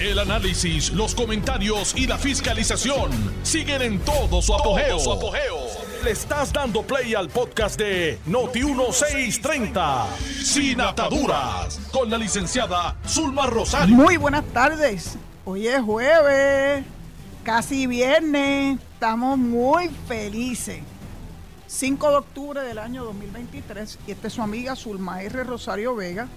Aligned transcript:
El 0.00 0.20
análisis, 0.20 0.92
los 0.92 1.12
comentarios 1.12 1.92
y 1.96 2.06
la 2.06 2.16
fiscalización 2.18 3.10
siguen 3.42 3.82
en 3.82 3.98
todo 3.98 4.40
su 4.40 4.54
apogeo. 4.54 4.96
Le 6.04 6.12
estás 6.12 6.52
dando 6.52 6.82
play 6.82 7.16
al 7.16 7.28
podcast 7.28 7.76
de 7.76 8.16
Noti1630, 8.28 10.06
Sin 10.44 10.80
Ataduras, 10.80 11.80
con 11.90 12.08
la 12.08 12.16
licenciada 12.16 12.96
Zulma 13.08 13.46
Rosario. 13.46 13.92
Muy 13.92 14.16
buenas 14.16 14.44
tardes. 14.52 15.16
Hoy 15.44 15.66
es 15.66 15.82
jueves, 15.82 16.84
casi 17.42 17.88
viernes. 17.88 18.78
Estamos 18.94 19.36
muy 19.36 19.88
felices. 20.06 20.78
5 21.66 22.10
de 22.10 22.16
octubre 22.16 22.60
del 22.62 22.78
año 22.78 23.02
2023 23.02 23.98
y 24.06 24.12
esta 24.12 24.28
es 24.28 24.32
su 24.32 24.42
amiga 24.42 24.76
Zulma 24.76 25.22
R. 25.22 25.42
Rosario 25.42 25.96
Vega 25.96 26.28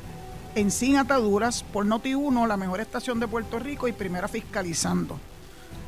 en 0.55 0.71
Sin 0.71 0.97
Ataduras 0.97 1.63
por 1.63 1.85
Noti1, 1.85 2.47
la 2.47 2.57
mejor 2.57 2.81
estación 2.81 3.19
de 3.19 3.27
Puerto 3.27 3.59
Rico 3.59 3.87
y 3.87 3.93
primera 3.93 4.27
fiscalizando. 4.27 5.19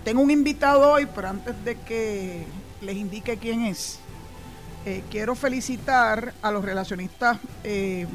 Tengo 0.04 0.22
un 0.22 0.32
invitado 0.32 0.92
hoy, 0.92 1.08
pero 1.14 1.30
antes 1.30 1.56
de 1.64 1.76
que 1.76 2.46
les 2.82 2.96
indique 2.96 3.38
quién 3.38 3.66
es, 3.66 4.00
eh, 4.86 5.04
quiero 5.10 5.36
felicitar 5.36 6.34
a 6.42 6.52
los 6.52 6.64
relacionistas 6.64 7.38
eh, 7.64 8.08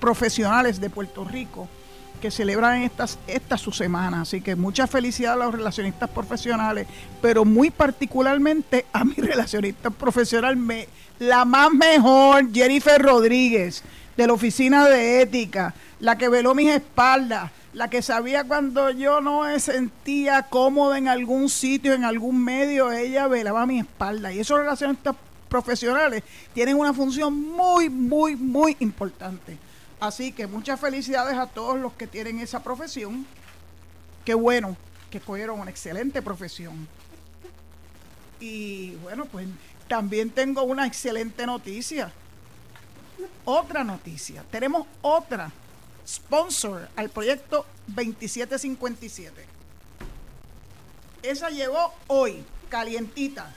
profesionales 0.00 0.80
de 0.80 0.90
Puerto 0.90 1.24
Rico 1.24 1.68
que 2.20 2.30
celebran 2.30 2.82
estas, 2.82 3.18
esta 3.26 3.56
su 3.56 3.72
semana. 3.72 4.22
Así 4.22 4.40
que 4.40 4.56
mucha 4.56 4.86
felicidad 4.86 5.34
a 5.34 5.44
los 5.44 5.54
relacionistas 5.54 6.10
profesionales, 6.10 6.86
pero 7.22 7.44
muy 7.44 7.70
particularmente 7.70 8.86
a 8.92 9.04
mi 9.04 9.14
relacionista 9.16 9.90
profesional, 9.90 10.56
me, 10.56 10.88
la 11.18 11.44
más 11.44 11.70
mejor, 11.72 12.52
Jennifer 12.52 13.00
Rodríguez 13.00 13.84
de 14.18 14.26
la 14.26 14.32
oficina 14.32 14.88
de 14.88 15.22
ética, 15.22 15.72
la 16.00 16.18
que 16.18 16.28
veló 16.28 16.52
mis 16.52 16.70
espaldas, 16.70 17.52
la 17.72 17.88
que 17.88 18.02
sabía 18.02 18.42
cuando 18.42 18.90
yo 18.90 19.20
no 19.20 19.42
me 19.42 19.60
sentía 19.60 20.42
cómoda 20.42 20.98
en 20.98 21.06
algún 21.06 21.48
sitio, 21.48 21.92
en 21.94 22.02
algún 22.02 22.42
medio, 22.42 22.90
ella 22.90 23.28
velaba 23.28 23.64
mi 23.64 23.78
espalda. 23.78 24.32
Y 24.32 24.40
esos 24.40 24.58
relacionistas 24.58 25.14
profesionales 25.48 26.24
tienen 26.52 26.76
una 26.76 26.92
función 26.92 27.32
muy, 27.32 27.88
muy, 27.88 28.34
muy 28.34 28.76
importante. 28.80 29.56
Así 30.00 30.32
que 30.32 30.48
muchas 30.48 30.80
felicidades 30.80 31.38
a 31.38 31.46
todos 31.46 31.78
los 31.78 31.92
que 31.92 32.08
tienen 32.08 32.40
esa 32.40 32.60
profesión. 32.60 33.24
Qué 34.24 34.34
bueno 34.34 34.76
que 35.12 35.20
fueron 35.20 35.60
una 35.60 35.70
excelente 35.70 36.22
profesión. 36.22 36.88
Y 38.40 38.96
bueno, 38.96 39.26
pues 39.26 39.46
también 39.86 40.30
tengo 40.30 40.64
una 40.64 40.88
excelente 40.88 41.46
noticia 41.46 42.12
otra 43.44 43.84
noticia. 43.84 44.44
Tenemos 44.50 44.86
otra 45.02 45.50
sponsor 46.06 46.88
al 46.96 47.10
proyecto 47.10 47.66
2757. 47.88 49.46
Esa 51.22 51.50
llegó 51.50 51.92
hoy, 52.06 52.44
calientita. 52.68 53.54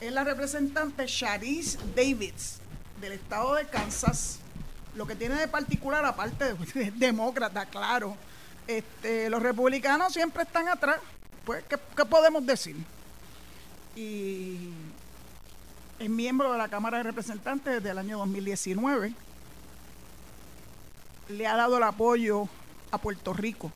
Es 0.00 0.12
la 0.12 0.24
representante 0.24 1.06
Sharice 1.06 1.78
Davids 1.94 2.58
del 3.00 3.12
estado 3.12 3.54
de 3.54 3.66
Kansas. 3.66 4.38
Lo 4.94 5.06
que 5.06 5.14
tiene 5.14 5.34
de 5.36 5.48
particular, 5.48 6.04
aparte 6.04 6.54
de 6.54 6.90
demócrata, 6.96 7.66
claro, 7.66 8.16
este, 8.66 9.28
los 9.30 9.42
republicanos 9.42 10.12
siempre 10.12 10.42
están 10.44 10.68
atrás. 10.68 10.98
Pues, 11.44 11.64
¿qué, 11.68 11.76
qué 11.96 12.04
podemos 12.04 12.44
decir? 12.46 12.76
Y 13.96 14.70
es 16.02 16.10
miembro 16.10 16.50
de 16.50 16.58
la 16.58 16.68
Cámara 16.68 16.98
de 16.98 17.04
Representantes 17.04 17.74
desde 17.74 17.90
el 17.90 17.98
año 17.98 18.18
2019. 18.18 19.14
Le 21.28 21.46
ha 21.46 21.54
dado 21.54 21.76
el 21.76 21.82
apoyo 21.84 22.48
a 22.90 22.98
Puerto 22.98 23.32
Rico, 23.32 23.70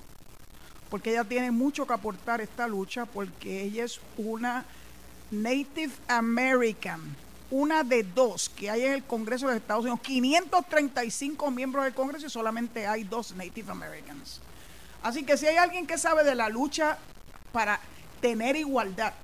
porque 0.90 1.12
ella 1.12 1.22
tiene 1.22 1.52
mucho 1.52 1.86
que 1.86 1.92
aportar 1.92 2.40
esta 2.40 2.66
lucha, 2.66 3.06
porque 3.06 3.62
ella 3.62 3.84
es 3.84 4.00
una 4.16 4.64
Native 5.30 5.92
American, 6.08 7.00
una 7.50 7.84
de 7.84 8.02
dos 8.02 8.48
que 8.48 8.70
hay 8.70 8.82
en 8.82 8.92
el 8.92 9.04
Congreso 9.04 9.48
de 9.48 9.58
Estados 9.58 9.84
Unidos. 9.84 10.00
535 10.00 11.50
miembros 11.52 11.84
del 11.84 11.94
Congreso 11.94 12.26
y 12.26 12.30
solamente 12.30 12.88
hay 12.88 13.04
dos 13.04 13.36
Native 13.36 13.70
Americans. 13.70 14.40
Así 15.02 15.22
que 15.22 15.36
si 15.36 15.46
hay 15.46 15.56
alguien 15.56 15.86
que 15.86 15.96
sabe 15.96 16.24
de 16.24 16.34
la 16.34 16.48
lucha 16.48 16.98
para 17.52 17.78
tener 18.20 18.56
igualdad 18.56 19.14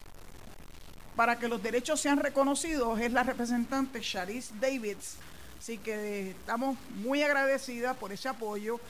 para 1.16 1.38
que 1.38 1.48
los 1.48 1.62
derechos 1.62 2.00
sean 2.00 2.18
reconocidos 2.18 3.00
es 3.00 3.12
la 3.12 3.22
representante 3.22 4.00
Sharice 4.00 4.54
Davids. 4.60 5.16
Así 5.58 5.78
que 5.78 6.30
estamos 6.30 6.76
muy 6.96 7.22
agradecidas 7.22 7.96
por 7.96 8.12
ese 8.12 8.28
apoyo. 8.28 8.80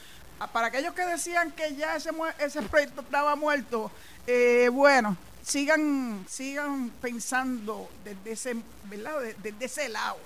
Ah, 0.40 0.46
para 0.46 0.68
aquellos 0.68 0.94
que 0.94 1.04
decían 1.04 1.50
que 1.50 1.74
ya 1.76 1.96
ese, 1.96 2.62
proyecto 2.62 3.02
estaba 3.02 3.36
muerto, 3.36 3.90
eh, 4.26 4.70
bueno, 4.72 5.16
sigan, 5.42 6.24
sigan 6.28 6.90
pensando 7.00 7.88
desde 8.04 8.32
ese, 8.32 9.88
lado. 9.88 10.16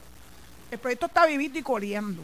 El 0.70 0.78
proyecto 0.78 1.06
está 1.06 1.26
vivito 1.26 1.58
y 1.58 1.62
corriendo. 1.62 2.22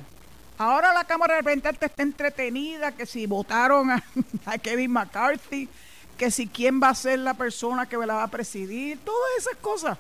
Ahora 0.59 0.93
la 0.93 1.05
Cámara 1.05 1.34
de 1.34 1.41
Representantes 1.41 1.91
está 1.91 2.03
entretenida, 2.03 2.93
que 2.93 3.06
si 3.06 3.27
votaron 3.27 3.91
a 3.91 4.59
Kevin 4.62 4.93
McCarthy, 4.93 5.69
que 6.22 6.31
si 6.31 6.47
quién 6.47 6.81
va 6.81 6.91
a 6.91 6.94
ser 6.94 7.19
la 7.19 7.34
persona 7.34 7.88
que 7.88 7.97
la 7.97 8.15
va 8.15 8.22
a 8.22 8.28
presidir, 8.28 8.97
todas 9.00 9.28
esas 9.38 9.56
cosas. 9.56 9.99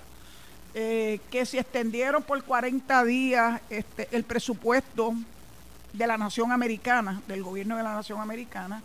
Eh, 0.72 1.18
que 1.32 1.44
si 1.44 1.58
extendieron 1.58 2.22
por 2.22 2.40
40 2.44 3.04
días 3.04 3.60
este, 3.68 4.06
el 4.12 4.22
presupuesto 4.22 5.14
de 5.92 6.06
la 6.06 6.16
nación 6.16 6.52
americana, 6.52 7.20
del 7.26 7.42
gobierno 7.42 7.76
de 7.76 7.82
la 7.82 7.94
nación 7.94 8.20
americana, 8.20 8.84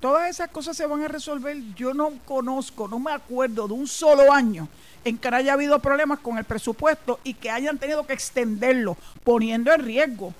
todas 0.00 0.28
esas 0.28 0.50
cosas 0.50 0.76
se 0.76 0.86
van 0.86 1.04
a 1.04 1.06
resolver. 1.06 1.56
Yo 1.76 1.94
no 1.94 2.10
conozco, 2.24 2.88
no 2.88 2.98
me 2.98 3.12
acuerdo 3.12 3.68
de 3.68 3.74
un 3.74 3.86
solo 3.86 4.32
año 4.32 4.66
en 5.04 5.18
que 5.18 5.28
haya 5.28 5.52
habido 5.52 5.78
problemas 5.78 6.18
con 6.18 6.36
el 6.36 6.42
presupuesto 6.42 7.20
y 7.22 7.34
que 7.34 7.48
hayan 7.48 7.78
tenido 7.78 8.04
que 8.08 8.14
extenderlo, 8.14 8.96
poniendo 9.22 9.72
en 9.72 9.84
riesgo, 9.84 10.34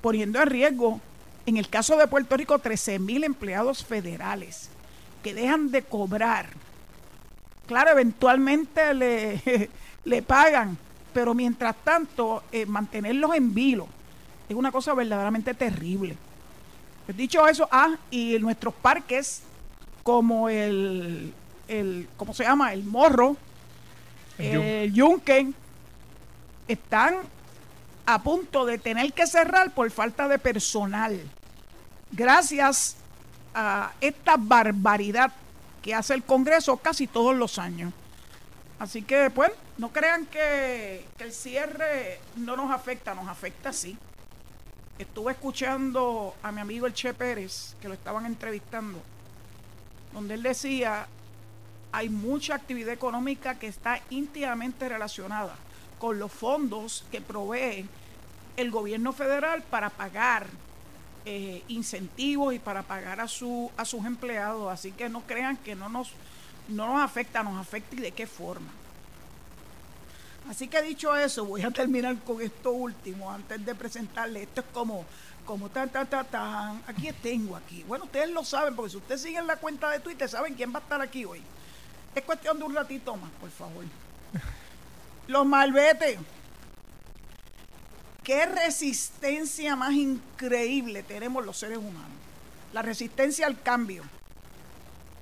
poniendo 0.00 0.40
en 0.40 0.46
riesgo, 0.48 1.02
en 1.44 1.58
el 1.58 1.68
caso 1.68 1.98
de 1.98 2.06
Puerto 2.06 2.34
Rico, 2.34 2.58
13 2.58 2.98
mil 2.98 3.24
empleados 3.24 3.84
federales 3.84 4.70
que 5.24 5.34
dejan 5.34 5.70
de 5.70 5.82
cobrar. 5.82 6.50
Claro, 7.66 7.92
eventualmente 7.92 8.92
le, 8.92 9.70
le 10.04 10.22
pagan, 10.22 10.76
pero 11.14 11.32
mientras 11.34 11.74
tanto, 11.82 12.44
eh, 12.52 12.66
mantenerlos 12.66 13.34
en 13.34 13.54
vilo 13.54 13.88
es 14.48 14.54
una 14.54 14.70
cosa 14.70 14.92
verdaderamente 14.92 15.54
terrible. 15.54 16.14
Pues 17.06 17.16
dicho 17.16 17.48
eso, 17.48 17.66
ah, 17.72 17.96
y 18.10 18.38
nuestros 18.38 18.74
parques, 18.74 19.42
como 20.02 20.50
el, 20.50 21.32
el 21.68 22.06
¿cómo 22.18 22.34
se 22.34 22.44
llama? 22.44 22.74
El 22.74 22.84
morro, 22.84 23.38
el 24.38 24.92
Yunque, 24.92 25.52
están 26.68 27.16
a 28.04 28.22
punto 28.22 28.66
de 28.66 28.76
tener 28.76 29.12
que 29.14 29.26
cerrar 29.26 29.72
por 29.72 29.90
falta 29.90 30.28
de 30.28 30.38
personal. 30.38 31.18
Gracias 32.12 32.96
a 33.54 33.92
esta 34.00 34.36
barbaridad 34.36 35.32
que 35.82 35.94
hace 35.94 36.14
el 36.14 36.24
Congreso 36.24 36.76
casi 36.78 37.06
todos 37.06 37.36
los 37.36 37.58
años. 37.58 37.92
Así 38.78 39.02
que, 39.02 39.30
pues, 39.30 39.50
no 39.78 39.90
crean 39.92 40.26
que, 40.26 41.06
el 41.18 41.32
cierre 41.32 42.20
no 42.36 42.56
nos 42.56 42.70
afecta, 42.70 43.14
nos 43.14 43.28
afecta 43.28 43.72
sí. 43.72 43.96
Estuve 44.98 45.32
escuchando 45.32 46.34
a 46.42 46.52
mi 46.52 46.60
amigo 46.60 46.86
el 46.86 46.94
Che 46.94 47.14
Pérez, 47.14 47.76
que 47.80 47.88
lo 47.88 47.94
estaban 47.94 48.26
entrevistando, 48.26 49.00
donde 50.12 50.34
él 50.34 50.42
decía, 50.42 51.06
hay 51.92 52.08
mucha 52.08 52.54
actividad 52.54 52.92
económica 52.92 53.58
que 53.58 53.66
está 53.66 54.00
íntimamente 54.10 54.88
relacionada 54.88 55.54
con 55.98 56.18
los 56.18 56.32
fondos 56.32 57.04
que 57.10 57.20
provee 57.20 57.86
el 58.56 58.70
gobierno 58.70 59.12
federal 59.12 59.62
para 59.62 59.90
pagar 59.90 60.46
eh, 61.24 61.62
incentivos 61.68 62.54
y 62.54 62.58
para 62.58 62.82
pagar 62.82 63.20
a, 63.20 63.28
su, 63.28 63.70
a 63.76 63.84
sus 63.84 64.04
empleados. 64.04 64.72
Así 64.72 64.92
que 64.92 65.08
no 65.08 65.22
crean 65.22 65.56
que 65.56 65.74
no 65.74 65.88
nos, 65.88 66.10
no 66.68 66.86
nos 66.92 67.02
afecta, 67.02 67.42
nos 67.42 67.60
afecta 67.60 67.96
y 67.96 68.00
de 68.00 68.12
qué 68.12 68.26
forma. 68.26 68.70
Así 70.48 70.68
que 70.68 70.82
dicho 70.82 71.16
eso, 71.16 71.46
voy 71.46 71.62
a 71.62 71.70
terminar 71.70 72.16
con 72.18 72.40
esto 72.42 72.72
último 72.72 73.30
antes 73.30 73.64
de 73.64 73.74
presentarle. 73.74 74.42
Esto 74.42 74.60
es 74.60 74.66
como, 74.74 75.06
como 75.46 75.70
tan, 75.70 75.88
tan, 75.88 76.06
tan, 76.06 76.26
tan. 76.26 76.82
Aquí 76.86 77.10
tengo 77.22 77.56
aquí. 77.56 77.82
Bueno, 77.84 78.04
ustedes 78.04 78.28
lo 78.30 78.44
saben, 78.44 78.76
porque 78.76 78.90
si 78.90 78.96
ustedes 78.98 79.22
siguen 79.22 79.46
la 79.46 79.56
cuenta 79.56 79.88
de 79.90 80.00
Twitter, 80.00 80.28
saben 80.28 80.54
quién 80.54 80.72
va 80.72 80.80
a 80.80 80.82
estar 80.82 81.00
aquí 81.00 81.24
hoy. 81.24 81.42
Es 82.14 82.22
cuestión 82.22 82.58
de 82.58 82.64
un 82.64 82.74
ratito 82.74 83.16
más, 83.16 83.30
por 83.40 83.50
favor. 83.50 83.84
Los 85.26 85.46
malbetes. 85.46 86.18
¿Qué 88.24 88.46
resistencia 88.46 89.76
más 89.76 89.92
increíble 89.92 91.02
tenemos 91.02 91.44
los 91.44 91.58
seres 91.58 91.76
humanos? 91.76 92.08
La 92.72 92.80
resistencia 92.80 93.46
al 93.46 93.60
cambio. 93.60 94.02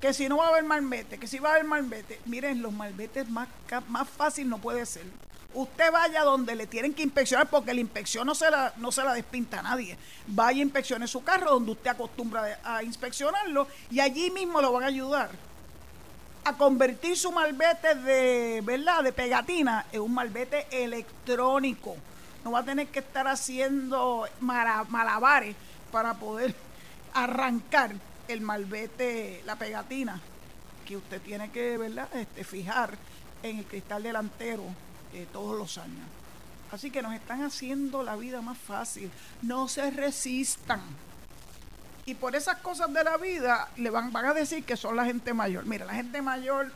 Que 0.00 0.14
si 0.14 0.28
no 0.28 0.36
va 0.36 0.46
a 0.46 0.48
haber 0.50 0.64
malvete, 0.64 1.18
que 1.18 1.26
si 1.26 1.40
va 1.40 1.50
a 1.50 1.52
haber 1.54 1.64
malvete. 1.64 2.20
Miren, 2.26 2.62
los 2.62 2.72
malvetes 2.72 3.28
más, 3.28 3.48
más 3.88 4.08
fácil 4.08 4.48
no 4.48 4.58
puede 4.58 4.86
ser. 4.86 5.04
Usted 5.52 5.90
vaya 5.90 6.22
donde 6.22 6.54
le 6.54 6.68
tienen 6.68 6.94
que 6.94 7.02
inspeccionar, 7.02 7.48
porque 7.48 7.74
la 7.74 7.80
inspección 7.80 8.24
no 8.24 8.36
se 8.36 8.48
la, 8.50 8.72
no 8.76 8.92
se 8.92 9.02
la 9.02 9.14
despinta 9.14 9.58
a 9.58 9.62
nadie. 9.62 9.98
Vaya 10.28 10.60
a 10.60 10.62
inspeccionar 10.62 11.08
su 11.08 11.24
carro 11.24 11.50
donde 11.50 11.72
usted 11.72 11.90
acostumbra 11.90 12.60
a 12.62 12.84
inspeccionarlo 12.84 13.66
y 13.90 13.98
allí 13.98 14.30
mismo 14.30 14.60
lo 14.60 14.72
van 14.72 14.84
a 14.84 14.86
ayudar 14.86 15.30
a 16.44 16.56
convertir 16.56 17.16
su 17.16 17.30
malvete 17.30 17.94
de, 17.96 18.60
¿verdad? 18.64 19.02
de 19.04 19.12
pegatina 19.12 19.86
en 19.92 20.00
un 20.00 20.14
malvete 20.14 20.66
electrónico. 20.70 21.96
No 22.44 22.52
va 22.52 22.60
a 22.60 22.64
tener 22.64 22.88
que 22.88 22.98
estar 22.98 23.28
haciendo 23.28 24.26
malabares 24.40 25.54
para 25.90 26.14
poder 26.14 26.54
arrancar 27.14 27.92
el 28.28 28.40
malvete, 28.40 29.42
la 29.44 29.56
pegatina 29.56 30.20
que 30.84 30.96
usted 30.96 31.20
tiene 31.20 31.50
que 31.50 31.78
¿verdad? 31.78 32.08
Este, 32.14 32.44
fijar 32.44 32.96
en 33.42 33.58
el 33.58 33.64
cristal 33.64 34.02
delantero 34.02 34.64
eh, 35.12 35.26
todos 35.32 35.56
los 35.56 35.78
años. 35.78 36.06
Así 36.70 36.90
que 36.90 37.02
nos 37.02 37.14
están 37.14 37.42
haciendo 37.42 38.02
la 38.02 38.16
vida 38.16 38.40
más 38.40 38.56
fácil. 38.56 39.10
No 39.42 39.68
se 39.68 39.90
resistan. 39.90 40.80
Y 42.06 42.14
por 42.14 42.34
esas 42.34 42.56
cosas 42.58 42.92
de 42.92 43.04
la 43.04 43.16
vida 43.16 43.68
le 43.76 43.90
van, 43.90 44.10
van 44.12 44.24
a 44.26 44.34
decir 44.34 44.64
que 44.64 44.76
son 44.76 44.96
la 44.96 45.04
gente 45.04 45.34
mayor. 45.34 45.66
Mira, 45.66 45.84
la 45.84 45.94
gente 45.94 46.22
mayor, 46.22 46.72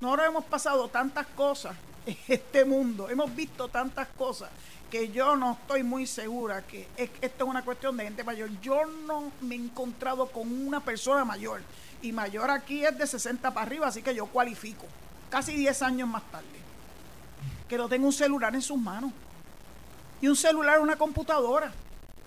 nosotros 0.00 0.26
hemos 0.26 0.44
pasado 0.44 0.88
tantas 0.88 1.26
cosas 1.28 1.76
en 2.06 2.16
este 2.28 2.64
mundo, 2.64 3.08
hemos 3.08 3.34
visto 3.34 3.68
tantas 3.68 4.08
cosas 4.08 4.50
que 4.90 5.10
yo 5.10 5.36
no 5.36 5.52
estoy 5.52 5.82
muy 5.82 6.06
segura 6.06 6.62
que 6.66 6.88
esto 6.96 7.44
es 7.44 7.50
una 7.50 7.64
cuestión 7.64 7.96
de 7.96 8.04
gente 8.04 8.24
mayor. 8.24 8.50
Yo 8.60 8.84
no 9.06 9.32
me 9.40 9.54
he 9.54 9.58
encontrado 9.58 10.26
con 10.26 10.66
una 10.66 10.80
persona 10.80 11.24
mayor 11.24 11.62
y 12.02 12.12
mayor 12.12 12.50
aquí 12.50 12.84
es 12.84 12.96
de 12.98 13.06
60 13.06 13.52
para 13.54 13.66
arriba, 13.66 13.86
así 13.86 14.02
que 14.02 14.14
yo 14.14 14.26
cualifico. 14.26 14.86
Casi 15.30 15.54
10 15.54 15.82
años 15.82 16.08
más 16.08 16.22
tarde. 16.30 16.46
Que 17.68 17.78
no 17.78 17.88
tengo 17.88 18.06
un 18.06 18.12
celular 18.12 18.54
en 18.54 18.62
sus 18.62 18.78
manos. 18.78 19.12
Y 20.20 20.28
un 20.28 20.36
celular 20.36 20.80
una 20.80 20.96
computadora. 20.96 21.72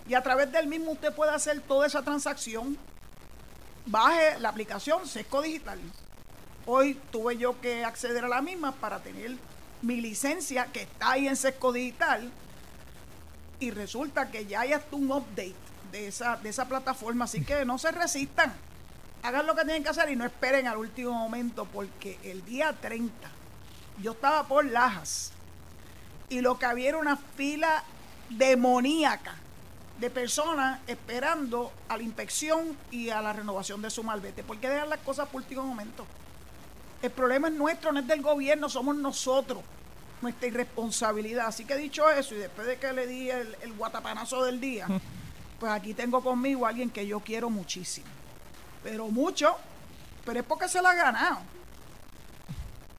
Y 0.08 0.14
a 0.14 0.22
través 0.22 0.50
del 0.50 0.66
mismo 0.66 0.92
usted 0.92 1.14
puede 1.14 1.32
hacer 1.32 1.60
toda 1.60 1.86
esa 1.86 2.02
transacción. 2.02 2.78
Baje 3.86 4.38
la 4.40 4.48
aplicación 4.48 5.06
Sesco 5.06 5.42
Digital. 5.42 5.78
Hoy 6.66 6.98
tuve 7.12 7.36
yo 7.36 7.60
que 7.60 7.84
acceder 7.84 8.24
a 8.24 8.28
la 8.28 8.40
misma 8.40 8.72
para 8.72 9.00
tener 9.00 9.36
mi 9.82 10.00
licencia 10.00 10.66
que 10.72 10.82
está 10.82 11.12
ahí 11.12 11.28
en 11.28 11.36
Sesco 11.36 11.72
Digital. 11.72 12.32
Y 13.64 13.70
resulta 13.70 14.30
que 14.30 14.46
ya 14.46 14.60
hay 14.60 14.72
hasta 14.72 14.94
un 14.96 15.10
update 15.10 15.54
de 15.90 16.08
esa, 16.08 16.36
de 16.36 16.48
esa 16.50 16.66
plataforma. 16.66 17.24
Así 17.24 17.44
que 17.44 17.64
no 17.64 17.78
se 17.78 17.90
resistan 17.92 18.52
hagan 19.24 19.46
lo 19.46 19.54
que 19.54 19.64
tienen 19.64 19.82
que 19.82 19.88
hacer 19.88 20.10
y 20.10 20.16
no 20.16 20.26
esperen 20.26 20.68
al 20.68 20.76
último 20.76 21.12
momento, 21.12 21.64
porque 21.64 22.18
el 22.24 22.44
día 22.44 22.74
30 22.78 23.30
yo 24.02 24.12
estaba 24.12 24.46
por 24.46 24.66
Lajas 24.66 25.32
y 26.28 26.42
lo 26.42 26.58
que 26.58 26.66
había 26.66 26.90
era 26.90 26.98
una 26.98 27.16
fila 27.16 27.82
demoníaca 28.28 29.34
de 29.98 30.10
personas 30.10 30.80
esperando 30.86 31.72
a 31.88 31.96
la 31.96 32.02
inspección 32.02 32.76
y 32.90 33.08
a 33.08 33.22
la 33.22 33.32
renovación 33.32 33.80
de 33.80 33.88
su 33.88 34.02
malvete. 34.02 34.42
¿Por 34.42 34.58
qué 34.58 34.68
dejar 34.68 34.88
las 34.88 35.00
cosas 35.00 35.26
por 35.28 35.40
último 35.40 35.62
momento? 35.62 36.04
El 37.00 37.10
problema 37.10 37.48
es 37.48 37.54
nuestro, 37.54 37.92
no 37.92 38.00
es 38.00 38.06
del 38.06 38.20
gobierno, 38.20 38.68
somos 38.68 38.94
nosotros, 38.94 39.62
nuestra 40.24 40.48
irresponsabilidad. 40.48 41.46
Así 41.46 41.64
que 41.64 41.76
dicho 41.76 42.10
eso, 42.10 42.34
y 42.34 42.38
después 42.38 42.66
de 42.66 42.78
que 42.78 42.92
le 42.92 43.06
di 43.06 43.30
el, 43.30 43.56
el 43.62 43.72
guatapanazo 43.74 44.44
del 44.44 44.60
día, 44.60 44.88
pues 45.60 45.70
aquí 45.70 45.94
tengo 45.94 46.22
conmigo 46.22 46.66
a 46.66 46.70
alguien 46.70 46.90
que 46.90 47.06
yo 47.06 47.20
quiero 47.20 47.48
muchísimo 47.48 48.08
pero 48.84 49.08
mucho, 49.08 49.56
pero 50.24 50.40
es 50.40 50.46
porque 50.46 50.68
se 50.68 50.80
la 50.80 50.90
ha 50.90 50.94
ganado. 50.94 51.38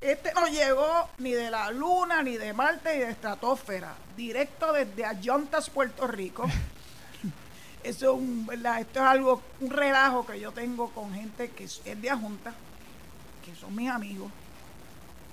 Este 0.01 0.33
no 0.33 0.47
llegó 0.47 1.09
ni 1.19 1.31
de 1.31 1.49
la 1.49 1.71
Luna, 1.71 2.21
ni 2.23 2.37
de 2.37 2.51
Marte, 2.51 2.95
ni 2.95 3.03
de 3.03 3.11
estratosfera, 3.11 3.95
directo 4.17 4.73
desde 4.73 5.05
Ayontas, 5.05 5.69
Puerto 5.69 6.07
Rico. 6.07 6.45
Eso 7.83 8.13
es 8.13 8.19
un, 8.19 8.49
Esto 8.51 8.99
es 8.99 9.05
algo, 9.05 9.41
un 9.61 9.69
relajo 9.69 10.25
que 10.25 10.39
yo 10.39 10.51
tengo 10.51 10.89
con 10.89 11.13
gente 11.13 11.51
que 11.51 11.65
es 11.65 11.81
de 11.83 12.09
Ajunta, 12.09 12.53
que 13.45 13.55
son 13.55 13.75
mis 13.75 13.89
amigos 13.89 14.31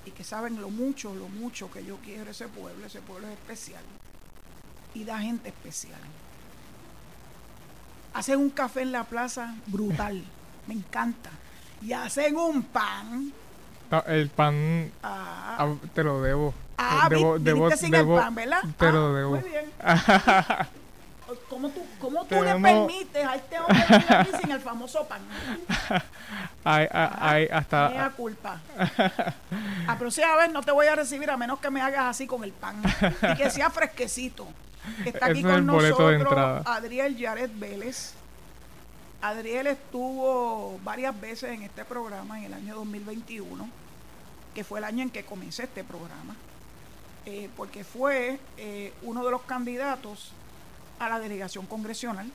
y 0.04 0.10
que 0.10 0.24
saben 0.24 0.60
lo 0.60 0.70
mucho, 0.70 1.14
lo 1.14 1.28
mucho 1.28 1.70
que 1.70 1.84
yo 1.84 1.96
quiero 1.98 2.30
ese 2.30 2.48
pueblo. 2.48 2.86
Ese 2.86 3.00
pueblo 3.00 3.28
es 3.28 3.34
especial 3.34 3.82
y 4.94 5.04
da 5.04 5.18
gente 5.18 5.48
especial. 5.48 6.00
Hacen 8.14 8.38
un 8.38 8.50
café 8.50 8.82
en 8.82 8.92
la 8.92 9.04
plaza 9.04 9.54
brutal 9.66 10.22
me 10.66 10.74
encanta. 10.74 11.30
Y 11.80 11.92
hacen 11.92 12.36
un 12.36 12.62
pan. 12.62 13.32
El 14.06 14.30
pan 14.30 14.90
ah. 15.02 15.56
ah, 15.58 15.74
te 15.94 16.02
lo 16.02 16.22
debo. 16.22 16.54
Ah, 16.78 17.08
debo, 17.10 17.38
debo, 17.38 17.70
sin 17.72 17.94
el 17.94 18.06
pan, 18.06 18.34
¿verdad? 18.34 18.62
Te 18.78 18.92
lo 18.92 19.08
ah, 19.08 19.12
debo. 19.12 19.30
Muy 19.30 19.48
bien. 19.48 19.70
¿Cómo 21.48 21.68
tú, 21.70 21.84
cómo 22.00 22.24
tú 22.24 22.34
le 22.42 22.54
permites 22.56 23.26
a 23.26 23.36
este 23.36 23.58
hombre 23.58 23.84
vivir 23.88 24.40
sin 24.40 24.50
el 24.50 24.60
famoso 24.60 25.06
pan? 25.06 25.20
Ay, 26.64 26.86
ay, 26.92 27.48
hasta... 27.50 27.88
Mea 27.88 28.10
culpa. 28.10 28.60
A 29.88 29.98
próxima 29.98 30.36
vez 30.36 30.52
no 30.52 30.62
te 30.62 30.70
voy 30.70 30.86
a 30.86 30.94
recibir 30.94 31.28
a 31.28 31.36
menos 31.36 31.58
que 31.58 31.70
me 31.70 31.80
hagas 31.80 32.04
así 32.04 32.24
con 32.24 32.44
el 32.44 32.52
pan. 32.52 32.80
Y 33.32 33.36
que 33.36 33.50
sea 33.50 33.68
fresquecito. 33.68 34.46
Está 35.04 35.26
aquí 35.26 35.42
con 35.42 35.66
nosotros 35.66 36.64
Adriel 36.64 37.16
Yaret 37.16 37.50
Vélez 37.58 38.14
Adriel 39.22 39.68
estuvo 39.68 40.80
varias 40.82 41.18
veces 41.18 41.50
en 41.50 41.62
este 41.62 41.84
programa 41.84 42.38
en 42.38 42.46
el 42.46 42.54
año 42.54 42.74
2021, 42.74 43.68
que 44.52 44.64
fue 44.64 44.80
el 44.80 44.84
año 44.84 45.04
en 45.04 45.10
que 45.10 45.24
comencé 45.24 45.62
este 45.62 45.84
programa, 45.84 46.34
eh, 47.24 47.48
porque 47.56 47.84
fue 47.84 48.40
eh, 48.56 48.92
uno 49.02 49.24
de 49.24 49.30
los 49.30 49.42
candidatos 49.42 50.32
a 51.02 51.08
la 51.08 51.18
delegación 51.18 51.66
congresional. 51.66 52.30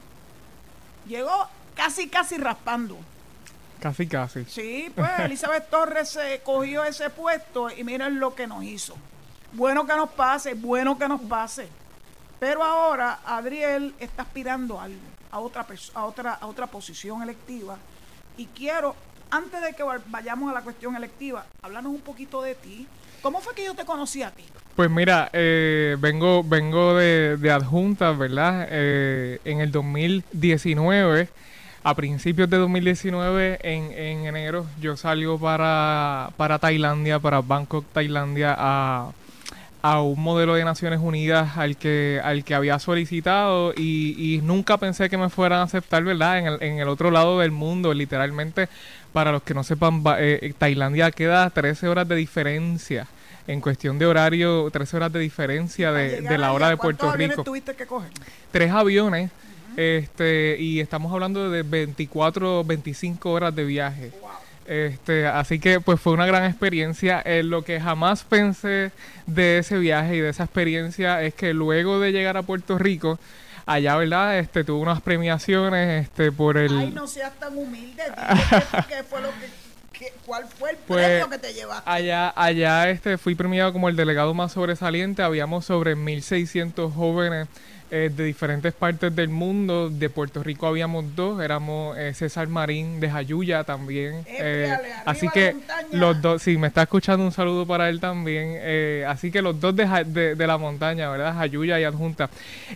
Llegó 1.07 1.47
casi, 1.75 2.09
casi 2.09 2.37
raspando. 2.37 2.97
Casi, 3.79 4.07
casi. 4.07 4.45
Sí, 4.45 4.91
pues 4.95 5.09
Elizabeth 5.19 5.69
Torres 5.69 6.09
se 6.09 6.41
cogió 6.43 6.83
ese 6.83 7.09
puesto 7.09 7.69
y 7.69 7.83
miren 7.83 8.19
lo 8.19 8.35
que 8.35 8.47
nos 8.47 8.63
hizo. 8.63 8.95
Bueno 9.53 9.85
que 9.85 9.95
nos 9.95 10.09
pase, 10.09 10.53
bueno 10.53 10.97
que 10.97 11.07
nos 11.07 11.21
pase. 11.21 11.69
Pero 12.39 12.63
ahora 12.63 13.19
Adriel 13.25 13.95
está 13.99 14.23
aspirando 14.23 14.79
a 14.79 14.83
algo 14.83 15.17
a 15.31 15.39
otra, 15.39 15.65
a 15.93 16.05
otra, 16.05 16.33
a 16.33 16.47
otra 16.47 16.67
posición 16.67 17.21
electiva. 17.21 17.77
Y 18.37 18.45
quiero, 18.47 18.95
antes 19.29 19.61
de 19.61 19.73
que 19.73 19.83
vayamos 19.83 20.49
a 20.51 20.53
la 20.53 20.61
cuestión 20.61 20.95
electiva, 20.95 21.45
hablarnos 21.61 21.93
un 21.93 22.01
poquito 22.01 22.41
de 22.41 22.55
ti. 22.55 22.87
¿Cómo 23.21 23.41
fue 23.41 23.55
que 23.55 23.65
yo 23.65 23.73
te 23.73 23.85
conocí 23.85 24.23
a 24.23 24.31
ti? 24.31 24.45
Pues 24.77 24.91
mira, 24.91 25.31
eh, 25.33 25.97
vengo, 25.99 26.43
vengo 26.43 26.93
de, 26.93 27.37
de 27.37 27.49
adjunta, 27.49 28.11
¿verdad? 28.11 28.67
Eh, 28.69 29.39
en 29.43 29.59
el 29.59 29.71
2019, 29.71 31.29
a 31.83 31.95
principios 31.95 32.47
de 32.47 32.57
2019, 32.57 33.57
en, 33.63 33.91
en 33.91 34.27
enero, 34.27 34.67
yo 34.79 34.95
salgo 34.95 35.39
para, 35.39 36.29
para 36.37 36.59
Tailandia, 36.59 37.17
para 37.17 37.41
Bangkok, 37.41 37.85
Tailandia, 37.91 38.55
a 38.55 39.13
a 39.81 40.01
un 40.01 40.21
modelo 40.21 40.55
de 40.55 40.63
Naciones 40.63 40.99
Unidas 41.01 41.57
al 41.57 41.77
que, 41.77 42.19
al 42.23 42.43
que 42.43 42.55
había 42.55 42.77
solicitado 42.77 43.73
y, 43.75 44.41
nunca 44.43 44.77
pensé 44.77 45.09
que 45.09 45.17
me 45.17 45.29
fueran 45.29 45.59
a 45.59 45.63
aceptar, 45.63 46.03
¿verdad? 46.03 46.39
En 46.39 46.45
el, 46.47 46.63
en 46.63 46.79
el 46.79 46.87
otro 46.87 47.09
lado 47.09 47.39
del 47.39 47.51
mundo, 47.51 47.93
literalmente, 47.93 48.69
para 49.13 49.31
los 49.31 49.43
que 49.43 49.53
no 49.53 49.63
sepan, 49.63 50.03
eh, 50.19 50.53
Tailandia 50.57 51.11
queda 51.11 51.49
13 51.49 51.87
horas 51.87 52.07
de 52.07 52.15
diferencia. 52.15 53.07
En 53.47 53.61
cuestión 53.61 53.97
de 53.97 54.05
horario, 54.05 54.69
13 54.69 54.97
horas 54.97 55.13
de 55.13 55.19
diferencia 55.19 55.93
de, 55.93 56.37
la 56.37 56.51
hora 56.51 56.69
de 56.69 56.77
Puerto 56.77 57.11
Rico. 57.13 57.43
tuviste 57.43 57.75
que 57.75 57.85
coger? 57.85 58.11
Tres 58.51 58.71
aviones. 58.71 59.31
Este, 59.77 60.57
y 60.59 60.79
estamos 60.79 61.13
hablando 61.13 61.49
de 61.49 61.61
24, 61.63 62.63
25 62.63 63.31
horas 63.31 63.55
de 63.55 63.63
viaje. 63.63 64.11
Este, 64.65 65.25
así 65.27 65.59
que 65.59 65.79
pues 65.79 66.01
fue 66.01 66.13
una 66.13 66.25
gran 66.25 66.43
experiencia. 66.43 67.21
Eh, 67.21 67.41
lo 67.43 67.63
que 67.63 67.79
jamás 67.79 68.23
pensé 68.23 68.91
de 69.27 69.59
ese 69.59 69.77
viaje 69.77 70.17
y 70.17 70.19
de 70.19 70.29
esa 70.29 70.43
experiencia 70.43 71.21
es 71.21 71.33
que 71.33 71.53
luego 71.53 71.99
de 71.99 72.11
llegar 72.11 72.35
a 72.35 72.43
Puerto 72.43 72.77
Rico, 72.77 73.17
allá, 73.65 73.95
¿verdad? 73.95 74.39
Este, 74.39 74.63
tuve 74.63 74.81
unas 74.81 75.01
premiaciones 75.01 76.05
este, 76.05 76.31
por 76.31 76.57
el... 76.57 76.77
Ay, 76.77 76.91
no 76.91 77.07
seas 77.07 77.33
tan 77.39 77.57
humilde. 77.57 78.03
¿Qué 78.89 79.03
fue 79.03 79.21
lo 79.21 79.29
que, 79.29 79.66
¿Cuál 80.25 80.45
fue 80.47 80.71
el 80.71 80.77
pues, 80.77 81.05
premio 81.05 81.29
que 81.29 81.37
te 81.37 81.53
llevaste? 81.53 81.89
Allá, 81.89 82.33
allá 82.35 82.89
este, 82.89 83.17
fui 83.17 83.35
premiado 83.35 83.73
como 83.73 83.89
el 83.89 83.95
delegado 83.95 84.33
más 84.33 84.53
sobresaliente. 84.53 85.21
Habíamos 85.21 85.65
sobre 85.65 85.95
1.600 85.95 86.93
jóvenes 86.93 87.47
eh, 87.91 88.11
de 88.15 88.23
diferentes 88.23 88.73
partes 88.73 89.15
del 89.15 89.29
mundo. 89.29 89.89
De 89.89 90.09
Puerto 90.09 90.43
Rico 90.43 90.67
habíamos 90.67 91.15
dos, 91.15 91.41
éramos 91.41 91.97
eh, 91.97 92.13
César 92.13 92.47
Marín 92.47 92.99
de 92.99 93.09
Jayuya 93.09 93.63
también. 93.63 94.23
Eh, 94.27 94.75
así 95.05 95.27
que 95.29 95.55
los 95.91 96.21
dos, 96.21 96.41
sí, 96.41 96.57
me 96.57 96.67
está 96.67 96.83
escuchando 96.83 97.23
un 97.25 97.31
saludo 97.31 97.65
para 97.65 97.89
él 97.89 97.99
también. 97.99 98.53
eh, 98.59 99.05
así 99.07 99.31
que 99.31 99.41
los 99.41 99.59
dos 99.59 99.75
de, 99.75 99.87
Ja- 99.87 100.03
de, 100.03 100.35
de 100.35 100.47
la 100.47 100.57
montaña, 100.57 101.09
¿verdad? 101.09 101.33
Jayuya 101.35 101.79
y 101.79 101.83
Adjunta. 101.83 102.29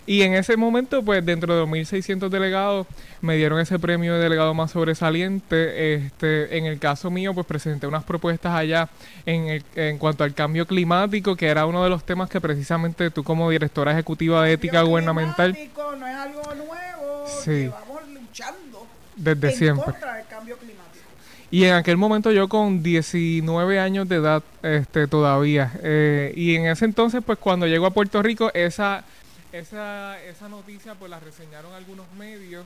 Y 0.06 0.22
en 0.22 0.34
ese 0.34 0.58
momento, 0.58 1.04
pues 1.04 1.26
dentro 1.26 1.54
de 1.54 1.62
los 1.62 1.70
1.600 1.70 2.30
delegados, 2.30 2.88
me 3.22 3.36
dieron 3.36 3.60
ese 3.60 3.78
premio 3.80 4.14
de 4.16 4.20
delegado 4.24 4.54
más 4.54 4.72
sobresaliente. 4.72 5.96
Este, 5.96 6.58
en 6.58 6.66
el 6.66 6.80
caso 6.80 7.10
mío, 7.12 7.34
pues 7.34 7.46
presenté 7.46 7.88
unas 7.88 8.04
propuestas 8.04 8.54
allá 8.54 8.90
en, 9.26 9.48
el- 9.48 9.64
en 9.76 9.98
cuanto 9.98 10.24
al 10.24 10.34
cambio 10.34 10.66
climático, 10.66 11.36
que 11.36 11.48
era 11.48 11.66
uno 11.66 11.84
de 11.84 11.90
los 11.90 12.04
temas 12.04 12.30
que 12.30 12.42
precisamente 12.42 13.10
tú 13.12 13.24
como 13.24 13.50
directora 13.50 13.92
ejecutiva 13.92 14.44
de 14.46 14.54
ética 14.54 14.72
Cambio 14.80 14.92
gubernamental, 15.02 15.58
No 16.00 16.08
es 16.08 16.16
algo 16.16 16.56
nuevo. 16.56 17.26
Sí. 17.44 17.52
Llevamos 17.52 18.08
luchando 18.10 18.88
desde 19.16 19.50
en 19.52 19.56
siempre. 19.58 19.84
contra 19.86 20.14
del 20.16 20.28
cambio 20.28 20.58
climático. 20.58 21.06
Y 21.52 21.66
en 21.66 21.74
aquel 21.74 21.98
momento 21.98 22.32
yo 22.32 22.48
con 22.48 22.82
19 22.82 23.78
años 23.80 24.08
de 24.08 24.16
edad 24.18 24.42
este, 24.64 25.08
todavía. 25.08 25.72
eh, 25.84 26.32
y 26.36 26.56
en 26.56 26.68
ese 26.68 26.86
entonces, 26.86 27.22
pues 27.26 27.38
cuando 27.40 27.68
llego 27.68 27.86
a 27.86 27.92
Puerto 27.92 28.22
Rico, 28.22 28.50
esa, 28.54 29.04
esa, 29.52 30.18
esa 30.24 30.48
noticia 30.48 30.96
pues 30.96 31.12
la 31.12 31.20
reseñaron 31.20 31.74
algunos 31.74 32.06
medios. 32.18 32.66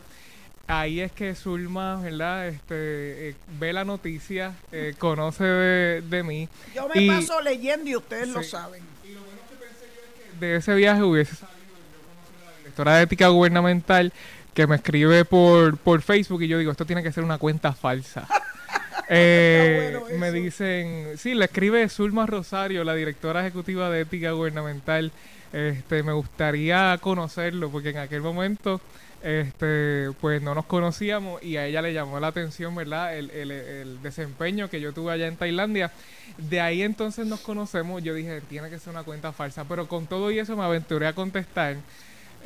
Ahí 0.68 1.00
es 1.00 1.12
que 1.12 1.34
Zulma, 1.36 2.00
¿verdad? 2.02 2.48
Este, 2.48 3.30
eh, 3.30 3.36
ve 3.60 3.72
la 3.74 3.86
noticia, 3.86 4.54
eh, 4.72 4.94
conoce 4.98 5.44
de, 5.44 6.02
de 6.02 6.24
mí. 6.24 6.50
Yo 6.76 6.88
me 6.94 7.02
Y- 7.04 7.08
paso 7.08 7.40
leyendo 7.42 7.90
y 7.90 7.96
ustedes 7.96 8.28
lo 8.30 8.42
saben. 8.44 8.84
de 10.40 10.56
ese 10.58 10.76
viaje 10.76 11.02
hubiese 11.02 11.36
salido 11.36 11.56
yo 11.58 12.02
conocer 12.02 12.48
a 12.48 12.52
la 12.52 12.65
directora 12.76 12.98
de 12.98 13.04
ética 13.04 13.30
gubernamental 13.30 14.12
que 14.54 14.68
me 14.68 14.76
escribe 14.76 15.24
por, 15.24 15.78
por 15.78 16.02
Facebook 16.02 16.42
y 16.44 16.50
yo 16.50 16.58
digo, 16.58 16.72
esto 16.72 16.86
tiene 16.86 17.02
que 17.02 17.12
ser 17.12 17.24
una 17.24 17.38
cuenta 17.38 17.74
falsa. 17.74 18.28
Eh, 19.08 20.00
bueno 20.00 20.18
me 20.18 20.32
dicen, 20.32 21.16
sí, 21.18 21.36
le 21.36 21.46
escribe 21.46 21.88
Zulma 21.90 22.26
Rosario, 22.26 22.84
la 22.84 22.96
directora 22.96 23.42
ejecutiva 23.42 23.92
de 23.92 24.02
ética 24.02 24.32
gubernamental. 24.32 25.12
Este, 25.54 26.02
me 26.02 26.12
gustaría 26.12 26.98
conocerlo 27.00 27.70
porque 27.70 27.92
en 27.92 28.00
aquel 28.00 28.22
momento 28.22 28.82
este 29.22 30.10
pues 30.20 30.42
no 30.42 30.56
nos 30.56 30.66
conocíamos 30.66 31.44
y 31.44 31.58
a 31.58 31.68
ella 31.68 31.84
le 31.84 31.94
llamó 31.94 32.20
la 32.20 32.28
atención, 32.28 32.74
¿verdad? 32.74 33.16
El, 33.16 33.30
el, 33.30 33.52
el 33.52 34.02
desempeño 34.02 34.72
que 34.72 34.82
yo 34.82 34.92
tuve 34.92 35.12
allá 35.12 35.28
en 35.28 35.38
Tailandia. 35.38 35.92
De 36.40 36.60
ahí 36.60 36.82
entonces 36.82 37.28
nos 37.28 37.42
conocemos. 37.42 38.02
Yo 38.02 38.16
dije, 38.16 38.42
tiene 38.42 38.72
que 38.72 38.80
ser 38.80 38.92
una 38.92 39.04
cuenta 39.04 39.34
falsa. 39.34 39.66
Pero 39.66 39.88
con 39.88 40.08
todo 40.08 40.32
y 40.32 40.40
eso 40.40 40.58
me 40.58 40.64
aventuré 40.64 41.06
a 41.06 41.14
contestar. 41.14 41.76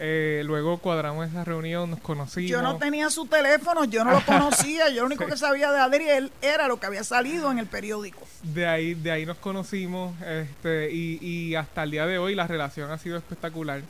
Eh, 0.02 0.44
luego 0.46 0.78
cuadramos 0.78 1.28
esa 1.28 1.44
reunión, 1.44 1.92
nos 1.92 2.00
conocimos. 2.00 2.50
Yo 2.50 2.62
no 2.62 2.78
tenía 2.78 3.10
su 3.10 3.26
teléfono, 3.26 3.84
yo 3.84 4.06
no 4.06 4.12
lo 4.12 4.22
conocía, 4.26 4.90
yo 4.90 5.02
lo 5.02 5.08
único 5.08 5.26
que 5.28 5.36
sabía 5.36 5.72
de 5.72 5.80
Adriel 5.80 6.32
era 6.42 6.70
lo 6.70 6.80
que 6.80 6.86
había 6.86 7.04
salido 7.04 7.52
en 7.52 7.60
el 7.60 7.66
periódico. 7.66 8.22
De 8.44 8.66
ahí, 8.66 8.94
de 8.94 9.12
ahí 9.12 9.26
nos 9.26 9.38
conocimos 9.38 10.16
este, 10.22 10.90
y, 10.92 11.20
y 11.22 11.56
hasta 11.56 11.84
el 11.84 11.92
día 11.92 12.06
de 12.06 12.18
hoy 12.18 12.34
la 12.34 12.48
relación 12.48 12.90
ha 12.92 12.98
sido 12.98 13.18
espectacular. 13.18 13.82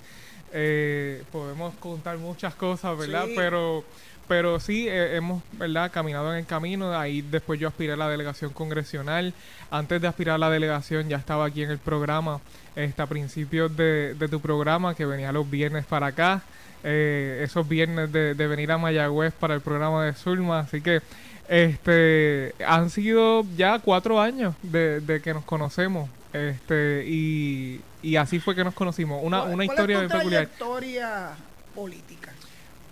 Eh, 0.51 1.23
podemos 1.31 1.75
contar 1.75 2.17
muchas 2.17 2.55
cosas, 2.55 2.97
¿verdad? 2.97 3.25
Sí. 3.25 3.33
Pero, 3.35 3.83
pero 4.27 4.59
sí, 4.59 4.87
eh, 4.87 5.15
hemos 5.15 5.43
¿verdad? 5.53 5.91
caminado 5.91 6.31
en 6.31 6.39
el 6.39 6.45
camino. 6.45 6.97
Ahí 6.97 7.21
después 7.21 7.59
yo 7.59 7.67
aspiré 7.67 7.93
a 7.93 7.97
la 7.97 8.09
delegación 8.09 8.51
congresional. 8.51 9.33
Antes 9.69 10.01
de 10.01 10.07
aspirar 10.07 10.35
a 10.35 10.39
la 10.39 10.49
delegación 10.49 11.09
ya 11.09 11.17
estaba 11.17 11.45
aquí 11.45 11.63
en 11.63 11.71
el 11.71 11.77
programa, 11.77 12.39
este, 12.75 13.01
a 13.01 13.05
principios 13.07 13.75
de, 13.75 14.13
de 14.13 14.27
tu 14.27 14.39
programa, 14.39 14.95
que 14.95 15.05
venía 15.05 15.31
los 15.31 15.49
viernes 15.49 15.85
para 15.85 16.07
acá. 16.07 16.41
Eh, 16.83 17.41
esos 17.43 17.67
viernes 17.67 18.11
de, 18.11 18.33
de 18.35 18.47
venir 18.47 18.71
a 18.71 18.77
Mayagüez 18.77 19.33
para 19.33 19.53
el 19.53 19.61
programa 19.61 20.05
de 20.05 20.13
Zulma. 20.13 20.59
Así 20.59 20.79
que 20.81 21.01
este 21.49 22.53
han 22.65 22.89
sido 22.89 23.43
ya 23.57 23.79
cuatro 23.79 24.21
años 24.21 24.55
de, 24.63 25.01
de 25.01 25.21
que 25.21 25.33
nos 25.33 25.43
conocemos. 25.43 26.09
Este, 26.31 27.03
y, 27.07 27.81
y 28.03 28.15
así 28.15 28.39
fue 28.39 28.55
que 28.55 28.63
nos 28.63 28.73
conocimos. 28.73 29.19
Una, 29.23 29.41
¿Cuál- 29.41 29.53
una 29.55 29.65
historia 29.65 30.01
tu 30.03 30.07
peculiar. 30.09 30.45
trayectoria 30.47 31.29
política? 31.75 32.31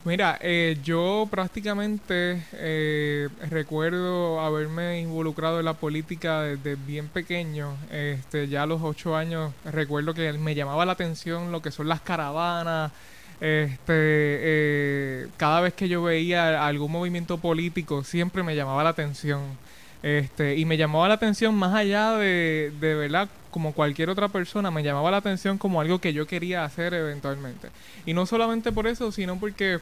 Mira, 0.08 0.38
eh, 0.40 0.78
yo 0.86 1.28
prácticamente 1.30 2.42
eh, 2.54 3.28
recuerdo 3.50 4.40
haberme 4.40 5.02
involucrado 5.02 5.60
en 5.60 5.66
la 5.66 5.74
política 5.74 6.44
desde 6.44 6.76
bien 6.76 7.10
pequeño. 7.10 7.76
Este, 7.92 8.48
ya 8.48 8.64
a 8.64 8.66
los 8.66 8.82
ocho 8.82 9.18
años 9.18 9.52
recuerdo 9.66 10.14
que 10.14 10.32
me 10.32 10.56
llamaba 10.56 10.86
la 10.86 10.94
atención 10.94 11.52
lo 11.52 11.62
que 11.62 11.72
son 11.72 11.90
las 11.90 12.00
caravanas. 12.00 12.94
Este, 13.42 13.84
eh, 13.90 15.28
cada 15.36 15.60
vez 15.60 15.74
que 15.74 15.90
yo 15.90 16.02
veía 16.04 16.66
algún 16.66 16.94
movimiento 16.94 17.38
político 17.40 18.06
siempre 18.06 18.44
me 18.44 18.56
llamaba 18.56 18.86
la 18.86 18.92
atención. 18.92 19.42
Este, 20.04 20.56
y 20.56 20.64
me 20.64 20.78
llamaba 20.78 21.10
la 21.10 21.16
atención 21.16 21.54
más 21.54 21.74
allá 21.74 22.14
de, 22.14 22.72
de 22.80 22.96
verdad, 22.96 23.28
como 23.58 23.74
cualquier 23.74 24.12
otra 24.12 24.30
persona, 24.30 24.70
me 24.70 24.84
llamaba 24.84 25.10
la 25.10 25.18
atención 25.18 25.58
como 25.58 25.82
algo 25.82 25.98
que 25.98 26.14
yo 26.14 26.28
quería 26.28 26.64
hacer 26.64 26.94
eventualmente. 26.94 27.70
Y 28.06 28.14
no 28.14 28.28
solamente 28.28 28.72
por 28.72 28.86
eso, 28.86 29.12
sino 29.12 29.40
porque 29.40 29.80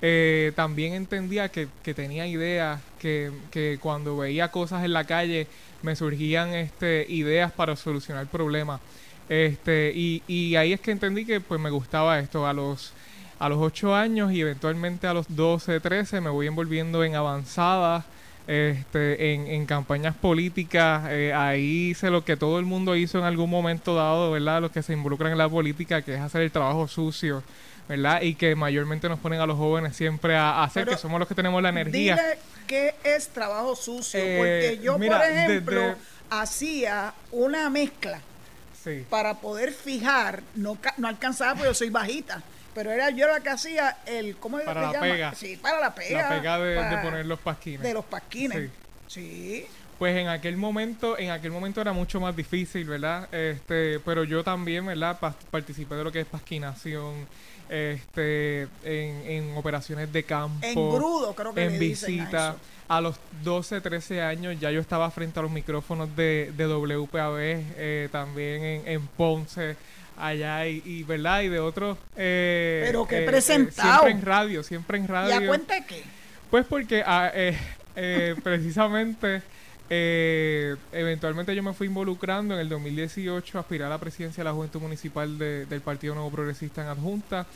eh, 0.00 0.52
también 0.54 0.92
entendía 0.92 1.48
que, 1.48 1.66
que 1.82 1.92
tenía 1.92 2.28
ideas, 2.28 2.80
que, 3.00 3.32
que 3.50 3.80
cuando 3.82 4.16
veía 4.16 4.52
cosas 4.52 4.84
en 4.84 4.92
la 4.92 5.02
calle 5.02 5.48
me 5.82 5.96
surgían 5.96 6.54
este, 6.54 7.04
ideas 7.08 7.50
para 7.50 7.74
solucionar 7.74 8.28
problemas. 8.28 8.80
Este, 9.28 9.90
y, 9.92 10.22
y 10.28 10.54
ahí 10.54 10.72
es 10.72 10.78
que 10.78 10.92
entendí 10.92 11.24
que 11.26 11.40
pues 11.40 11.60
me 11.60 11.70
gustaba 11.70 12.20
esto. 12.20 12.46
A 12.46 12.52
los, 12.52 12.92
a 13.40 13.48
los 13.48 13.58
8 13.58 13.92
años 13.92 14.30
y 14.30 14.40
eventualmente 14.40 15.08
a 15.08 15.14
los 15.14 15.26
12, 15.34 15.80
13 15.80 16.20
me 16.20 16.30
voy 16.30 16.46
envolviendo 16.46 17.02
en 17.02 17.16
avanzadas, 17.16 18.04
este, 18.46 19.34
en, 19.34 19.46
en 19.46 19.66
campañas 19.66 20.14
políticas. 20.14 21.04
eh, 21.10 21.32
ahí 21.34 21.90
hice 21.90 22.10
lo 22.10 22.24
que 22.24 22.36
todo 22.36 22.58
el 22.58 22.64
mundo 22.64 22.94
hizo 22.96 23.18
en 23.18 23.24
algún 23.24 23.50
momento 23.50 23.94
dado, 23.94 24.30
¿verdad? 24.30 24.60
Los 24.62 24.70
que 24.72 24.82
se 24.82 24.92
involucran 24.92 25.32
en 25.32 25.38
la 25.38 25.48
política, 25.48 26.02
que 26.02 26.14
es 26.14 26.20
hacer 26.20 26.42
el 26.42 26.50
trabajo 26.50 26.86
sucio. 26.88 27.42
¿verdad? 27.88 28.20
Y 28.22 28.34
que 28.34 28.56
mayormente 28.56 29.08
nos 29.08 29.20
ponen 29.20 29.40
a 29.40 29.46
los 29.46 29.56
jóvenes 29.56 29.94
siempre 29.94 30.34
a, 30.36 30.64
hacer, 30.64 30.86
Pero 30.86 30.96
que 30.96 31.00
somos 31.00 31.20
los 31.20 31.28
que 31.28 31.36
tenemos 31.36 31.62
la 31.62 31.68
energía. 31.68 32.16
Dile 32.16 32.38
qué 32.66 32.94
es 33.04 33.28
trabajo 33.28 33.76
sucio, 33.76 34.18
Eh, 34.20 34.36
porque 34.38 34.84
yo, 34.84 34.98
mira, 34.98 35.18
por 35.18 35.26
ejemplo, 35.28 35.94
hacía 36.28 37.14
una 37.30 37.70
mezcla 37.70 38.20
Sí. 38.82 39.04
para 39.08 39.34
poder 39.34 39.72
fijar, 39.72 40.42
no, 40.56 40.76
no 40.96 41.06
alcanzaba 41.06 41.52
porque 41.52 41.68
yo 41.68 41.74
soy 41.74 41.90
bajita, 41.90 42.42
pero 42.76 42.92
era 42.92 43.10
yo 43.10 43.26
la 43.26 43.40
que 43.40 43.48
hacía 43.48 43.96
el, 44.06 44.36
¿cómo 44.36 44.58
Para 44.58 44.74
se 44.82 44.86
la 44.86 44.92
llama? 44.92 45.06
pega. 45.14 45.34
Sí, 45.34 45.56
para 45.56 45.80
la 45.80 45.94
pega. 45.94 46.22
La 46.22 46.28
pega 46.28 46.58
de, 46.60 46.98
poner 47.02 47.26
los 47.26 47.40
pasquines. 47.40 47.80
de 47.82 47.92
los 47.94 48.04
pasquines. 48.04 48.70
Sí. 49.08 49.66
Pues 49.98 50.14
en 50.16 50.28
aquel 50.28 50.58
momento, 50.58 51.18
en 51.18 51.30
aquel 51.30 51.50
momento 51.52 51.80
era 51.80 51.92
mucho 51.94 52.20
más 52.20 52.36
difícil, 52.36 52.84
¿verdad? 52.86 53.32
Este, 53.34 53.98
pero 54.00 54.24
yo 54.24 54.44
también, 54.44 54.84
¿verdad? 54.84 55.18
Pa- 55.18 55.34
participé 55.50 55.94
de 55.94 56.04
lo 56.04 56.12
que 56.12 56.20
es 56.20 56.26
pasquinación, 56.26 57.26
este, 57.70 58.62
en, 58.84 59.22
en 59.26 59.56
operaciones 59.56 60.12
de 60.12 60.22
campo, 60.24 60.58
En 60.66 60.74
grudo, 60.74 61.34
creo 61.34 61.54
que 61.54 61.64
en 61.64 61.72
le 61.72 61.78
dicen 61.78 62.20
a 62.20 62.22
visita. 62.24 62.48
eso. 62.50 62.58
A 62.88 63.00
los 63.00 63.16
12, 63.42 63.80
13 63.80 64.22
años 64.22 64.60
ya 64.60 64.70
yo 64.70 64.80
estaba 64.80 65.10
frente 65.10 65.40
a 65.40 65.42
los 65.42 65.50
micrófonos 65.50 66.14
de, 66.14 66.52
de 66.56 66.66
WPAB, 66.66 67.36
eh, 67.38 68.08
también 68.12 68.62
en, 68.62 68.82
en 68.88 69.06
Ponce, 69.08 69.76
allá 70.18 70.66
y, 70.66 70.82
y, 70.84 71.02
¿verdad? 71.02 71.42
Y 71.42 71.48
de 71.48 71.60
otros... 71.60 71.98
eh, 72.16 72.82
Pero 72.86 73.06
qué 73.06 73.18
eh, 73.18 73.22
eh, 73.24 73.26
presentado. 73.26 74.00
siempre 74.02 74.10
en 74.12 74.22
radio, 74.22 74.62
siempre 74.62 74.98
en 74.98 75.04
¿Y 75.04 75.06
radio. 75.06 75.36
a 75.36 75.46
cuenta 75.46 75.84
qué? 75.86 76.02
Pues 76.50 76.64
porque 76.66 77.02
ah, 77.06 77.30
eh, 77.34 78.34
precisamente, 78.42 79.42
eventualmente 80.92 81.54
yo 81.54 81.62
me 81.62 81.72
fui 81.72 81.86
involucrando 81.86 82.54
en 82.54 82.60
el 82.60 82.68
2018 82.68 83.58
a 83.58 83.60
aspirar 83.60 83.86
a 83.86 83.90
la 83.90 83.98
presidencia 83.98 84.42
de 84.42 84.50
la 84.50 84.54
Juventud 84.54 84.80
Municipal 84.80 85.38
de- 85.38 85.66
del 85.66 85.80
Partido 85.80 86.14
Nuevo 86.14 86.30
Progresista 86.30 86.82
en 86.82 86.88
Adjunta. 86.88 87.46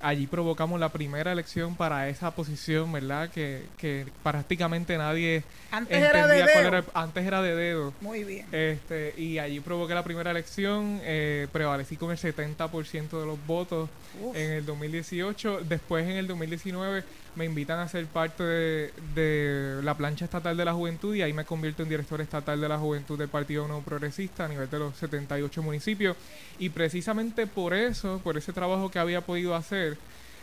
Allí 0.00 0.26
provocamos 0.26 0.78
la 0.78 0.90
primera 0.90 1.32
elección 1.32 1.74
para 1.74 2.08
esa 2.08 2.30
posición, 2.30 2.92
¿verdad? 2.92 3.30
Que, 3.30 3.64
que 3.78 4.06
prácticamente 4.22 4.96
nadie 4.96 5.42
Antes 5.70 5.96
era 5.98 6.26
de 6.26 6.38
entendía 6.38 6.52
cuál 6.52 6.64
dedo. 6.64 6.76
era. 6.78 6.84
Antes 6.94 7.26
era 7.26 7.42
de 7.42 7.54
dedo. 7.56 7.92
Muy 8.00 8.22
bien. 8.24 8.46
Este, 8.52 9.14
y 9.16 9.38
allí 9.38 9.60
provoqué 9.60 9.94
la 9.94 10.04
primera 10.04 10.30
elección, 10.30 11.00
eh, 11.02 11.48
prevalecí 11.52 11.96
con 11.96 12.10
el 12.12 12.16
70% 12.18 13.18
de 13.20 13.26
los 13.26 13.44
votos 13.46 13.88
Uf. 14.22 14.36
en 14.36 14.52
el 14.52 14.66
2018. 14.66 15.62
Después, 15.68 16.04
en 16.06 16.16
el 16.16 16.26
2019, 16.28 17.02
me 17.38 17.44
invitan 17.44 17.78
a 17.78 17.88
ser 17.88 18.04
parte 18.06 18.42
de, 18.42 18.92
de 19.14 19.80
la 19.82 19.96
plancha 19.96 20.24
estatal 20.24 20.56
de 20.56 20.64
la 20.64 20.74
juventud 20.74 21.14
y 21.14 21.22
ahí 21.22 21.32
me 21.32 21.44
convierto 21.44 21.84
en 21.84 21.88
director 21.88 22.20
estatal 22.20 22.60
de 22.60 22.68
la 22.68 22.78
juventud 22.78 23.16
del 23.16 23.28
Partido 23.28 23.66
Nuevo 23.68 23.82
Progresista 23.82 24.44
a 24.44 24.48
nivel 24.48 24.68
de 24.68 24.78
los 24.80 24.96
78 24.96 25.62
municipios. 25.62 26.16
Y 26.58 26.70
precisamente 26.70 27.46
por 27.46 27.72
eso, 27.74 28.20
por 28.24 28.36
ese 28.36 28.52
trabajo 28.52 28.90
que 28.90 28.98
había 28.98 29.20
podido 29.20 29.54
hacer, 29.54 29.96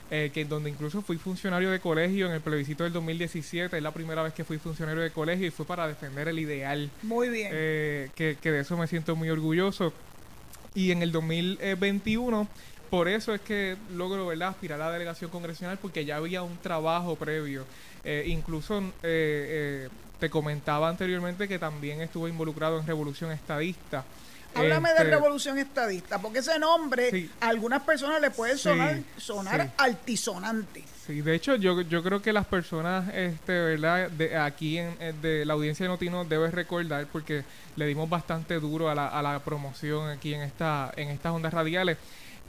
eh, 0.10 0.32
que 0.34 0.46
donde 0.46 0.70
incluso 0.70 1.02
fui 1.02 1.18
funcionario 1.18 1.70
de 1.70 1.80
colegio 1.80 2.28
en 2.28 2.32
el 2.32 2.42
plebiscito 2.42 2.84
del 2.86 2.94
2017, 2.94 3.76
es 3.76 3.84
la 3.84 3.92
primera 3.92 4.24
vez 4.24 4.34
que 4.34 4.44
fui 4.46 4.58
funcionario 4.58 5.02
de 5.02 5.12
colegio 5.12 5.48
y 5.48 5.52
fue 5.52 5.66
para 5.66 5.88
defender 5.88 6.28
el 6.30 6.40
ideal 6.40 6.90
Muy 7.04 7.28
bien. 7.28 7.50
eh, 7.54 8.10
que, 8.16 8.38
que 8.42 8.52
de 8.52 8.62
eso 8.62 8.78
me 8.78 8.88
siento 8.88 9.16
muy 9.16 9.30
orgulloso. 9.30 9.92
Y 10.74 10.92
en 10.92 11.02
el 11.02 11.12
2021 11.12 12.48
por 12.90 13.08
eso 13.08 13.34
es 13.34 13.42
que 13.42 13.76
logro 13.94 14.28
¿verdad? 14.28 14.50
aspirar 14.50 14.82
a 14.82 14.86
la 14.86 14.92
delegación 14.92 15.30
congresional 15.32 15.78
porque 15.82 16.06
ya 16.06 16.18
había 16.18 16.42
un 16.44 16.58
trabajo 16.58 17.16
previo. 17.16 17.66
Eh, 18.04 18.24
incluso 18.28 18.80
eh, 18.80 18.88
eh, 19.04 19.90
te 20.20 20.30
comentaba 20.30 20.88
anteriormente 20.90 21.48
que 21.48 21.58
también 21.60 22.02
estuve 22.02 22.30
involucrado 22.30 22.80
en 22.80 22.86
Revolución 22.88 23.32
Estadista. 23.32 24.04
Háblame 24.54 24.90
de 24.90 24.96
Este, 25.00 25.10
Revolución 25.10 25.58
Estadista, 25.58 26.18
porque 26.22 26.40
ese 26.40 26.58
nombre 26.60 27.10
Sí. 27.12 27.30
a 27.42 27.50
algunas 27.50 27.82
personas 27.84 28.22
le 28.22 28.32
puede 28.32 28.54
Sí, 28.58 28.70
sonar, 29.18 29.64
sí. 29.66 29.72
altisonante. 29.78 30.84
Sí, 31.06 31.22
de 31.22 31.36
hecho 31.36 31.56
yo, 31.56 31.82
yo 31.82 32.02
creo 32.02 32.22
que 32.22 32.32
las 32.32 32.46
personas, 32.46 33.14
este, 33.14 33.52
¿verdad? 33.52 34.10
De, 34.12 34.38
aquí 34.38 34.78
en, 34.78 34.96
en- 35.02 35.22
de 35.22 35.44
la 35.46 35.54
audiencia 35.54 35.84
de 35.84 35.90
Notino 35.90 36.24
debe 36.24 36.50
recordar 36.52 37.06
porque 37.12 37.44
le 37.76 37.86
dimos 37.86 38.10
bastante 38.10 38.60
duro 38.60 38.90
a 38.90 38.96
la, 38.96 39.08
a 39.08 39.22
la 39.22 39.40
promoción 39.40 40.10
aquí 40.10 40.34
en 40.34 40.42
esta 40.42 40.92
en 40.96 41.10
estas 41.10 41.34
ondas 41.34 41.54
radiales. 41.54 41.98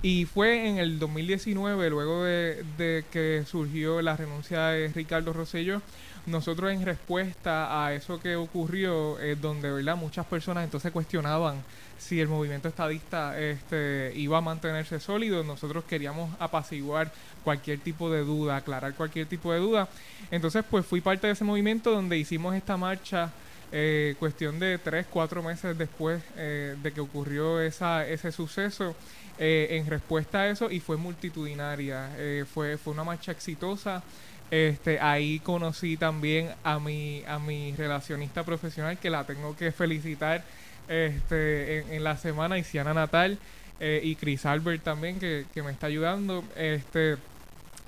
Y 0.03 0.27
fue 0.27 0.69
en 0.69 0.79
el 0.79 0.99
2019, 0.99 1.91
luego 1.91 2.25
de, 2.25 3.05
que 3.11 3.45
surgió 3.47 4.03
la 4.03 4.17
renuncia 4.17 4.69
de 4.69 4.89
Ricardo 4.89 5.33
Rosselló, 5.33 5.81
nosotros 6.27 6.73
en 6.73 6.85
respuesta 6.85 7.85
a 7.85 7.95
eso 7.95 8.21
que 8.21 8.37
ocurrió, 8.37 9.19
eh, 9.21 9.37
donde 9.41 9.71
verdad 9.71 9.97
muchas 9.97 10.27
personas 10.27 10.65
entonces 10.65 10.93
cuestionaban 10.93 11.63
si 11.99 12.21
el 12.21 12.29
movimiento 12.29 12.69
estadista 12.69 13.39
este, 13.39 14.13
iba 14.17 14.39
a 14.39 14.41
mantenerse 14.41 15.01
sólido, 15.01 15.43
nosotros 15.45 15.85
queríamos 15.85 16.31
apaciguar 16.39 17.11
cualquier 17.43 17.79
tipo 17.81 18.11
de 18.11 18.21
duda, 18.21 18.57
aclarar 18.57 18.95
cualquier 18.95 19.27
tipo 19.27 19.53
de 19.53 19.61
duda. 19.61 19.89
Entonces, 20.31 20.65
pues 20.69 20.85
fui 20.85 21.01
parte 21.01 21.27
de 21.27 21.33
ese 21.33 21.45
movimiento 21.45 21.91
donde 21.91 22.19
hicimos 22.19 22.55
esta 22.55 22.77
marcha 22.77 23.31
eh, 23.79 24.15
cuestión 24.19 24.59
de 24.59 24.79
tres, 24.79 25.05
cuatro 25.11 25.43
meses 25.43 25.77
después 25.77 26.23
eh, 26.39 26.77
de 26.83 26.93
que 26.93 27.01
ocurrió 27.03 27.61
esa, 27.61 28.09
ese 28.09 28.33
suceso. 28.33 28.97
eh, 29.39 29.77
en 29.77 29.87
respuesta 29.87 30.41
a 30.41 30.49
eso 30.49 30.71
y 30.71 30.81
fue 30.81 30.97
multitudinaria, 30.97 32.09
fue, 32.55 32.79
fue 32.79 32.95
una 32.95 33.05
marcha 33.05 33.33
exitosa. 33.33 34.03
Este, 34.51 34.99
ahí 34.99 35.41
conocí 35.41 35.99
también 35.99 36.55
a 36.65 36.79
mi, 36.79 37.23
a 37.29 37.39
mi 37.39 37.75
relacionista 37.77 38.45
profesional 38.45 38.97
que 38.97 39.11
la 39.11 39.25
tengo 39.25 39.55
que 39.55 39.73
felicitar 39.73 40.43
este, 40.89 41.95
en, 41.95 42.03
la 42.03 42.17
semana, 42.17 42.57
Isiana 42.57 42.95
Natal 42.95 43.39
y 43.79 44.15
Chris 44.15 44.47
Albert 44.47 44.85
también 44.85 45.19
que, 45.19 45.45
que 45.53 45.63
me 45.63 45.71
está 45.71 45.89
ayudando. 45.89 46.43
Este, 46.57 47.17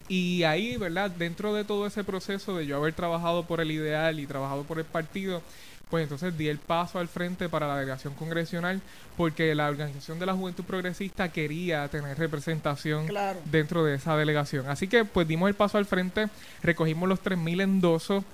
y 0.09 0.43
ahí, 0.43 0.77
¿verdad? 0.77 1.11
Dentro 1.11 1.55
de 1.55 1.65
todo 1.65 1.87
ese 1.87 2.05
proceso 2.05 2.57
de 2.57 2.67
yo 2.67 2.77
haber 2.77 2.95
trabajado 2.95 3.45
por 3.45 3.61
el 3.61 3.71
ideal 3.71 4.21
y 4.21 4.27
trabajado 4.27 4.65
por 4.65 4.79
el 4.79 4.87
partido, 4.87 5.43
pues 5.91 6.03
entonces 6.03 6.37
di 6.37 6.49
el 6.49 6.59
paso 6.59 6.99
al 6.99 7.09
frente 7.09 7.49
para 7.49 7.67
la 7.67 7.77
delegación 7.77 8.15
congresional 8.15 8.81
porque 9.17 9.55
la 9.55 9.69
Organización 9.69 10.19
de 10.19 10.27
la 10.27 10.35
Juventud 10.35 10.65
Progresista 10.65 11.31
quería 11.31 11.89
tener 11.89 12.19
representación 12.19 13.07
Claro. 13.07 13.41
dentro 13.47 13.85
de 13.85 13.95
esa 13.95 14.17
delegación. 14.17 14.69
Así 14.69 14.87
que 14.87 15.05
pues 15.05 15.27
dimos 15.27 15.49
el 15.49 15.55
paso 15.55 15.79
al 15.79 15.87
frente, 15.87 16.29
recogimos 16.63 17.09
los 17.09 17.21
3.000 17.23 17.63
endosos 17.63 18.25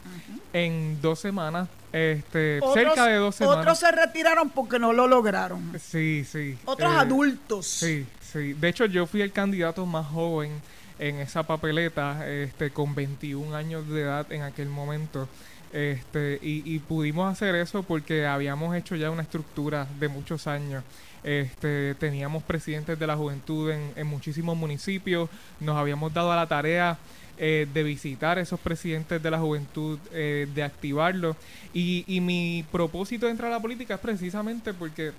en 0.53 1.01
dos 1.01 1.21
semanas, 1.21 1.69
este, 1.93 2.61
cerca 2.75 3.07
de 3.07 3.17
dos 3.17 3.37
semanas. 3.37 3.61
Otros 3.61 3.79
se 3.79 3.91
retiraron 3.93 4.51
porque 4.51 4.79
no 4.79 4.93
lo 4.93 5.07
lograron. 5.07 5.73
Sí, 5.81 6.25
sí. 6.25 6.59
Otros 6.65 6.93
eh, 6.93 6.97
adultos. 6.99 7.67
Sí, 7.67 8.07
sí. 8.21 8.53
De 8.53 8.69
hecho, 8.69 8.85
yo 8.87 9.07
fui 9.07 9.23
el 9.23 9.33
candidato 9.33 9.87
más 9.87 10.07
joven 10.07 10.61
en 10.99 11.17
esa 11.17 11.43
papeleta, 11.45 12.29
este, 12.29 12.71
con 12.71 12.95
21 12.95 13.55
años 13.57 13.89
de 13.89 14.03
edad 14.03 14.31
en 14.33 14.43
aquel 14.43 14.69
momento. 14.69 15.29
Este, 15.75 16.39
y, 16.41 16.63
y 16.73 16.79
pudimos 16.79 17.33
hacer 17.33 17.57
eso 17.57 17.83
porque 17.83 18.27
habíamos 18.27 18.77
hecho 18.77 18.95
ya 18.95 19.11
una 19.11 19.23
estructura 19.23 19.89
de 19.99 20.07
muchos 20.07 20.47
años. 20.47 20.85
Este, 21.25 21.97
teníamos 21.97 22.45
presidentes 22.45 22.97
de 22.97 23.07
la 23.09 23.17
juventud 23.17 23.73
en, 23.73 24.07
muchísimos 24.07 24.57
municipios, 24.57 25.29
nos 25.59 25.77
habíamos 25.77 26.15
dado 26.15 26.31
a 26.31 26.37
la 26.37 26.47
tarea 26.47 26.97
eh, 27.39 27.67
de 27.75 27.83
visitar 27.83 28.39
esos 28.39 28.61
presidentes 28.61 29.21
de 29.21 29.31
la 29.33 29.41
juventud, 29.41 29.99
eh, 30.13 30.47
de 30.55 30.63
activarlos. 30.63 31.35
Y, 31.73 32.05
y 32.07 32.21
mi 32.21 32.65
propósito 32.71 33.27
de 33.27 33.33
entrar 33.33 33.51
a 33.51 33.57
la 33.57 33.61
política 33.61 33.95
es 33.95 34.01
precisamente 34.01 34.75
porque 34.75 35.13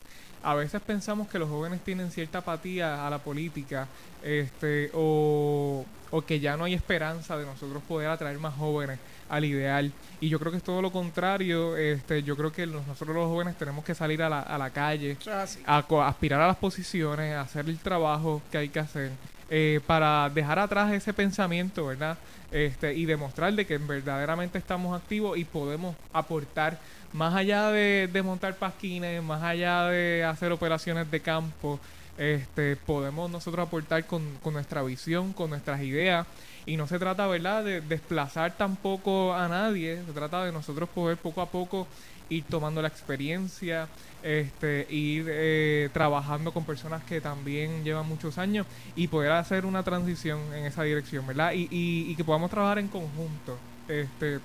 a 0.46 0.54
veces 0.54 0.80
pensamos 0.80 1.28
que 1.28 1.40
los 1.40 1.50
jóvenes 1.50 1.82
tienen 1.84 2.12
cierta 2.12 2.38
apatía 2.38 3.06
a 3.06 3.10
la 3.10 3.18
política 3.18 3.88
este, 4.24 4.92
o, 4.94 5.84
o 6.16 6.22
que 6.22 6.40
ya 6.40 6.56
no 6.56 6.64
hay 6.64 6.74
esperanza 6.74 7.36
de 7.38 7.46
nosotros 7.46 7.84
poder 7.84 8.08
atraer 8.08 8.40
más 8.40 8.56
jóvenes 8.56 9.00
al 9.28 9.44
ideal. 9.44 9.92
Y 10.22 10.30
yo 10.30 10.40
creo 10.40 10.50
que 10.50 10.60
es 10.60 10.64
todo 10.64 10.82
lo 10.82 10.90
contrario. 10.90 11.76
Este, 11.76 12.24
yo 12.24 12.38
creo 12.38 12.54
que 12.54 12.66
nosotros 12.66 13.14
los 13.14 13.28
jóvenes 13.28 13.58
tenemos 13.58 13.84
que 13.84 13.94
salir 13.94 14.24
a 14.24 14.30
la, 14.30 14.40
a 14.40 14.58
la 14.58 14.70
calle, 14.70 15.18
a 15.66 15.84
aspirar 16.08 16.40
a 16.40 16.48
las 16.48 16.56
posiciones, 16.56 17.36
a 17.36 17.42
hacer 17.42 17.68
el 17.68 17.80
trabajo 17.80 18.42
que 18.50 18.58
hay 18.58 18.70
que 18.70 18.80
hacer 18.80 19.12
eh, 19.50 19.82
para 19.86 20.30
dejar 20.30 20.58
atrás 20.58 20.94
ese 20.94 21.12
pensamiento, 21.12 21.88
¿verdad? 21.88 22.18
Este, 22.50 22.94
y 22.94 23.04
demostrar 23.04 23.52
de 23.54 23.66
que 23.66 23.78
verdaderamente 23.78 24.58
estamos 24.58 24.96
activos 24.96 25.38
y 25.38 25.44
podemos 25.44 25.98
aportar 26.14 26.80
más 27.12 27.36
allá 27.36 27.72
de, 27.72 28.10
de 28.12 28.24
montar 28.24 28.56
pasquines, 28.56 29.22
más 29.22 29.44
allá 29.44 29.88
de 29.88 30.24
hacer 30.24 30.54
operaciones 30.54 31.12
de 31.12 31.20
campo, 31.20 31.78
este, 32.18 32.75
podemos 32.75 33.30
nosotros 33.30 33.68
aportar 33.68 34.06
con, 34.06 34.24
nuestra 34.51 34.84
visión, 34.84 35.34
con 35.34 35.50
nuestras 35.50 35.82
ideas. 35.82 36.25
Y 36.66 36.78
no 36.78 36.88
se 36.88 36.98
trata, 36.98 37.28
¿verdad?, 37.28 37.64
de 37.64 37.82
desplazar 37.82 38.58
tampoco 38.58 39.34
a 39.34 39.48
nadie, 39.48 40.01
se 40.06 40.14
trata 40.14 40.44
de 40.44 40.51
nosotros 40.51 40.90
poder 40.90 41.18
poco 41.18 41.42
a 41.42 41.50
poco 41.50 41.88
ir 42.28 42.44
tomando 42.46 42.82
la 42.82 42.88
experiencia, 42.88 43.88
este, 44.24 44.88
ir 44.90 45.28
eh, 45.30 45.90
trabajando 45.94 46.51
con 46.51 46.66
personas 46.66 47.04
que 47.04 47.22
también 47.22 47.84
llevan 47.84 48.08
muchos 48.08 48.40
años 48.40 48.66
y 48.96 49.08
poder 49.08 49.34
hacer 49.34 49.64
una 49.64 49.84
transición 49.84 50.40
en 50.56 50.66
esa 50.66 50.82
dirección, 50.82 51.28
¿verdad? 51.28 51.54
Y, 51.54 51.68
y, 51.70 52.10
y 52.10 52.16
que 52.16 52.24
podamos 52.24 52.50
trabajar 52.50 52.80
en 52.80 52.88
conjunto. 52.88 53.60
Este, 53.88 54.40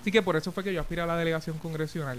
así 0.00 0.12
que 0.12 0.20
por 0.20 0.36
eso 0.36 0.52
fue 0.52 0.62
que 0.62 0.74
yo 0.74 0.80
aspiré 0.82 1.00
a 1.00 1.06
la 1.06 1.16
delegación 1.16 1.58
congresional. 1.58 2.18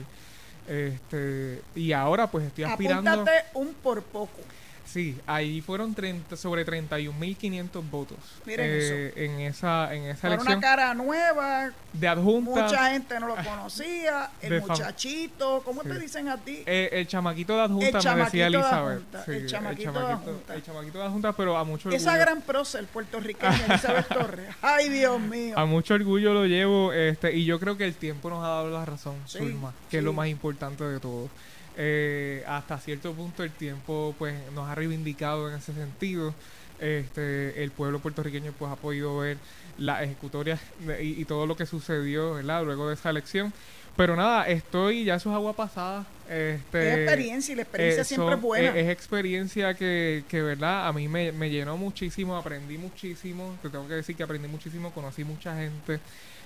Este, 0.67 1.61
y 1.75 1.93
ahora 1.93 2.27
pues 2.27 2.45
estoy 2.45 2.65
aspirando. 2.65 3.09
Apúntate 3.09 3.45
un 3.53 3.73
por 3.75 4.01
poco. 4.03 4.41
Sí, 4.87 5.19
ahí 5.27 5.59
fueron 5.61 5.93
30, 5.93 6.37
sobre 6.37 6.65
31.500 6.65 7.89
votos 7.91 8.17
Miren 8.45 8.65
eh, 8.71 9.13
en 9.17 9.39
esa 9.41 9.93
en 9.93 10.03
esa 10.03 10.21
Para 10.21 10.35
una 10.35 10.41
elección 10.53 10.61
cara 10.61 10.93
nueva, 10.93 11.71
de 11.91 12.07
adjunta. 12.07 12.61
mucha 12.63 12.89
gente 12.91 13.19
no 13.19 13.27
lo 13.27 13.35
conocía. 13.35 14.29
El 14.41 14.49
De 14.49 14.61
muchachito, 14.61 15.61
¿cómo 15.65 15.83
te 15.83 15.93
Sí. 15.95 15.99
dicen 15.99 16.29
a 16.29 16.37
ti? 16.37 16.63
Eh, 16.65 16.89
el 16.93 17.07
chamaquito 17.07 17.55
de 17.55 17.61
adjunta 17.63 17.87
El 17.87 17.93
me 17.95 17.99
chamaquito 17.99 18.25
decía 18.25 18.43
de 18.43 18.47
Elizabeth. 18.55 18.93
adjunta, 18.97 19.25
Sí, 19.25 19.31
el 19.31 19.47
chamaquito 19.47 19.91
de 19.91 19.99
adjunta. 19.99 20.55
el 20.55 20.63
chamaquito 20.63 20.97
de 20.99 21.03
adjunta, 21.05 21.33
pero 21.33 21.57
a 21.57 21.63
mucho 21.63 21.89
Esa 21.89 22.11
orgullo. 22.11 22.25
gran 22.25 22.41
prócer 22.41 22.85
puertorriqueña, 22.85 23.65
Elizabeth 23.69 24.07
Torres. 24.07 24.55
Ay, 24.61 24.89
Dios 24.89 25.19
mío. 25.19 25.57
A 25.59 25.65
mucho 25.65 25.93
orgullo 25.95 26.33
lo 26.33 26.45
llevo, 26.45 26.93
este, 26.93 27.33
y 27.35 27.43
yo 27.45 27.59
creo 27.59 27.75
que 27.77 27.85
el 27.85 27.95
tiempo 27.95 28.29
nos 28.29 28.43
ha 28.43 28.47
dado 28.47 28.69
la 28.71 28.85
razón, 28.85 29.15
Sí, 29.25 29.39
Zulma, 29.39 29.73
que 29.89 29.97
es 29.97 30.01
sí. 30.01 30.05
lo 30.05 30.13
más 30.13 30.27
importante 30.29 30.83
de 30.85 30.99
todo. 30.99 31.29
Eh, 31.79 32.43
hasta 32.47 32.79
cierto 32.79 33.13
punto 33.13 33.43
el 33.43 33.51
tiempo 33.51 34.15
pues 34.17 34.33
nos 34.53 34.67
ha 34.67 34.75
reivindicado 34.75 35.49
en 35.49 35.57
ese 35.57 35.73
sentido. 35.73 36.33
Este, 36.79 37.63
el 37.63 37.71
pueblo 37.71 37.99
puertorriqueño 37.99 38.51
pues 38.57 38.71
ha 38.71 38.75
podido 38.75 39.17
ver 39.17 39.37
la 39.79 40.03
ejecutoria 40.03 40.59
de- 40.79 41.03
y, 41.03 41.21
y 41.21 41.25
todo 41.25 41.45
lo 41.47 41.55
que 41.55 41.65
sucedió, 41.65 42.35
¿verdad? 42.35 42.63
Luego 42.63 42.87
de 42.87 42.93
esa 42.95 43.09
elección. 43.09 43.51
Pero 43.95 44.15
nada, 44.15 44.47
estoy, 44.47 45.05
ya 45.05 45.15
eso 45.15 45.29
es 45.31 45.35
agua 45.35 45.53
pasada. 45.53 46.05
Este, 46.29 46.91
es 46.91 46.97
experiencia 46.99 47.53
y 47.53 47.55
la 47.55 47.61
experiencia 47.63 48.01
eh, 48.01 48.05
siempre 48.05 48.27
son- 48.29 48.37
es 48.37 48.41
buena. 48.41 48.67
eh, 48.77 48.81
Es, 48.81 48.89
experiencia 48.89 49.73
que, 49.73 50.23
que, 50.29 50.41
verdad, 50.43 50.87
a 50.87 50.93
mí 50.93 51.07
me, 51.07 51.31
me 51.31 51.49
llenó 51.49 51.77
muchísimo, 51.77 52.37
aprendí 52.37 52.77
muchísimo. 52.77 53.55
Te 53.61 53.69
tengo 53.71 53.87
que 53.87 53.95
decir 53.95 54.15
que 54.15 54.21
aprendí 54.23 54.47
muchísimo, 54.47 54.91
conocí 54.91 55.23
mucha 55.23 55.55
gente 55.55 55.99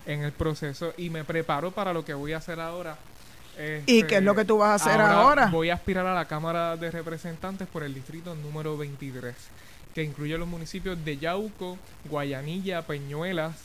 en 0.05 0.23
el 0.23 0.31
proceso 0.31 0.93
y 0.97 1.09
me 1.09 1.25
preparo 1.25 1.71
para 1.71 1.91
lo 1.93 2.05
que 2.05 2.13
voy 2.13 2.31
a 2.31 2.37
hacer 2.37 2.59
ahora. 2.61 2.97
¿Y 3.85 3.99
Este, 3.99 4.07
qué 4.07 4.17
es 4.17 4.23
lo 4.23 4.35
que 4.35 4.45
tú 4.45 4.57
vas 4.57 4.69
a 4.69 4.89
hacer 4.89 5.01
ahora? 5.01 5.47
Voy 5.47 5.69
a 5.69 5.75
aspirar 5.75 6.05
a 6.05 6.15
la 6.15 6.25
Cámara 6.25 6.77
de 6.77 6.89
Representantes 6.89 7.67
por 7.67 7.83
el 7.83 7.93
distrito 7.93 8.35
número 8.35 8.77
23, 8.77 9.35
que 9.93 10.03
incluye 10.03 10.37
los 10.37 10.47
municipios 10.47 11.03
de 11.03 11.17
Yauco, 11.17 11.77
Guayanilla, 12.09 12.81
Peñuelas, 12.83 13.55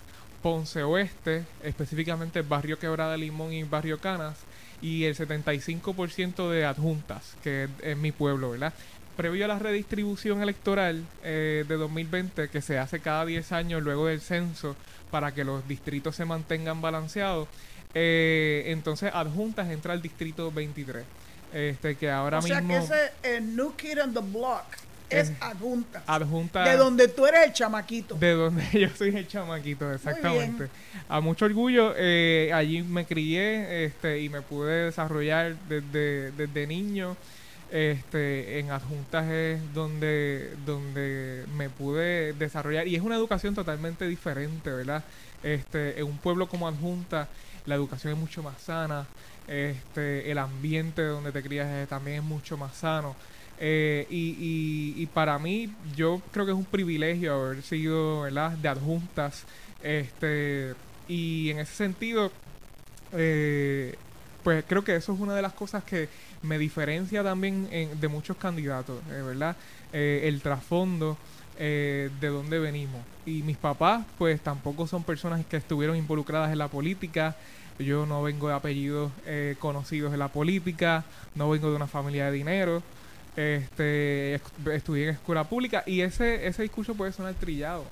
Ponce 0.43 0.83
Oeste, 0.83 1.45
específicamente 1.63 2.41
el 2.41 2.47
barrio 2.47 2.79
Quebrada 2.79 3.17
Limón 3.17 3.53
y 3.53 3.63
Barrio 3.63 3.99
Canas, 3.99 4.37
y 4.83 5.05
el 5.05 5.17
75% 5.17 6.51
de 6.51 6.67
adjuntas, 6.67 7.35
que 7.43 7.65
es, 7.65 7.71
es 7.83 7.97
mi 7.97 8.13
pueblo, 8.13 8.51
¿verdad? 8.51 8.75
Previo 9.17 9.47
a 9.47 9.49
la 9.49 9.59
redistribución 9.59 10.43
electoral 10.43 11.03
eh, 11.25 11.65
de 11.67 11.77
2020, 11.77 12.51
que 12.51 12.61
se 12.61 12.79
hace 12.79 13.01
cada 13.01 13.25
10 13.25 13.51
años 13.53 13.83
luego 13.83 14.07
del 14.07 14.21
censo, 14.21 14.77
para 15.11 15.33
que 15.33 15.45
los 15.45 15.67
distritos 15.67 16.17
se 16.17 16.27
mantengan 16.27 16.83
balanceados, 16.83 17.49
eh, 17.99 18.65
entonces 18.67 19.11
adjuntas 19.15 19.71
entra 19.71 19.95
al 19.95 20.03
distrito 20.03 20.53
23. 20.53 21.03
Este, 21.55 21.95
que 21.95 22.11
ahora 22.11 22.39
o 22.39 22.43
sea 22.43 22.61
mismo 22.61 22.87
que 22.87 22.95
ese 22.95 23.13
el 23.37 23.57
New 23.57 23.75
Kid 23.75 24.03
on 24.03 24.13
the 24.13 24.21
Block 24.21 24.65
es 25.09 25.31
Eh, 25.31 25.37
adjunta. 25.41 26.03
adjunta 26.07 26.65
De 26.65 26.77
donde 26.77 27.09
tú 27.09 27.27
eres 27.27 27.47
el 27.47 27.53
chamaquito. 27.55 28.17
de 28.17 28.33
donde 28.33 28.65
yo 28.79 28.89
soy 28.91 29.17
el 29.17 29.27
chamaquito, 29.27 29.91
exactamente. 29.93 30.69
A 31.09 31.21
mucho 31.21 31.47
orgullo, 31.47 31.95
eh, 31.97 32.51
allí 32.53 32.83
me 32.83 33.07
crié 33.07 33.87
este, 33.87 34.21
y 34.21 34.29
me 34.29 34.43
pude 34.43 34.87
desarrollar 34.87 35.57
desde, 35.69 36.33
desde 36.33 36.67
niño. 36.67 37.17
Este, 37.71 38.61
en 38.61 38.71
adjuntas 38.71 39.27
es 39.29 39.61
donde, 39.75 40.53
donde 40.67 41.45
me 41.57 41.69
pude 41.69 42.33
desarrollar 42.35 42.87
y 42.87 42.95
es 42.95 43.03
una 43.03 43.17
educación 43.17 43.55
totalmente 43.55 44.07
diferente, 44.07 44.71
¿verdad? 44.71 45.03
Este, 45.43 45.99
en 45.99 46.07
un 46.07 46.19
pueblo 46.19 46.49
como 46.49 46.69
adjunta 46.69 47.29
la 47.66 47.74
educación 47.74 48.14
es 48.14 48.18
mucho 48.18 48.42
más 48.42 48.61
sana, 48.61 49.07
este, 49.46 50.31
el 50.31 50.38
ambiente 50.38 51.02
donde 51.02 51.33
te 51.33 51.42
crías 51.42 51.88
también 51.88 52.18
es 52.18 52.24
mucho 52.24 52.57
más 52.57 52.74
sano. 52.76 53.14
Eh, 53.59 54.07
y, 54.11 54.94
y, 54.96 55.07
para 55.07 55.38
mí, 55.38 55.72
yo 55.94 56.20
creo 56.31 56.44
que 56.44 56.52
es 56.52 56.59
un 56.59 56.64
privilegio 56.64 57.35
haber 57.35 57.62
sido 57.62 58.22
¿verdad? 58.22 58.50
de 58.52 58.68
adjuntas. 58.68 59.44
Este, 59.83 60.74
y 61.09 61.50
en 61.50 61.61
ese 61.61 61.72
sentido, 61.72 62.31
eh, 63.12 63.94
pues 64.42 64.64
creo 64.66 64.85
que 64.85 64.96
eso 64.96 65.14
es 65.14 65.20
una 65.20 65.35
de 65.35 65.42
las 65.42 65.52
cosas 65.52 65.85
que 65.85 66.09
me 66.42 66.59
diferencia 66.59 67.22
también 67.22 67.68
de 67.98 68.09
muchos 68.09 68.37
candidatos, 68.37 69.00
eh, 69.11 69.22
¿verdad? 69.22 69.57
el 69.92 70.42
trasfondo 70.42 71.16
de 71.59 72.29
dónde 72.29 72.59
venimos. 72.59 73.01
Y 73.25 73.42
mis 73.42 73.57
papás, 73.57 74.05
pues 74.19 74.40
tampoco 74.40 74.87
son 74.87 75.03
personas 75.05 75.45
que 75.47 75.57
estuvieron 75.57 75.97
involucradas 75.97 76.53
en 76.53 76.59
la 76.59 76.69
política. 76.69 77.37
Yo 77.79 78.07
no 78.07 78.23
vengo 78.23 78.49
de 78.49 78.55
apellidos 78.55 79.12
conocidos 79.59 80.12
en 80.12 80.19
la 80.19 80.29
política, 80.29 81.05
no 81.35 81.51
vengo 81.51 81.71
de 81.71 81.77
una 81.77 81.87
familia 81.87 82.27
de 82.27 82.33
dinero 82.33 82.83
este 83.37 84.40
estudié 84.73 85.05
en 85.05 85.11
escuela 85.11 85.45
pública 85.45 85.83
y 85.87 86.01
ese 86.01 86.47
ese 86.47 86.62
discurso 86.62 86.95
puede 86.95 87.12
sonar 87.12 87.35
trillado 87.35 87.85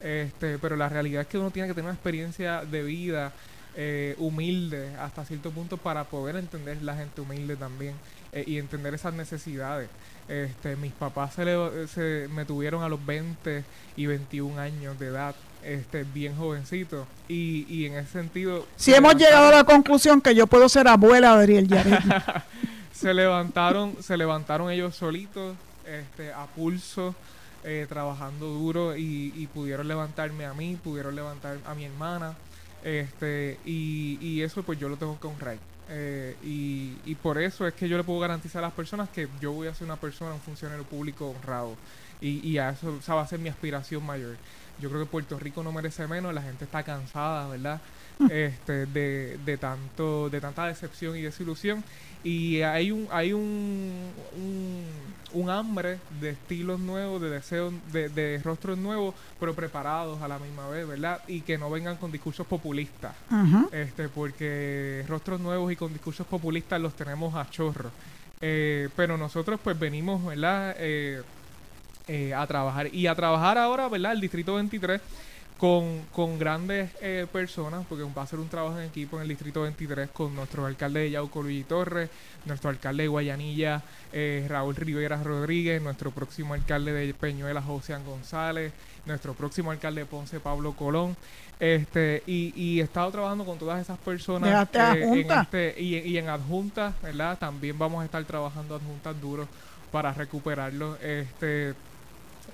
este 0.00 0.58
pero 0.58 0.76
la 0.76 0.88
realidad 0.88 1.22
es 1.22 1.26
que 1.26 1.36
uno 1.36 1.50
tiene 1.50 1.68
que 1.68 1.74
tener 1.74 1.86
una 1.86 1.94
experiencia 1.94 2.64
de 2.64 2.82
vida 2.84 3.32
eh, 3.76 4.14
humilde 4.18 4.94
hasta 5.00 5.24
cierto 5.24 5.50
punto 5.50 5.78
para 5.78 6.04
poder 6.04 6.36
entender 6.36 6.80
la 6.82 6.96
gente 6.96 7.20
humilde 7.20 7.56
también 7.56 7.94
eh, 8.32 8.44
y 8.46 8.58
entender 8.58 8.94
esas 8.94 9.14
necesidades 9.14 9.88
este 10.28 10.76
mis 10.76 10.92
papás 10.92 11.34
se, 11.34 11.88
se 11.88 12.28
me 12.28 12.44
tuvieron 12.44 12.82
a 12.82 12.88
los 12.88 13.04
20 13.04 13.64
y 13.96 14.06
21 14.06 14.58
años 14.58 14.98
de 14.98 15.08
edad 15.08 15.34
este 15.62 16.04
bien 16.04 16.36
jovencito 16.36 17.06
y, 17.28 17.66
y 17.68 17.86
en 17.86 17.94
ese 17.94 18.12
sentido 18.12 18.66
si 18.76 18.94
hemos 18.94 19.14
llegado 19.16 19.48
a 19.48 19.52
la 19.52 19.64
conclusión 19.64 20.20
que 20.20 20.34
yo 20.34 20.46
puedo 20.46 20.68
ser 20.68 20.88
abuela 20.88 21.36
de 21.38 21.66
Yaret 21.66 22.02
se 22.94 23.12
levantaron, 23.12 23.96
se 24.00 24.16
levantaron 24.16 24.70
ellos 24.70 24.96
solitos, 24.96 25.56
este, 25.84 26.32
a 26.32 26.46
pulso, 26.46 27.14
eh, 27.64 27.86
trabajando 27.88 28.46
duro 28.46 28.96
y, 28.96 29.48
pudieron 29.52 29.88
levantarme 29.88 30.46
a 30.46 30.54
mí, 30.54 30.78
pudieron 30.82 31.14
levantar 31.14 31.58
a 31.66 31.74
mi 31.74 31.84
hermana, 31.84 32.34
este, 32.82 33.58
y, 33.64 34.18
y 34.20 34.42
eso 34.42 34.62
pues 34.62 34.78
yo 34.78 34.88
lo 34.88 34.96
tengo 34.96 35.18
que 35.20 35.26
honrar. 35.26 35.58
Eh, 35.88 36.36
y, 36.42 36.96
y 37.04 37.14
por 37.14 37.38
eso 37.38 37.66
es 37.66 37.74
que 37.74 37.88
yo 37.88 37.96
le 37.96 38.04
puedo 38.04 38.20
garantizar 38.20 38.62
a 38.64 38.68
las 38.68 38.74
personas 38.74 39.08
que 39.10 39.28
yo 39.40 39.52
voy 39.52 39.68
a 39.68 39.74
ser 39.74 39.86
una 39.86 39.96
persona, 39.96 40.34
un 40.34 40.40
funcionario 40.40 40.84
público 40.84 41.28
honrado. 41.30 41.76
Y, 42.20 42.46
y 42.48 42.58
a 42.58 42.70
eso 42.70 42.96
esa 42.98 43.14
va 43.14 43.22
a 43.22 43.26
ser 43.26 43.38
mi 43.38 43.48
aspiración 43.48 44.04
mayor. 44.04 44.36
Yo 44.80 44.88
creo 44.88 45.02
que 45.02 45.10
Puerto 45.10 45.38
Rico 45.38 45.62
no 45.62 45.72
merece 45.72 46.06
menos, 46.06 46.34
la 46.34 46.42
gente 46.42 46.64
está 46.64 46.82
cansada, 46.82 47.48
¿verdad? 47.48 47.80
este, 48.30 48.86
de, 48.86 49.38
de, 49.44 49.56
tanto, 49.56 50.30
de 50.30 50.40
tanta 50.40 50.66
decepción 50.66 51.16
y 51.16 51.22
desilusión. 51.22 51.84
Y 52.24 52.62
hay 52.62 52.90
un, 52.90 53.06
hay 53.12 53.34
un, 53.34 53.92
un, 55.34 55.50
hambre 55.50 55.98
de 56.20 56.30
estilos 56.30 56.80
nuevos, 56.80 57.20
de 57.20 57.28
deseos, 57.28 57.74
de, 57.92 58.08
de, 58.08 58.40
rostros 58.42 58.78
nuevos, 58.78 59.14
pero 59.38 59.54
preparados 59.54 60.22
a 60.22 60.28
la 60.28 60.38
misma 60.38 60.66
vez, 60.68 60.88
¿verdad? 60.88 61.20
Y 61.28 61.42
que 61.42 61.58
no 61.58 61.68
vengan 61.68 61.96
con 61.96 62.10
discursos 62.10 62.46
populistas. 62.46 63.14
este 63.72 64.08
Porque 64.08 65.04
rostros 65.06 65.38
nuevos 65.38 65.70
y 65.70 65.76
con 65.76 65.92
discursos 65.92 66.26
populistas 66.26 66.80
los 66.80 66.94
tenemos 66.94 67.34
a 67.34 67.48
chorro. 67.50 67.90
Eh, 68.40 68.88
pero 68.96 69.18
nosotros 69.18 69.60
pues 69.62 69.78
venimos, 69.78 70.24
¿verdad? 70.24 70.74
Eh, 70.78 71.22
eh, 72.08 72.34
a 72.34 72.46
trabajar. 72.46 72.94
Y 72.94 73.06
a 73.06 73.14
trabajar 73.14 73.58
ahora, 73.58 73.88
¿verdad? 73.88 74.12
El 74.12 74.20
Distrito 74.20 74.54
23 74.54 75.00
con, 75.58 76.02
con 76.12 76.38
grandes 76.38 76.90
eh, 77.00 77.26
personas, 77.32 77.86
porque 77.88 78.04
va 78.04 78.22
a 78.22 78.26
ser 78.26 78.40
un 78.40 78.48
trabajo 78.48 78.78
en 78.78 78.86
equipo 78.86 79.16
en 79.16 79.22
el 79.22 79.28
Distrito 79.28 79.62
23 79.62 80.10
con 80.10 80.34
nuestro 80.34 80.66
alcalde 80.66 81.00
de 81.00 81.10
Yauco 81.12 81.42
Luigi 81.42 81.64
Torres, 81.64 82.10
nuestro 82.44 82.70
alcalde 82.70 83.04
de 83.04 83.08
Guayanilla 83.08 83.82
eh, 84.12 84.46
Raúl 84.48 84.74
Rivera 84.74 85.22
Rodríguez, 85.22 85.80
nuestro 85.80 86.10
próximo 86.10 86.54
alcalde 86.54 86.92
de 86.92 87.14
Peñuela 87.14 87.62
José 87.62 87.96
González, 88.04 88.72
nuestro 89.06 89.34
próximo 89.34 89.70
alcalde 89.70 90.02
de 90.02 90.06
Ponce 90.06 90.40
Pablo 90.40 90.72
Colón. 90.72 91.16
Este, 91.60 92.24
y, 92.26 92.52
y 92.56 92.80
he 92.80 92.82
estado 92.82 93.12
trabajando 93.12 93.44
con 93.44 93.58
todas 93.58 93.80
esas 93.80 93.96
personas 93.98 94.68
eh, 94.72 95.02
en 95.04 95.30
este, 95.30 95.80
y, 95.80 95.98
y 95.98 96.18
en 96.18 96.28
adjuntas, 96.28 97.00
¿verdad? 97.00 97.38
También 97.38 97.78
vamos 97.78 98.02
a 98.02 98.04
estar 98.04 98.24
trabajando 98.24 98.74
adjuntas 98.74 99.18
duros 99.20 99.46
para 99.92 100.12
recuperarlo. 100.12 100.96
Este, 101.00 101.74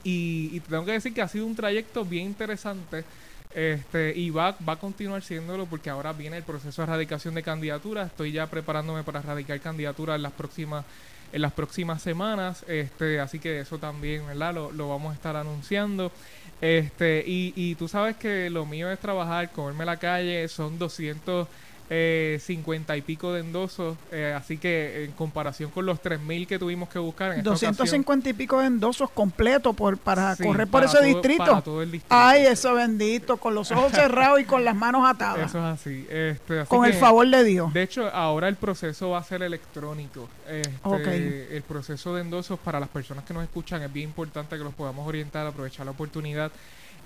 y, 0.05 0.61
tengo 0.61 0.85
que 0.85 0.92
decir 0.92 1.14
que 1.14 1.22
ha 1.22 1.29
sido 1.29 1.46
un 1.46 1.55
trayecto 1.55 2.05
bien 2.05 2.26
interesante. 2.26 3.05
Este, 3.53 4.16
y 4.16 4.31
va, 4.31 4.57
va 4.66 4.74
a 4.74 4.79
continuar 4.79 5.22
siéndolo 5.22 5.66
porque 5.66 5.90
ahora 5.90 6.12
viene 6.12 6.37
el 6.37 6.44
proceso 6.44 6.83
de 6.83 6.87
erradicación 6.87 7.35
de 7.35 7.42
candidatura. 7.42 8.05
Estoy 8.05 8.33
ya 8.33 8.46
preparándome 8.46 9.03
para 9.03 9.20
erradicar 9.20 9.61
candidatura 9.61 10.14
en 10.14 10.22
las 10.22 10.33
próximas 10.33 10.85
en 11.33 11.42
las 11.42 11.53
próximas 11.53 12.03
semanas. 12.03 12.64
Este, 12.68 13.20
así 13.20 13.38
que 13.38 13.61
eso 13.61 13.79
también, 13.79 14.26
¿verdad? 14.26 14.55
Lo, 14.55 14.72
lo 14.72 14.88
vamos 14.88 15.12
a 15.12 15.14
estar 15.14 15.37
anunciando. 15.37 16.12
Este, 16.61 17.24
y, 17.26 17.53
y 17.57 17.74
tú 17.76 17.88
sabes 17.88 18.16
que 18.16 18.50
lo 18.50 18.66
mío 18.66 18.90
es 18.90 18.98
trabajar, 18.98 19.50
comerme 19.50 19.85
la 19.85 19.96
calle, 19.96 20.46
son 20.48 20.79
200 20.79 21.48
eh, 21.92 22.38
50 22.40 22.96
y 22.96 23.03
pico 23.03 23.33
de 23.33 23.40
endosos, 23.40 23.96
eh, 24.12 24.33
así 24.37 24.59
que 24.59 25.05
en 25.05 25.11
comparación 25.12 25.72
con 25.72 25.85
los 25.87 26.00
3.000 26.00 26.46
que 26.46 26.57
tuvimos 26.57 26.88
que 26.88 27.00
buscar 27.00 27.33
en 27.33 27.42
250 27.42 28.29
y 28.29 28.33
pico 28.33 28.61
de 28.61 28.66
endosos 28.66 29.11
completos 29.11 29.74
por, 29.74 29.98
para 29.98 30.37
correr 30.37 30.68
por 30.68 30.85
ese 30.85 31.03
distrito. 31.03 31.62
Ay, 32.09 32.46
eso 32.46 32.74
bendito, 32.74 33.38
con 33.38 33.57
los 33.57 33.72
ojos 33.72 33.90
cerrados 33.90 34.40
y 34.40 34.44
con 34.44 34.64
las 34.64 34.76
manos 34.76 35.03
atadas. 35.05 35.50
Eso 35.50 35.59
es 35.59 35.64
así. 35.64 36.07
Este, 36.09 36.64
con 36.66 36.85
el 36.85 36.94
favor 36.94 37.29
de 37.29 37.42
Dios. 37.42 37.72
De 37.74 37.83
hecho, 37.83 38.09
ahora 38.11 38.46
el 38.46 38.55
proceso 38.57 39.11
va 39.11 39.18
a 39.18 39.24
ser 39.24 39.42
electrónico. 39.42 40.29
Este, 40.46 41.57
El 41.57 41.62
proceso 41.64 42.14
de 42.14 42.20
endosos 42.20 42.59
para 42.61 42.79
las 42.79 42.88
personas 42.88 43.24
que 43.24 43.35
nos 43.35 43.42
escuchan 43.42 43.83
es 43.83 43.92
bien 43.92 44.11
importante 44.11 44.57
que 44.57 44.62
los 44.62 44.74
podamos 44.74 45.09
orientar, 45.09 45.44
aprovechar 45.44 45.87
la 45.87 45.92
oportunidad. 45.92 46.53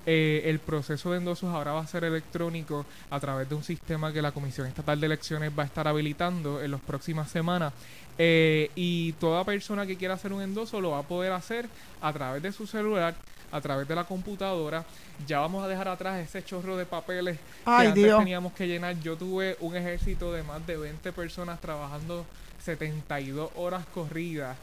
Eh, 0.07 0.43
el 0.47 0.59
proceso 0.59 1.11
de 1.13 1.19
endosos 1.19 1.55
ahora 1.55 1.73
va 1.73 1.81
a 1.81 1.87
ser 1.87 2.05
electrónico 2.05 2.85
a 3.11 3.19
través 3.21 3.49
de 3.49 3.55
un 3.55 3.65
sistema 3.65 4.13
que 4.13 4.21
la 4.21 4.33
Comisión 4.33 4.67
Estatal 4.67 5.01
de 5.01 5.07
Elecciones 5.07 5.51
va 5.57 5.63
a 5.63 5.67
estar 5.67 5.89
habilitando 5.89 6.63
en 6.63 6.71
las 6.71 6.81
próximas 6.81 7.31
semanas. 7.31 7.73
Eh, 8.19 8.71
y 8.75 9.13
toda 9.15 9.45
persona 9.45 9.87
que 9.87 9.97
quiera 9.97 10.15
hacer 10.15 10.33
un 10.33 10.43
endoso 10.43 10.81
lo 10.81 10.91
va 10.91 10.99
a 10.99 11.03
poder 11.03 11.33
hacer 11.33 11.69
a 12.01 12.13
través 12.13 12.43
de 12.43 12.53
su 12.53 12.67
celular, 12.67 13.15
a 13.51 13.61
través 13.61 13.89
de 13.89 13.95
la 13.95 14.05
computadora. 14.05 14.85
Ya 15.27 15.41
vamos 15.41 15.65
a 15.65 15.69
dejar 15.69 15.89
atrás 15.89 16.21
ese 16.21 16.45
chorro 16.45 16.77
de 16.77 16.87
papeles 16.87 17.39
que 17.65 17.71
antes 17.71 18.17
teníamos 18.19 18.53
que 18.53 18.69
llenar. 18.69 19.01
Yo 19.01 19.17
tuve 19.17 19.57
un 19.61 19.75
ejército 19.75 20.33
de 20.33 20.43
más 20.43 20.67
de 20.67 20.77
20 20.77 21.13
personas 21.13 21.61
trabajando 21.61 22.27
72 22.63 23.51
horas 23.57 23.85
corridas 23.87 24.57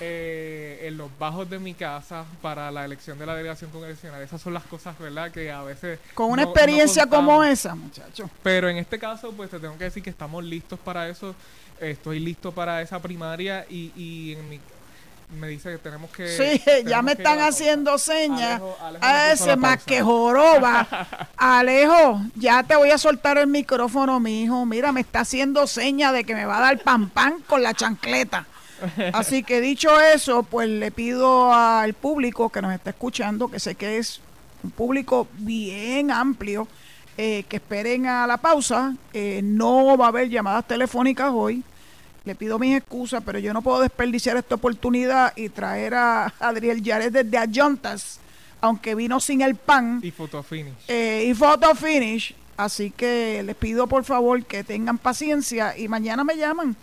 eh, 0.00 0.80
en 0.82 0.96
los 0.96 1.10
bajos 1.18 1.48
de 1.48 1.58
mi 1.58 1.74
casa 1.74 2.24
para 2.42 2.70
la 2.70 2.84
elección 2.84 3.18
de 3.18 3.26
la 3.26 3.34
delegación 3.34 3.70
congresional. 3.70 4.22
Esas 4.22 4.40
son 4.40 4.54
las 4.54 4.64
cosas, 4.64 4.98
¿verdad? 4.98 5.30
Que 5.30 5.50
a 5.50 5.62
veces... 5.62 5.98
Con 6.14 6.30
una 6.30 6.42
experiencia 6.42 7.06
como 7.06 7.42
esa, 7.42 7.74
muchacho. 7.74 8.28
Pero 8.42 8.68
en 8.68 8.76
este 8.76 8.98
caso, 8.98 9.32
pues 9.32 9.50
te 9.50 9.58
tengo 9.58 9.76
que 9.78 9.84
decir 9.84 10.02
que 10.02 10.10
estamos 10.10 10.44
listos 10.44 10.78
para 10.78 11.08
eso. 11.08 11.34
Estoy 11.80 12.20
listo 12.20 12.52
para 12.52 12.82
esa 12.82 13.00
primaria 13.00 13.66
y, 13.68 13.92
y 13.96 14.32
en 14.32 14.48
mi 14.48 14.60
me 15.34 15.48
dice 15.48 15.72
que 15.72 15.78
tenemos 15.78 16.10
que. 16.10 16.28
Sí, 16.28 16.62
ya 16.86 17.02
me 17.02 17.12
están 17.12 17.40
haciendo 17.40 17.98
señas. 17.98 18.60
a 19.00 19.32
ese 19.32 19.56
más 19.56 19.82
que 19.82 20.02
joroba. 20.02 20.86
Alejo, 21.36 22.20
ya 22.34 22.62
te 22.62 22.76
voy 22.76 22.90
a 22.90 22.98
soltar 22.98 23.38
el 23.38 23.48
micrófono, 23.48 24.20
mi 24.20 24.44
hijo. 24.44 24.64
Mira, 24.66 24.92
me 24.92 25.00
está 25.00 25.20
haciendo 25.20 25.66
señas 25.66 26.12
de 26.12 26.24
que 26.24 26.34
me 26.34 26.44
va 26.44 26.58
a 26.58 26.60
dar 26.60 26.78
pan 26.78 27.08
pan 27.10 27.42
con 27.46 27.62
la 27.62 27.74
chancleta. 27.74 28.46
Así 29.12 29.42
que 29.42 29.60
dicho 29.60 30.00
eso, 30.00 30.42
pues 30.42 30.68
le 30.68 30.90
pido 30.90 31.52
al 31.52 31.94
público 31.94 32.50
que 32.50 32.62
nos 32.62 32.74
está 32.74 32.90
escuchando, 32.90 33.48
que 33.48 33.60
sé 33.60 33.74
que 33.74 33.98
es 33.98 34.20
un 34.62 34.70
público 34.70 35.28
bien 35.38 36.10
amplio, 36.10 36.68
eh, 37.16 37.44
que 37.48 37.56
esperen 37.56 38.06
a 38.06 38.26
la 38.26 38.36
pausa. 38.36 38.94
Eh, 39.12 39.40
no 39.42 39.96
va 39.96 40.06
a 40.06 40.08
haber 40.08 40.28
llamadas 40.28 40.66
telefónicas 40.66 41.30
hoy. 41.32 41.62
Le 42.24 42.34
pido 42.34 42.58
mis 42.58 42.76
excusas, 42.76 43.22
pero 43.24 43.38
yo 43.38 43.52
no 43.52 43.62
puedo 43.62 43.80
desperdiciar 43.80 44.36
esta 44.36 44.56
oportunidad 44.56 45.32
y 45.36 45.48
traer 45.48 45.94
a 45.94 46.34
Adriel 46.40 46.82
Yares 46.82 47.12
desde 47.12 47.38
Ayontas, 47.38 48.18
aunque 48.60 48.96
vino 48.96 49.20
sin 49.20 49.42
el 49.42 49.54
pan. 49.54 50.00
Y 50.02 50.10
photo 50.10 50.42
finish. 50.42 50.74
Eh, 50.88 51.26
y 51.28 51.34
photo 51.34 51.74
finish. 51.74 52.34
Así 52.56 52.90
que 52.90 53.42
les 53.44 53.54
pido 53.54 53.86
por 53.86 54.04
favor 54.04 54.44
que 54.44 54.64
tengan 54.64 54.98
paciencia 54.98 55.76
y 55.78 55.88
mañana 55.88 56.24
me 56.24 56.36
llaman 56.36 56.74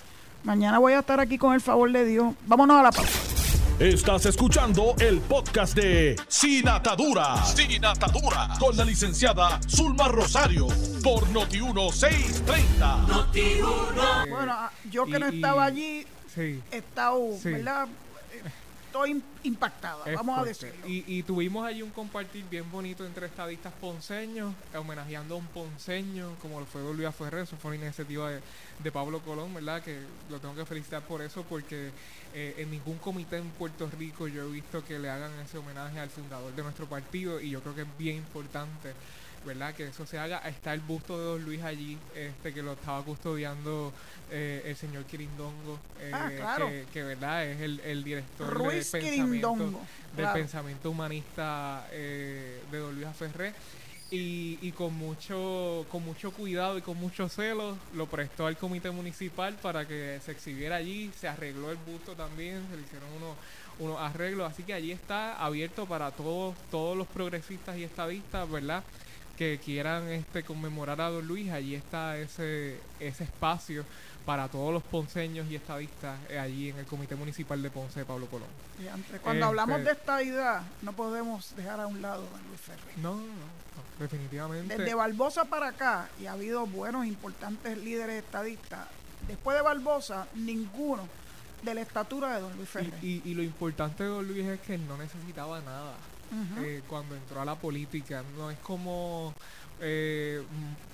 Mañana 0.43 0.79
voy 0.79 0.93
a 0.93 0.99
estar 0.99 1.19
aquí 1.19 1.37
con 1.37 1.53
el 1.53 1.61
favor 1.61 1.91
de 1.91 2.05
Dios. 2.05 2.33
Vámonos 2.45 2.79
a 2.79 2.83
la 2.83 2.91
pausa. 2.91 3.19
Estás 3.79 4.25
escuchando 4.27 4.93
el 4.99 5.19
podcast 5.21 5.75
de 5.75 6.15
Sin 6.27 6.67
Atadura. 6.67 7.43
Sin 7.45 7.83
Atadura. 7.83 8.49
Con 8.59 8.77
la 8.77 8.85
licenciada 8.85 9.59
Zulma 9.67 10.07
Rosario. 10.09 10.67
Por 11.03 11.23
Noti1630. 11.29 14.29
Bueno, 14.29 14.51
ah, 14.53 14.71
yo 14.91 15.05
que 15.05 15.17
no 15.19 15.25
estaba 15.27 15.65
allí, 15.65 16.05
Sí. 16.33 16.61
he 16.71 16.77
estado, 16.77 17.19
Sí. 17.41 17.49
¿verdad? 17.51 17.87
Estoy 18.93 19.23
impactada, 19.41 20.05
Es 20.05 20.15
vamos 20.15 20.37
a 20.37 20.43
decirlo. 20.43 20.87
Y, 20.87 21.03
y 21.07 21.23
tuvimos 21.23 21.65
allí 21.65 21.81
un 21.81 21.89
compartir 21.89 22.45
bien 22.47 22.71
bonito 22.71 23.03
entre 23.03 23.25
estadistas 23.25 23.73
ponceños, 23.73 24.53
homenajeando 24.75 25.33
a 25.33 25.37
un 25.39 25.47
ponceño, 25.47 26.35
como 26.39 26.59
lo 26.59 26.67
fue 26.67 26.83
Olvia 26.83 27.11
Ferrer. 27.11 27.41
Eso 27.41 27.57
fue 27.57 27.71
una 27.75 27.85
iniciativa 27.85 28.29
de, 28.29 28.39
de 28.83 28.91
Pablo 28.91 29.19
Colón, 29.21 29.51
¿verdad? 29.51 29.81
Que 29.81 29.99
lo 30.29 30.39
tengo 30.39 30.53
que 30.53 30.65
felicitar 30.67 31.01
por 31.01 31.23
eso, 31.23 31.43
porque 31.49 31.89
eh, 32.35 32.53
en 32.59 32.69
ningún 32.69 32.99
comité 32.99 33.37
en 33.37 33.49
Puerto 33.49 33.89
Rico 33.97 34.27
yo 34.27 34.43
he 34.43 34.51
visto 34.51 34.85
que 34.85 34.99
le 34.99 35.09
hagan 35.09 35.31
ese 35.39 35.57
homenaje 35.57 35.99
al 35.99 36.11
fundador 36.11 36.53
de 36.53 36.61
nuestro 36.61 36.85
partido, 36.85 37.41
y 37.41 37.49
yo 37.49 37.61
creo 37.61 37.73
que 37.73 37.81
es 37.81 37.97
bien 37.97 38.17
importante. 38.17 38.93
¿Verdad? 39.45 39.73
Que 39.73 39.87
eso 39.87 40.05
se 40.05 40.17
haga. 40.19 40.39
Está 40.47 40.73
el 40.73 40.79
busto 40.81 41.17
de 41.19 41.25
Don 41.25 41.43
Luis 41.43 41.61
allí, 41.63 41.97
este 42.15 42.53
que 42.53 42.61
lo 42.61 42.73
estaba 42.73 43.03
custodiando 43.03 43.91
eh, 44.31 44.63
el 44.65 44.75
señor 44.75 45.03
Quirindongo, 45.05 45.79
eh, 45.99 46.11
Ah, 46.13 46.29
claro. 46.35 46.67
que, 46.69 46.85
que, 46.91 47.03
¿verdad? 47.03 47.45
Es 47.45 47.61
el, 47.61 47.79
el 47.81 48.03
director 48.03 48.53
Ruiz 48.53 48.91
del 48.91 49.01
pensamiento, 49.01 49.55
del 49.55 49.75
claro. 50.15 50.33
pensamiento 50.33 50.89
humanista 50.89 51.87
eh, 51.91 52.61
de 52.71 52.77
Don 52.77 52.95
Luis 52.95 53.07
Ferré. 53.17 53.53
Y, 54.11 54.59
y 54.61 54.71
con 54.73 54.93
mucho 54.93 55.87
con 55.89 56.03
mucho 56.05 56.31
cuidado 56.31 56.77
y 56.77 56.81
con 56.83 56.97
mucho 56.97 57.29
celo 57.29 57.75
lo 57.95 58.05
prestó 58.05 58.45
al 58.45 58.55
comité 58.57 58.91
municipal 58.91 59.55
para 59.55 59.87
que 59.87 60.19
se 60.23 60.31
exhibiera 60.31 60.75
allí, 60.75 61.09
se 61.19 61.27
arregló 61.27 61.71
el 61.71 61.77
busto 61.77 62.13
también, 62.13 62.63
se 62.69 62.75
le 62.77 62.83
hicieron 62.83 63.09
unos, 63.13 63.35
unos 63.79 63.99
arreglos, 63.99 64.51
así 64.51 64.61
que 64.61 64.73
allí 64.75 64.91
está 64.91 65.43
abierto 65.43 65.87
para 65.87 66.11
todos 66.11 66.53
todos 66.69 66.95
los 66.95 67.07
progresistas 67.07 67.75
y 67.77 67.83
estadistas, 67.85 68.47
¿verdad? 68.51 68.83
Que 69.43 69.59
quieran 69.59 70.07
este 70.09 70.43
conmemorar 70.43 71.01
a 71.01 71.09
Don 71.09 71.27
Luis, 71.27 71.51
allí 71.51 71.75
está 71.75 72.17
ese 72.17 72.79
ese 72.99 73.23
espacio 73.25 73.83
para 74.25 74.47
todos 74.47 74.71
los 74.73 74.81
ponceños 74.83 75.49
y 75.51 75.55
estadistas 75.55 76.17
eh, 76.29 76.39
allí 76.39 76.69
en 76.69 76.77
el 76.77 76.85
Comité 76.85 77.15
Municipal 77.15 77.61
de 77.61 77.69
Ponce 77.69 77.99
de 77.99 78.05
Pablo 78.05 78.27
Colón. 78.27 78.47
Y 78.81 78.87
antes, 78.87 79.19
cuando 79.19 79.45
Este- 79.45 79.49
hablamos 79.49 79.83
de 79.83 79.91
esta 79.91 80.23
idea, 80.23 80.63
no 80.81 80.93
podemos 80.93 81.53
dejar 81.57 81.81
a 81.81 81.87
un 81.87 82.01
lado 82.01 82.23
a 82.33 82.47
Luis 82.47 82.61
Ferrer. 82.61 82.97
No, 82.97 83.15
no, 83.15 83.21
no, 83.23 83.99
definitivamente. 83.99 84.77
Desde 84.77 84.93
Barbosa 84.95 85.43
para 85.45 85.67
acá, 85.69 86.07
y 86.21 86.25
ha 86.27 86.31
habido 86.33 86.65
buenos, 86.65 87.05
importantes 87.05 87.77
líderes 87.77 88.23
estadistas, 88.23 88.87
después 89.27 89.57
de 89.57 89.61
Barbosa, 89.63 90.27
ninguno 90.35 91.05
de 91.63 91.73
la 91.73 91.81
estatura 91.81 92.35
de 92.35 92.41
don 92.41 92.55
Luis 92.55 92.69
Ferrer. 92.69 92.93
Y, 93.01 93.07
y- 93.07 93.21
y 93.25 93.33
lo 93.33 93.43
importante 93.43 94.03
de 94.03 94.09
Don 94.09 94.25
Luis 94.27 94.45
es 94.45 94.59
que 94.61 94.75
él 94.75 94.87
no 94.87 94.97
necesitaba 94.97 95.59
nada 95.61 95.95
Eh, 96.63 96.81
cuando 96.87 97.15
entró 97.15 97.41
a 97.41 97.45
la 97.45 97.55
política. 97.55 98.23
No 98.37 98.49
es 98.51 98.57
como 98.59 99.33
eh, 99.81 100.41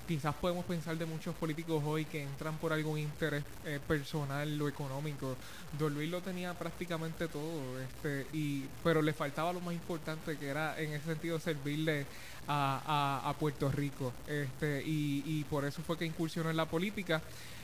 quizás 0.08 0.34
podemos 0.34 0.64
pensar 0.64 0.96
de 0.96 1.06
muchos 1.06 1.34
políticos 1.36 1.82
hoy 1.86 2.04
que 2.04 2.22
entran 2.22 2.56
por 2.58 2.72
algún 2.72 2.98
interés 2.98 3.44
eh, 3.64 3.78
personal 3.86 4.60
o 4.60 4.68
económico. 4.68 5.36
Don 5.78 5.94
Luis 5.94 6.10
lo 6.10 6.20
tenía 6.20 6.52
prácticamente 6.54 7.28
todo, 7.28 7.78
este, 7.80 8.26
y 8.32 8.64
pero 8.82 9.02
le 9.02 9.12
faltaba 9.12 9.52
lo 9.52 9.60
más 9.60 9.74
importante 9.74 10.36
que 10.36 10.48
era 10.48 10.78
en 10.80 10.92
ese 10.92 11.04
sentido 11.06 11.38
servirle 11.38 12.06
a, 12.48 13.22
a- 13.24 13.32
Puerto 13.34 13.70
Rico. 13.70 14.12
Este, 14.26 14.82
y, 14.84 15.22
y 15.24 15.44
por 15.44 15.64
eso 15.64 15.80
fue 15.82 15.96
que 15.96 16.04
incursionó 16.04 16.50
en 16.50 16.56
la 16.56 16.66
política. 16.66 17.22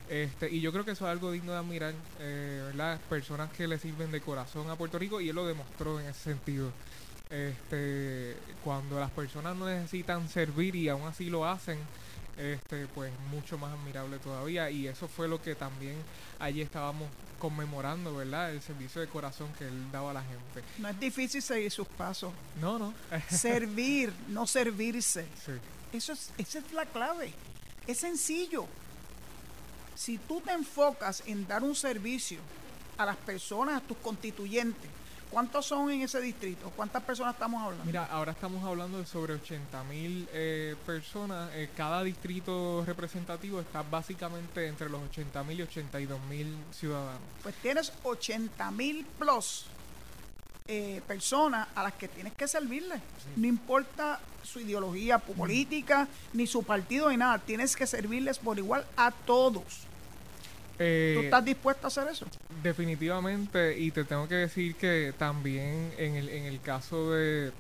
Este, 0.09 0.49
y 0.49 0.61
yo 0.61 0.73
creo 0.73 0.85
que 0.85 0.93
eso 0.93 1.05
es 1.05 1.11
algo 1.11 1.33
digno 1.33 1.51
de 1.53 1.59
admirar, 1.59 1.93
eh, 2.21 2.63
¿verdad? 2.67 3.01
Personas 3.09 3.51
que 3.51 3.67
le 3.67 3.77
sirven 3.79 4.13
de 4.13 4.21
corazón 4.21 4.71
a 4.71 4.77
Puerto 4.77 4.99
Rico 4.99 5.21
y 5.21 5.29
él 5.29 5.35
lo 5.35 5.45
demostró 5.47 5.99
en 5.99 6.07
ese 6.07 6.21
sentido. 6.31 6.71
Este, 7.31 8.37
cuando 8.63 9.01
las 9.01 9.11
personas 9.11 9.57
no 9.57 9.67
necesitan 9.67 10.29
servir 10.29 10.77
y 10.77 10.89
aún 10.89 11.07
así 11.09 11.29
lo 11.29 11.45
hacen, 11.45 11.79
este, 12.37 12.87
pues 12.89 13.13
mucho 13.31 13.59
más 13.59 13.73
admirable 13.73 14.19
todavía. 14.19 14.71
Y 14.71 14.87
eso 14.87 15.09
fue 15.09 15.29
lo 15.29 15.41
que 15.43 15.55
también 15.55 15.97
allí 16.39 16.63
estábamos 16.63 17.09
conmemorando, 17.39 18.15
¿verdad? 18.15 18.53
El 18.53 18.63
servicio 18.63 19.01
de 19.01 19.09
corazón 19.09 19.49
que 19.59 19.67
él 19.67 19.93
daba 19.93 20.11
a 20.11 20.15
la 20.15 20.23
gente. 20.23 20.63
No 20.79 20.89
es 20.89 20.99
difícil 21.01 21.43
seguir 21.43 21.71
sus 21.71 21.89
pasos. 21.89 22.33
No, 22.61 22.79
no. 22.79 22.95
Servir, 23.29 24.13
no 24.29 24.47
servirse. 24.47 25.27
sí. 25.45 25.53
Eso 25.93 26.13
es, 26.13 26.31
esa 26.37 26.59
es 26.59 26.73
la 26.73 26.85
clave. 26.85 27.33
Es 27.87 27.99
sencillo. 27.99 28.67
Si 29.95 30.19
tú 30.19 30.41
te 30.41 30.53
enfocas 30.53 31.23
en 31.27 31.47
dar 31.47 31.63
un 31.63 31.75
servicio 31.75 32.39
a 32.99 33.07
las 33.07 33.17
personas, 33.17 33.83
a 33.83 33.87
tus 33.87 33.97
constituyentes, 33.99 34.91
¿cuántos 35.31 35.67
son 35.67 35.91
en 35.91 36.03
ese 36.03 36.21
distrito? 36.21 36.71
¿Cuántas 36.77 37.03
personas 37.03 37.35
estamos 37.35 37.63
hablando? 37.63 37.85
Mira, 37.85 38.07
ahora 38.07 38.33
estamos 38.33 38.65
hablando 38.65 38.99
de 38.99 39.07
sobre 39.07 39.35
80 39.35 39.85
mil 39.85 40.29
personas. 40.85 41.51
Eh, 41.55 41.71
cada 41.77 42.03
distrito 42.03 42.85
representativo 42.85 43.61
está 43.61 43.83
básicamente 43.83 44.67
entre 44.67 44.89
los 44.89 45.03
80 45.11 45.45
mil 45.45 45.61
y 45.61 45.63
82 45.63 46.21
mil 46.29 46.57
ciudadanos. 46.73 47.21
Pues 47.43 47.55
tienes 47.57 47.93
80 48.05 48.71
mil 48.71 49.05
plus 49.19 49.67
eh, 50.69 51.01
personas 51.07 51.69
a 51.77 51.83
las 51.85 51.93
que 51.93 52.09
tienes 52.09 52.33
que 52.33 52.49
servirle. 52.49 53.01
No 53.37 53.47
importa 53.47 54.19
su 54.43 54.61
ideología 54.61 55.19
política, 55.19 56.09
ni 56.33 56.47
su 56.47 56.65
partido, 56.65 57.09
ni 57.11 57.17
nada. 57.17 57.39
Tienes 57.39 57.77
que 57.77 57.87
servirles 57.87 58.39
por 58.39 58.59
igual 58.59 58.85
a 58.97 59.13
todos. 59.13 59.87
Eh, 60.79 61.15
¿Tú 61.17 61.25
estás 61.25 61.45
dispuesto 61.45 61.87
a 61.87 61.89
hacer 61.89 62.09
eso? 62.09 62.27
Definitivamente, 62.63 63.79
y 63.79 63.91
te 63.91 64.05
tengo 64.05 64.29
que 64.29 64.35
decir 64.35 64.75
que 64.75 65.15
también 65.19 65.93
en 65.97 66.17
el, 66.17 66.29
en 66.29 66.45
el 66.45 66.61
caso 66.61 67.13
de, 67.13 67.53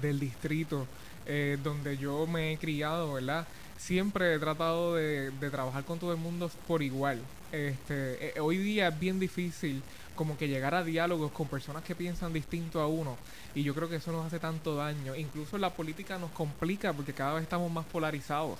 del 0.00 0.18
distrito 0.18 0.86
eh, 1.26 1.58
donde 1.62 1.96
yo 1.96 2.26
me 2.26 2.52
he 2.52 2.58
criado, 2.58 3.14
¿verdad? 3.14 3.46
Siempre 3.78 4.34
he 4.34 4.38
tratado 4.38 4.94
de, 4.94 5.30
de 5.30 5.50
trabajar 5.50 5.84
con 5.84 5.98
todo 5.98 6.12
el 6.12 6.18
mundo 6.18 6.50
por 6.66 6.82
igual. 6.82 7.20
Este, 7.52 8.28
eh, 8.28 8.40
hoy 8.40 8.58
día 8.58 8.88
es 8.88 8.98
bien 8.98 9.20
difícil 9.20 9.82
como 10.16 10.36
que 10.36 10.48
llegar 10.48 10.74
a 10.74 10.82
diálogos 10.82 11.30
con 11.30 11.46
personas 11.46 11.84
que 11.84 11.94
piensan 11.94 12.32
distinto 12.32 12.80
a 12.80 12.88
uno 12.88 13.16
y 13.54 13.62
yo 13.62 13.74
creo 13.74 13.88
que 13.88 13.96
eso 13.96 14.10
nos 14.12 14.26
hace 14.26 14.38
tanto 14.38 14.74
daño. 14.74 15.14
Incluso 15.14 15.58
la 15.58 15.70
política 15.70 16.18
nos 16.18 16.30
complica 16.32 16.92
porque 16.92 17.12
cada 17.12 17.34
vez 17.34 17.42
estamos 17.42 17.70
más 17.70 17.84
polarizados. 17.86 18.58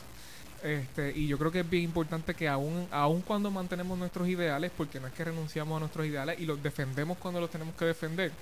Este, 0.66 1.12
y 1.16 1.29
yo 1.29 1.38
creo 1.38 1.52
que 1.52 1.61
es 1.61 1.70
bien 1.70 1.85
importante 1.85 2.35
que 2.35 2.48
aún, 2.48 2.88
aún 2.90 3.22
cuando 3.22 3.50
mantenemos 3.52 3.96
nuestros 3.98 4.26
ideales, 4.29 4.72
porque 4.76 4.98
no 4.98 5.07
es 5.07 5.12
que 5.14 5.24
renunciamos 5.24 5.76
a 5.76 5.81
nuestros 5.81 6.07
ideales 6.07 6.40
y 6.40 6.46
los 6.46 6.61
defendemos 6.62 7.18
cuando 7.18 7.40
los 7.40 7.50
tenemos 7.50 7.76
que 7.76 7.85
defender, 7.85 8.33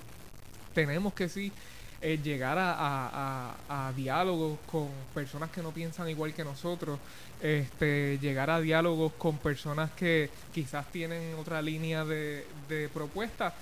tenemos 0.74 1.14
que 1.14 1.28
sí 1.28 1.54
eh, 2.00 2.18
llegar 2.22 2.58
a, 2.58 3.56
a- 3.68 3.92
diálogos 3.94 4.60
con 4.66 4.90
personas 5.14 5.50
que 5.50 5.62
no 5.62 5.72
piensan 5.72 6.08
igual 6.08 6.34
que 6.34 6.44
nosotros, 6.44 7.00
este, 7.40 8.18
llegar 8.20 8.50
a 8.50 8.60
diálogos 8.60 9.14
con 9.14 9.38
personas 9.38 9.92
que 9.92 10.30
quizás 10.52 10.90
tienen 10.90 11.34
otra 11.34 11.62
línea 11.62 12.04
de, 12.04 12.46
de 12.68 12.88
propuesta, 12.88 13.54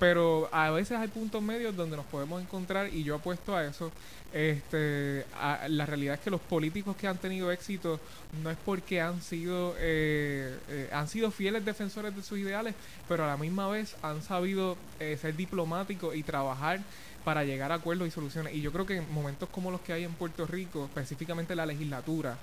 pero 0.00 0.48
a 0.50 0.70
veces 0.70 0.98
hay 0.98 1.08
puntos 1.08 1.42
medios 1.42 1.76
donde 1.76 1.94
nos 1.94 2.06
podemos 2.06 2.40
encontrar 2.42 2.92
y 2.92 3.04
yo 3.04 3.16
apuesto 3.16 3.54
a 3.54 3.66
eso. 3.66 3.92
Este, 4.32 5.26
la 5.68 5.84
realidad 5.86 6.14
es 6.14 6.20
que 6.20 6.30
los 6.30 6.40
políticos 6.40 6.96
que 6.96 7.06
han 7.06 7.18
tenido 7.18 7.52
éxito 7.52 8.00
no 8.42 8.50
es 8.50 8.56
porque 8.64 9.00
han 9.00 9.20
sido 9.20 9.74
eh, 9.78 10.56
eh, 10.68 10.88
han 10.92 11.08
sido 11.08 11.30
fieles 11.30 11.64
defensores 11.64 12.16
de 12.16 12.22
sus 12.22 12.38
ideales, 12.38 12.74
pero 13.08 13.24
a 13.24 13.26
la 13.26 13.36
misma 13.36 13.68
vez 13.68 13.94
han 14.02 14.22
sabido 14.22 14.76
eh, 15.00 15.18
ser 15.20 15.36
diplomáticos 15.36 16.16
y 16.16 16.22
trabajar 16.22 16.80
para 17.22 17.44
llegar 17.44 17.70
a 17.70 17.74
acuerdos 17.74 18.08
y 18.08 18.10
soluciones. 18.10 18.54
Y 18.54 18.62
yo 18.62 18.72
creo 18.72 18.86
que 18.86 18.96
en 18.96 19.12
momentos 19.12 19.50
como 19.50 19.70
los 19.70 19.82
que 19.82 19.92
hay 19.92 20.04
en 20.04 20.14
Puerto 20.14 20.46
Rico, 20.46 20.86
específicamente 20.86 21.54
la 21.54 21.66
legislatura, 21.66 22.38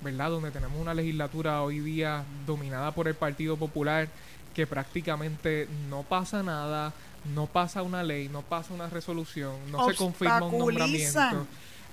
¿verdad? 0.00 0.30
Donde 0.30 0.52
tenemos 0.52 0.80
una 0.80 0.94
legislatura 0.94 1.62
hoy 1.62 1.80
día 1.80 2.22
dominada 2.46 2.92
por 2.92 3.08
el 3.08 3.14
Partido 3.14 3.56
Popular, 3.56 4.08
que 4.54 4.66
prácticamente 4.66 5.68
no 5.88 6.02
pasa 6.02 6.42
nada, 6.42 6.92
no 7.34 7.46
pasa 7.46 7.82
una 7.82 8.02
ley, 8.02 8.28
no 8.28 8.42
pasa 8.42 8.72
una 8.72 8.88
resolución, 8.88 9.52
no 9.70 9.88
se 9.90 9.96
confirma 9.96 10.44
un 10.44 10.58
nombramiento. 10.58 11.46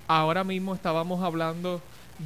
Ahora 0.08 0.43
mismo 0.43 0.74
estábamos 0.76 1.24
hablando 1.24 1.82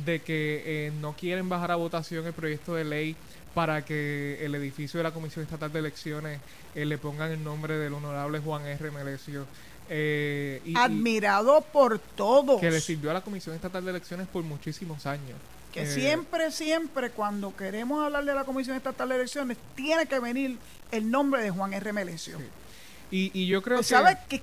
de 0.05 0.21
que 0.21 0.63
eh, 0.65 0.91
no 0.99 1.13
quieren 1.13 1.47
bajar 1.47 1.71
a 1.71 1.75
votación 1.75 2.25
el 2.25 2.33
proyecto 2.33 2.75
de 2.75 2.83
ley 2.83 3.15
para 3.53 3.85
que 3.85 4.39
el 4.43 4.53
edificio 4.55 4.97
de 4.97 5.03
la 5.05 5.11
Comisión 5.11 5.43
Estatal 5.45 5.71
de 5.71 5.79
Elecciones 5.79 6.39
eh, 6.73 6.83
le 6.85 6.97
pongan 6.97 7.31
el 7.31 7.41
nombre 7.43 7.77
del 7.77 7.93
honorable 7.93 8.39
Juan 8.39 8.65
R. 8.65 8.91
Melesio. 8.91 9.45
Eh, 9.89 10.61
y- 10.65 10.75
Admirado 10.75 11.61
por 11.61 11.99
todos. 11.99 12.59
que 12.59 12.71
le 12.71 12.81
sirvió 12.81 13.11
a 13.11 13.13
la 13.13 13.21
Comisión 13.21 13.55
Estatal 13.55 13.85
de 13.85 13.91
Elecciones 13.91 14.27
por 14.27 14.43
muchísimos 14.43 15.05
años. 15.05 15.37
Que 15.75 15.81
Eh, 15.83 15.93
siempre, 15.93 16.51
siempre, 16.51 17.11
cuando 17.11 17.55
queremos 17.55 18.03
hablar 18.03 18.23
de 18.23 18.33
la 18.33 18.45
Comisión 18.45 18.77
Estatal 18.77 19.09
de 19.09 19.15
Elecciones, 19.15 19.57
tiene 19.75 20.05
que 20.07 20.19
venir 20.19 20.57
el 20.91 21.11
nombre 21.11 21.43
de 21.43 21.51
Juan 21.51 21.73
R. 21.73 21.91
Melesio. 21.93 22.39
Sí. 22.39 22.45
Y, 23.33 23.41
y 23.41 23.47
yo 23.47 23.61
creo 23.61 23.77
O 23.77 23.81
que... 23.81 23.85
¿Sabes 23.85 24.17
que 24.29 24.41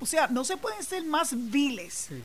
O 0.00 0.06
sea, 0.06 0.26
no 0.28 0.44
se 0.44 0.56
pueden 0.56 0.82
ser 0.82 1.04
más 1.04 1.34
viles 1.50 2.06
Sí. 2.08 2.22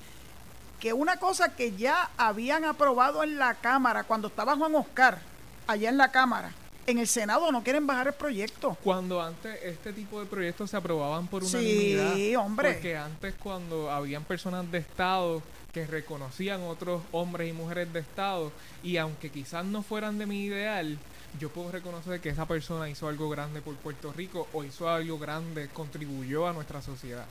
que 0.79 0.93
una 0.93 1.17
cosa 1.17 1.55
que 1.55 1.75
ya 1.75 2.09
habían 2.17 2.63
aprobado 2.63 3.21
en 3.21 3.37
la 3.37 3.53
Cámara 3.55 4.03
cuando 4.05 4.29
estaba 4.29 4.55
Juan 4.55 4.73
Oscar, 4.75 5.19
allá 5.67 5.89
en 5.89 5.97
la 5.97 6.09
Cámara. 6.11 6.51
En 6.87 6.99
el 6.99 7.07
Senado 7.07 7.51
no 7.51 7.63
quieren 7.63 7.85
bajar 7.85 8.07
el 8.07 8.13
proyecto. 8.13 8.77
Cuando 8.81 9.21
antes 9.21 9.59
este 9.61 9.91
tipo 9.91 10.21
de 10.21 10.25
proyectos 10.25 10.69
se 10.71 10.77
aprobaban 10.77 11.27
por 11.27 11.43
Sí, 11.45 11.97
unanimidad. 11.97 12.45
hombre. 12.45 12.73
Porque 12.75 12.95
antes 12.95 13.35
cuando 13.35 13.91
habían 13.91 14.23
personas 14.23 14.71
de 14.71 14.77
Estado 14.77 15.43
que 15.77 15.85
reconocían 15.85 16.63
otros 16.63 17.03
hombres 17.11 17.47
y 17.47 17.53
mujeres 17.53 17.93
de 17.93 17.99
Estado 17.99 18.51
y 18.81 18.97
aunque 18.97 19.29
quizás 19.29 19.63
no 19.63 19.83
fueran 19.83 20.17
de 20.17 20.25
mi 20.25 20.45
ideal, 20.45 20.97
yo 21.39 21.49
puedo 21.49 21.71
reconocer 21.71 22.19
que 22.19 22.29
esa 22.29 22.47
persona 22.47 22.89
hizo 22.89 23.07
algo 23.07 23.29
grande 23.29 23.61
por 23.61 23.75
Puerto 23.75 24.11
Rico 24.11 24.47
o 24.53 24.63
hizo 24.63 24.89
algo 24.89 25.19
grande, 25.19 25.67
contribuyó 25.67 26.47
a 26.47 26.53
nuestra 26.53 26.81
sociedad. 26.81 27.27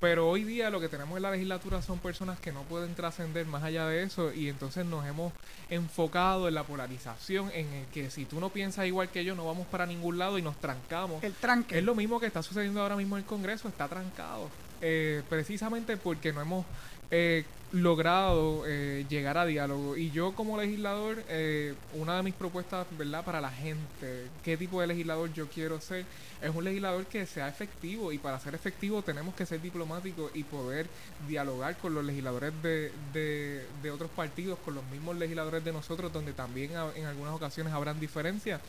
Pero 0.00 0.30
hoy 0.30 0.44
día 0.44 0.70
lo 0.70 0.78
que 0.78 0.88
tenemos 0.88 1.16
en 1.16 1.24
la 1.24 1.32
legislatura 1.32 1.82
son 1.82 1.98
personas 1.98 2.38
que 2.38 2.52
no 2.52 2.62
pueden 2.62 2.94
trascender 2.94 3.46
más 3.46 3.64
allá 3.64 3.84
de 3.88 4.04
eso 4.04 4.32
y 4.32 4.48
entonces 4.48 4.86
nos 4.86 5.04
hemos 5.04 5.32
enfocado 5.68 6.46
en 6.46 6.54
la 6.54 6.62
polarización, 6.62 7.50
en 7.52 7.66
el 7.72 7.86
que 7.86 8.10
si 8.10 8.26
tú 8.26 8.38
no 8.38 8.50
piensas 8.50 8.86
igual 8.86 9.08
que 9.08 9.24
yo 9.24 9.34
no 9.34 9.44
vamos 9.44 9.66
para 9.66 9.86
ningún 9.86 10.18
lado 10.18 10.38
y 10.38 10.42
nos 10.42 10.56
trancamos. 10.58 11.24
El 11.24 11.34
tranque. 11.34 11.78
Es 11.78 11.84
lo 11.84 11.96
mismo 11.96 12.20
que 12.20 12.26
está 12.26 12.44
sucediendo 12.44 12.80
ahora 12.80 12.94
mismo 12.94 13.16
en 13.16 13.24
el 13.24 13.28
Congreso, 13.28 13.66
está 13.66 13.88
trancado. 13.88 14.48
Eh, 14.80 15.24
precisamente 15.28 15.96
porque 15.96 16.32
no 16.32 16.40
hemos 16.40 16.64
eh, 17.10 17.44
logrado 17.72 18.64
eh, 18.66 19.04
llegar 19.08 19.36
a 19.36 19.44
diálogo. 19.44 19.96
Y 19.96 20.10
yo 20.10 20.32
como 20.34 20.58
legislador, 20.58 21.22
eh, 21.28 21.74
una 21.94 22.16
de 22.16 22.22
mis 22.22 22.34
propuestas, 22.34 22.86
¿verdad? 22.96 23.24
Para 23.24 23.40
la 23.40 23.50
gente, 23.50 24.26
qué 24.42 24.56
tipo 24.56 24.80
de 24.80 24.86
legislador 24.86 25.32
yo 25.32 25.48
quiero 25.48 25.80
ser, 25.80 26.06
es 26.40 26.54
un 26.54 26.64
legislador 26.64 27.04
que 27.06 27.26
sea 27.26 27.48
efectivo. 27.48 28.12
Y 28.12 28.18
para 28.18 28.40
ser 28.40 28.54
efectivo 28.54 29.02
tenemos 29.02 29.34
que 29.34 29.44
ser 29.44 29.60
diplomáticos 29.60 30.30
y 30.34 30.44
poder 30.44 30.86
dialogar 31.28 31.76
con 31.76 31.94
los 31.94 32.04
legisladores 32.04 32.52
de, 32.62 32.92
de, 33.12 33.90
otros 33.90 34.10
partidos, 34.10 34.58
con 34.64 34.74
los 34.74 34.84
mismos 34.86 35.16
legisladores 35.16 35.64
de 35.64 35.72
nosotros, 35.72 36.12
donde 36.12 36.32
también 36.32 36.72
en 36.94 37.04
algunas 37.04 37.34
ocasiones 37.34 37.72
habrán 37.72 38.00
diferencias. 38.00 38.60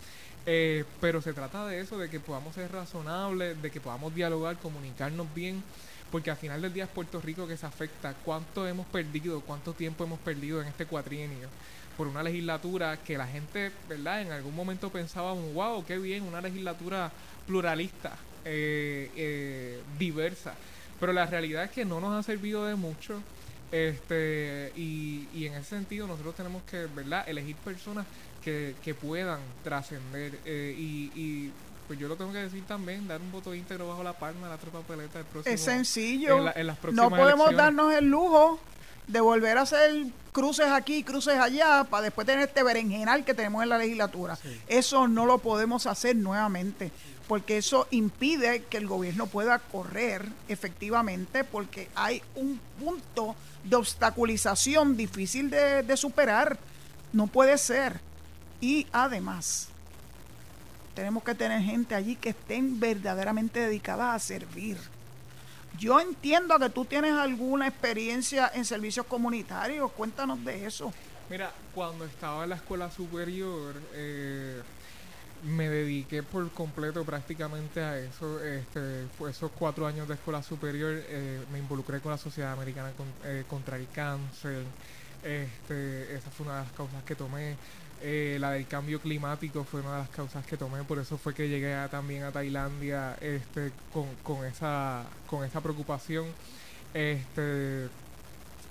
Eh, 0.45 0.85
pero 1.01 1.21
se 1.21 1.33
trata 1.33 1.67
de 1.67 1.81
eso, 1.81 1.97
de 1.97 2.09
que 2.09 2.19
podamos 2.19 2.55
ser 2.55 2.71
razonables, 2.71 3.61
de 3.61 3.71
que 3.71 3.81
podamos 3.81 4.15
dialogar, 4.15 4.57
comunicarnos 4.57 5.27
bien 5.35 5.63
porque 6.11 6.31
al 6.31 6.37
final 6.37 6.61
del 6.61 6.73
día 6.73 6.85
es 6.85 6.89
Puerto 6.89 7.21
Rico 7.21 7.47
que 7.47 7.57
se 7.57 7.65
afecta. 7.65 8.13
¿Cuánto 8.25 8.67
hemos 8.67 8.87
perdido, 8.87 9.41
cuánto 9.41 9.73
tiempo 9.73 10.03
hemos 10.03 10.19
perdido 10.19 10.61
en 10.61 10.67
este 10.67 10.85
cuatrienio? 10.85 11.47
Por 11.97 12.07
una 12.07 12.23
legislatura 12.23 12.97
que 12.97 13.17
la 13.17 13.27
gente, 13.27 13.71
¿verdad? 13.87 14.21
En 14.21 14.31
algún 14.31 14.55
momento 14.55 14.89
pensaba, 14.89 15.33
wow, 15.33 15.85
qué 15.85 15.97
bien, 15.97 16.23
una 16.23 16.41
legislatura 16.41 17.11
pluralista, 17.45 18.17
eh, 18.45 19.11
eh, 19.15 19.81
diversa. 19.97 20.53
Pero 20.99 21.13
la 21.13 21.25
realidad 21.25 21.65
es 21.65 21.71
que 21.71 21.85
no 21.85 21.99
nos 21.99 22.17
ha 22.17 22.23
servido 22.23 22.65
de 22.65 22.75
mucho. 22.75 23.21
Este, 23.71 24.71
y, 24.75 25.27
y 25.33 25.45
en 25.45 25.53
ese 25.53 25.69
sentido 25.69 26.07
nosotros 26.07 26.35
tenemos 26.35 26.63
que, 26.63 26.87
¿verdad? 26.87 27.27
Elegir 27.29 27.55
personas 27.57 28.05
que, 28.43 28.75
que 28.83 28.95
puedan 28.95 29.39
trascender 29.63 30.39
eh, 30.45 30.73
y, 30.77 31.11
y 31.15 31.51
pues 31.89 31.99
yo 31.99 32.07
lo 32.07 32.15
tengo 32.15 32.31
que 32.31 32.37
decir 32.37 32.63
también, 32.67 33.07
dar 33.07 33.19
un 33.19 33.31
voto 33.31 33.53
íntegro 33.55 33.87
bajo 33.89 34.03
la 34.03 34.13
palma 34.13 34.43
de 34.47 34.53
la 34.53 34.57
tropa 34.59 34.79
peleta 34.81 35.17
del 35.17 35.25
próximo. 35.27 35.53
Es 35.55 35.59
sencillo. 35.61 36.37
en 36.37 36.45
la- 36.45 36.51
en 36.51 36.67
las 36.67 36.77
próximas 36.77 37.03
no 37.03 37.09
podemos 37.09 37.47
elecciones. 37.47 37.57
darnos 37.57 37.93
el 37.95 38.05
lujo 38.05 38.59
de 39.07 39.19
volver 39.21 39.57
a 39.57 39.61
hacer 39.63 40.05
cruces 40.31 40.67
aquí, 40.67 41.03
cruces 41.03 41.33
allá, 41.39 41.83
para 41.89 42.03
después 42.03 42.27
tener 42.27 42.47
este 42.47 42.61
berenjenal 42.61 43.25
que 43.25 43.33
tenemos 43.33 43.63
en 43.63 43.69
la 43.69 43.79
legislatura. 43.79 44.37
Eso 44.67 45.07
no 45.07 45.25
lo 45.25 45.39
podemos 45.39 45.87
hacer 45.87 46.15
nuevamente, 46.15 46.91
porque 47.27 47.57
eso 47.57 47.87
impide 47.89 48.63
que 48.69 48.77
el 48.77 48.85
gobierno 48.87 49.25
pueda 49.25 49.57
correr 49.57 50.29
efectivamente, 50.47 51.43
porque 51.43 51.89
hay 51.95 52.21
un 52.35 52.59
punto 52.79 53.35
de 53.63 53.75
obstaculización 53.77 54.95
difícil 54.95 55.49
de, 55.49 55.81
de 55.81 55.97
superar. 55.97 56.59
No 57.11 57.25
puede 57.25 57.57
ser. 57.57 57.99
Y 58.61 58.85
además, 58.91 59.69
tenemos 60.95 61.23
que 61.23 61.35
tener 61.35 61.61
gente 61.61 61.95
allí 61.95 62.15
que 62.15 62.29
estén 62.29 62.79
verdaderamente 62.79 63.59
dedicadas 63.59 64.15
a 64.15 64.19
servir. 64.19 64.77
Yo 65.77 65.99
entiendo 65.99 66.57
que 66.59 66.69
tú 66.69 66.83
tienes 66.85 67.13
alguna 67.13 67.67
experiencia 67.67 68.51
en 68.53 68.65
servicios 68.65 69.05
comunitarios. 69.05 69.91
Cuéntanos 69.91 70.43
de 70.43 70.65
eso. 70.65 70.91
Mira, 71.29 71.51
cuando 71.73 72.05
estaba 72.05 72.43
en 72.43 72.49
la 72.49 72.55
escuela 72.55 72.89
superior, 72.91 73.75
eh, 73.93 74.61
me 75.45 75.69
dediqué 75.69 76.21
por 76.23 76.49
completo 76.51 77.05
prácticamente 77.05 77.81
a 77.81 77.97
eso. 77.97 78.43
Este, 78.43 79.05
esos 79.29 79.51
cuatro 79.57 79.87
años 79.87 80.07
de 80.07 80.15
escuela 80.15 80.43
superior, 80.43 80.91
eh, 81.07 81.41
me 81.51 81.59
involucré 81.59 82.01
con 82.01 82.11
la 82.11 82.17
Sociedad 82.17 82.51
Americana 82.51 82.91
con- 82.97 83.07
eh, 83.23 83.45
contra 83.47 83.77
el 83.77 83.87
Cáncer. 83.93 84.63
Este, 85.23 86.15
esa 86.15 86.29
fue 86.31 86.45
una 86.45 86.57
de 86.57 86.63
las 86.63 86.71
causas 86.73 87.03
que 87.03 87.15
tomé. 87.15 87.55
Eh, 88.01 88.37
la 88.39 88.51
del 88.51 88.65
cambio 88.65 89.01
climático 89.01 89.65
fue 89.65 89.81
una 89.81 89.93
de 89.93 89.99
las 89.99 90.09
causas 90.09 90.45
que 90.45 90.55
tomé, 90.55 90.83
por 90.85 90.99
eso 90.99 91.17
fue 91.17 91.33
que 91.33 91.49
llegué 91.49 91.73
a- 91.73 91.89
también 91.89 92.23
a 92.23 92.31
Tailandia 92.31 93.17
este, 93.19 93.71
con, 93.91 94.05
con 94.23 94.45
esa, 94.45 95.03
con 95.27 95.43
esa 95.43 95.59
preocupación. 95.59 96.25
Este, 96.93 97.87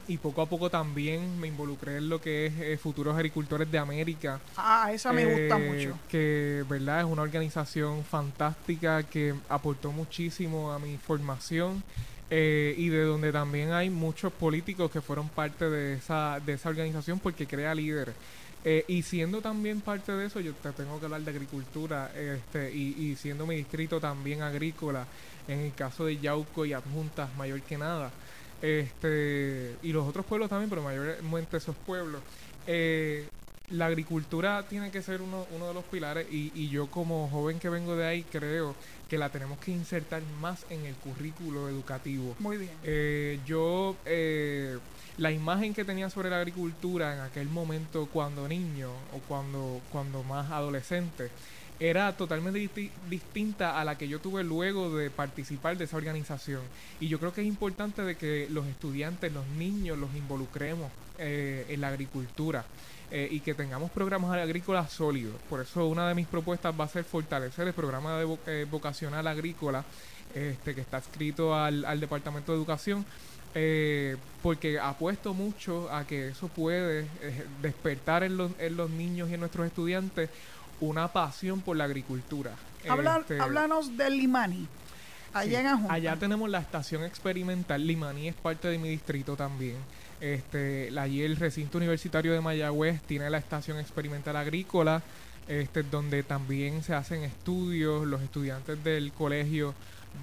y 0.08 0.16
poco 0.16 0.40
a 0.40 0.46
poco 0.48 0.70
también 0.70 1.38
me 1.38 1.48
involucré 1.48 1.98
en 1.98 2.08
lo 2.08 2.20
que 2.20 2.46
es 2.46 2.54
eh, 2.58 2.78
Futuros 2.78 3.14
Agricultores 3.14 3.70
de 3.70 3.78
América. 3.78 4.40
Ah, 4.56 4.90
esa 4.92 5.12
me 5.12 5.26
gusta 5.26 5.58
eh, 5.58 5.70
mucho. 5.70 5.98
Que, 6.08 6.64
¿verdad? 6.68 7.00
Es 7.00 7.04
una 7.06 7.22
organización 7.22 8.04
fantástica 8.04 9.02
que 9.02 9.34
aportó 9.50 9.92
muchísimo 9.92 10.72
a 10.72 10.78
mi 10.78 10.96
formación 10.96 11.82
eh, 12.30 12.74
y 12.78 12.88
de 12.88 13.02
donde 13.02 13.30
también 13.32 13.72
hay 13.72 13.90
muchos 13.90 14.32
políticos 14.32 14.90
que 14.90 15.02
fueron 15.02 15.28
parte 15.28 15.68
de 15.68 15.94
esa, 15.94 16.40
de 16.44 16.54
esa 16.54 16.70
organización 16.70 17.18
porque 17.18 17.46
crea 17.46 17.74
líderes. 17.74 18.14
Eh, 18.64 18.84
y 18.88 19.02
siendo 19.02 19.40
también 19.40 19.80
parte 19.80 20.12
de 20.12 20.26
eso, 20.26 20.40
yo 20.40 20.52
te 20.52 20.72
tengo 20.72 20.98
que 20.98 21.06
hablar 21.06 21.20
de 21.22 21.30
agricultura 21.30 22.10
este, 22.14 22.72
y, 22.74 22.94
y 22.98 23.16
siendo 23.16 23.46
mi 23.46 23.56
distrito 23.56 24.00
también 24.00 24.42
agrícola, 24.42 25.06
en 25.46 25.60
el 25.60 25.74
caso 25.74 26.04
de 26.04 26.18
Yauco 26.18 26.66
y 26.66 26.72
Adjuntas, 26.72 27.34
mayor 27.36 27.62
que 27.62 27.78
nada 27.78 28.10
este 28.60 29.76
y 29.82 29.92
los 29.92 30.06
otros 30.06 30.26
pueblos 30.26 30.48
también, 30.48 30.68
pero 30.68 30.82
mayormente 30.82 31.56
esos 31.56 31.76
pueblos. 31.76 32.20
Eh, 32.66 33.28
la 33.70 33.86
agricultura 33.86 34.64
tiene 34.68 34.90
que 34.90 35.02
ser 35.02 35.20
uno, 35.20 35.46
uno 35.54 35.68
de 35.68 35.74
los 35.74 35.84
pilares 35.84 36.26
y, 36.30 36.52
y 36.54 36.68
yo 36.68 36.86
como 36.86 37.28
joven 37.28 37.58
que 37.58 37.68
vengo 37.68 37.96
de 37.96 38.06
ahí 38.06 38.22
creo 38.22 38.74
que 39.08 39.18
la 39.18 39.28
tenemos 39.30 39.58
que 39.58 39.70
insertar 39.70 40.22
más 40.40 40.64
en 40.70 40.84
el 40.86 40.94
currículo 40.94 41.68
educativo. 41.68 42.34
Muy 42.38 42.56
bien. 42.56 42.72
Eh, 42.82 43.40
yo, 43.46 43.96
eh, 44.04 44.78
la 45.16 45.30
imagen 45.32 45.74
que 45.74 45.84
tenía 45.84 46.10
sobre 46.10 46.30
la 46.30 46.38
agricultura 46.38 47.14
en 47.14 47.20
aquel 47.20 47.48
momento 47.48 48.08
cuando 48.12 48.46
niño 48.48 48.90
o 49.14 49.18
cuando, 49.26 49.80
cuando 49.90 50.22
más 50.22 50.50
adolescente 50.50 51.30
era 51.80 52.16
totalmente 52.16 52.58
disti- 52.58 52.90
distinta 53.08 53.80
a 53.80 53.84
la 53.84 53.96
que 53.96 54.08
yo 54.08 54.18
tuve 54.18 54.42
luego 54.42 54.96
de 54.96 55.10
participar 55.10 55.78
de 55.78 55.84
esa 55.84 55.96
organización. 55.96 56.62
Y 57.00 57.06
yo 57.06 57.20
creo 57.20 57.32
que 57.32 57.40
es 57.42 57.46
importante 57.46 58.02
de 58.02 58.16
que 58.16 58.48
los 58.50 58.66
estudiantes, 58.66 59.32
los 59.32 59.46
niños, 59.46 59.96
los 59.96 60.12
involucremos 60.16 60.90
eh, 61.18 61.66
en 61.68 61.80
la 61.80 61.88
agricultura. 61.88 62.64
Eh, 63.10 63.28
y 63.30 63.40
que 63.40 63.54
tengamos 63.54 63.90
programas 63.90 64.30
agrícolas 64.36 64.92
sólidos. 64.92 65.34
Por 65.48 65.60
eso 65.60 65.86
una 65.86 66.08
de 66.08 66.14
mis 66.14 66.26
propuestas 66.26 66.74
va 66.78 66.84
a 66.84 66.88
ser 66.88 67.04
fortalecer 67.04 67.66
el 67.66 67.74
programa 67.74 68.18
de 68.18 68.26
vo- 68.26 68.38
eh, 68.46 68.66
vocacional 68.70 69.26
agrícola 69.26 69.84
este, 70.34 70.74
que 70.74 70.80
está 70.82 70.98
escrito 70.98 71.54
al, 71.54 71.84
al 71.84 72.00
Departamento 72.00 72.52
de 72.52 72.58
Educación, 72.58 73.04
eh, 73.54 74.16
porque 74.42 74.78
apuesto 74.78 75.32
mucho 75.34 75.90
a 75.90 76.06
que 76.06 76.28
eso 76.28 76.48
puede 76.48 77.06
eh, 77.22 77.44
despertar 77.62 78.22
en 78.22 78.36
los, 78.36 78.52
en 78.58 78.76
los 78.76 78.90
niños 78.90 79.30
y 79.30 79.34
en 79.34 79.40
nuestros 79.40 79.66
estudiantes 79.66 80.28
una 80.80 81.08
pasión 81.08 81.60
por 81.62 81.76
la 81.76 81.84
agricultura. 81.84 82.52
Habla- 82.88 83.18
Este, 83.20 83.40
háblanos 83.40 83.96
del 83.96 84.16
Limani, 84.18 84.68
allá 85.32 85.76
Sí. 85.76 85.82
en. 85.84 85.90
Allá 85.90 86.16
tenemos 86.16 86.48
la 86.50 86.58
estación 86.60 87.04
experimental. 87.04 87.84
Limaní 87.86 88.28
es 88.28 88.34
parte 88.34 88.68
de 88.68 88.78
mi 88.78 88.88
distrito 88.90 89.34
también. 89.34 89.76
Este, 90.20 90.90
allí 90.98 91.22
el 91.22 91.36
recinto 91.36 91.78
universitario 91.78 92.32
de 92.32 92.40
Mayagüez 92.40 93.00
tiene 93.02 93.30
la 93.30 93.38
estación 93.38 93.78
experimental 93.78 94.36
agrícola, 94.36 95.02
este, 95.46 95.82
donde 95.84 96.22
también 96.22 96.82
se 96.82 96.94
hacen 96.94 97.22
estudios. 97.22 98.06
Los 98.06 98.22
estudiantes 98.22 98.82
del 98.82 99.12
colegio 99.12 99.74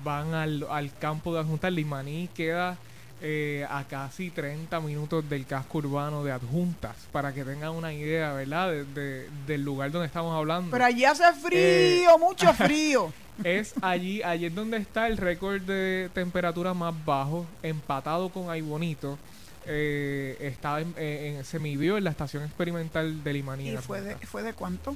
van 0.04 0.34
al, 0.34 0.66
al 0.70 0.94
campo 0.98 1.34
de 1.34 1.40
Adjuntas. 1.40 1.72
Limaní 1.72 2.30
queda 2.36 2.78
eh, 3.22 3.66
a 3.70 3.86
casi 3.86 4.30
30 4.30 4.82
minutos 4.82 5.28
del 5.30 5.46
casco 5.46 5.78
urbano 5.78 6.24
de 6.26 6.34
Adjuntas, 6.34 6.98
para 7.14 7.34
que 7.34 7.46
tengan 7.46 7.72
una 7.72 7.94
idea, 7.94 8.34
¿verdad? 8.34 8.72
De- 8.72 8.84
de- 8.84 9.30
del 9.48 9.64
lugar 9.64 9.92
donde 9.92 10.08
estamos 10.08 10.36
hablando. 10.36 10.72
Pero 10.72 10.84
allí 10.86 11.06
hace 11.06 11.24
frío, 11.42 12.18
mucho 12.20 12.54
frío. 12.54 13.14
Es 13.44 13.74
allí, 13.82 14.22
allí 14.24 14.46
es 14.48 14.56
donde 14.56 14.78
está 14.78 15.08
el 15.08 15.18
récord 15.18 15.62
de 15.62 16.10
temperatura 16.14 16.74
más 16.74 16.94
bajo, 17.06 17.46
empatado 17.64 18.28
con 18.30 18.50
Aybonito. 18.50 19.18
Eh, 19.68 20.38
está 20.42 20.82
en, 20.82 20.94
en- 20.98 21.44
se 21.46 21.58
midió 21.60 21.98
en 21.98 22.04
la 22.04 22.12
estación 22.12 22.44
experimental 22.44 23.24
de 23.24 23.34
Limaní. 23.34 23.70
¿Y 23.72 23.78
fue 23.78 24.02
de, 24.02 24.16
fue 24.28 24.44
de 24.44 24.54
cuánto? 24.54 24.96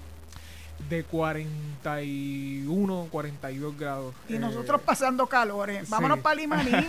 de 0.89 1.03
41, 1.03 3.07
42 3.11 3.77
grados. 3.77 4.15
Y 4.29 4.35
Eh, 4.35 4.39
nosotros 4.39 4.79
pasando 4.81 5.27
calores. 5.27 5.89
Vámonos 5.89 6.19
sí. 6.19 6.23
para 6.23 6.35
Limaní. 6.35 6.71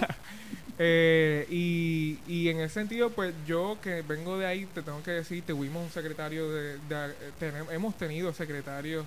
Eh, 0.83 1.47
y, 1.51 2.19
y 2.27 2.49
en 2.49 2.59
ese 2.61 2.73
sentido, 2.73 3.11
pues 3.11 3.35
yo 3.47 3.77
que 3.83 4.01
vengo 4.01 4.39
de 4.39 4.47
ahí, 4.47 4.65
te 4.65 4.81
tengo 4.81 5.03
que 5.03 5.11
decir, 5.11 5.45
tuvimos 5.47 5.85
un 5.85 5.91
secretario 5.91 6.51
de, 6.51 6.79
de- 6.89 7.15
tenem- 7.39 7.71
hemos 7.71 7.99
tenido 7.99 8.33
secretarios 8.33 9.05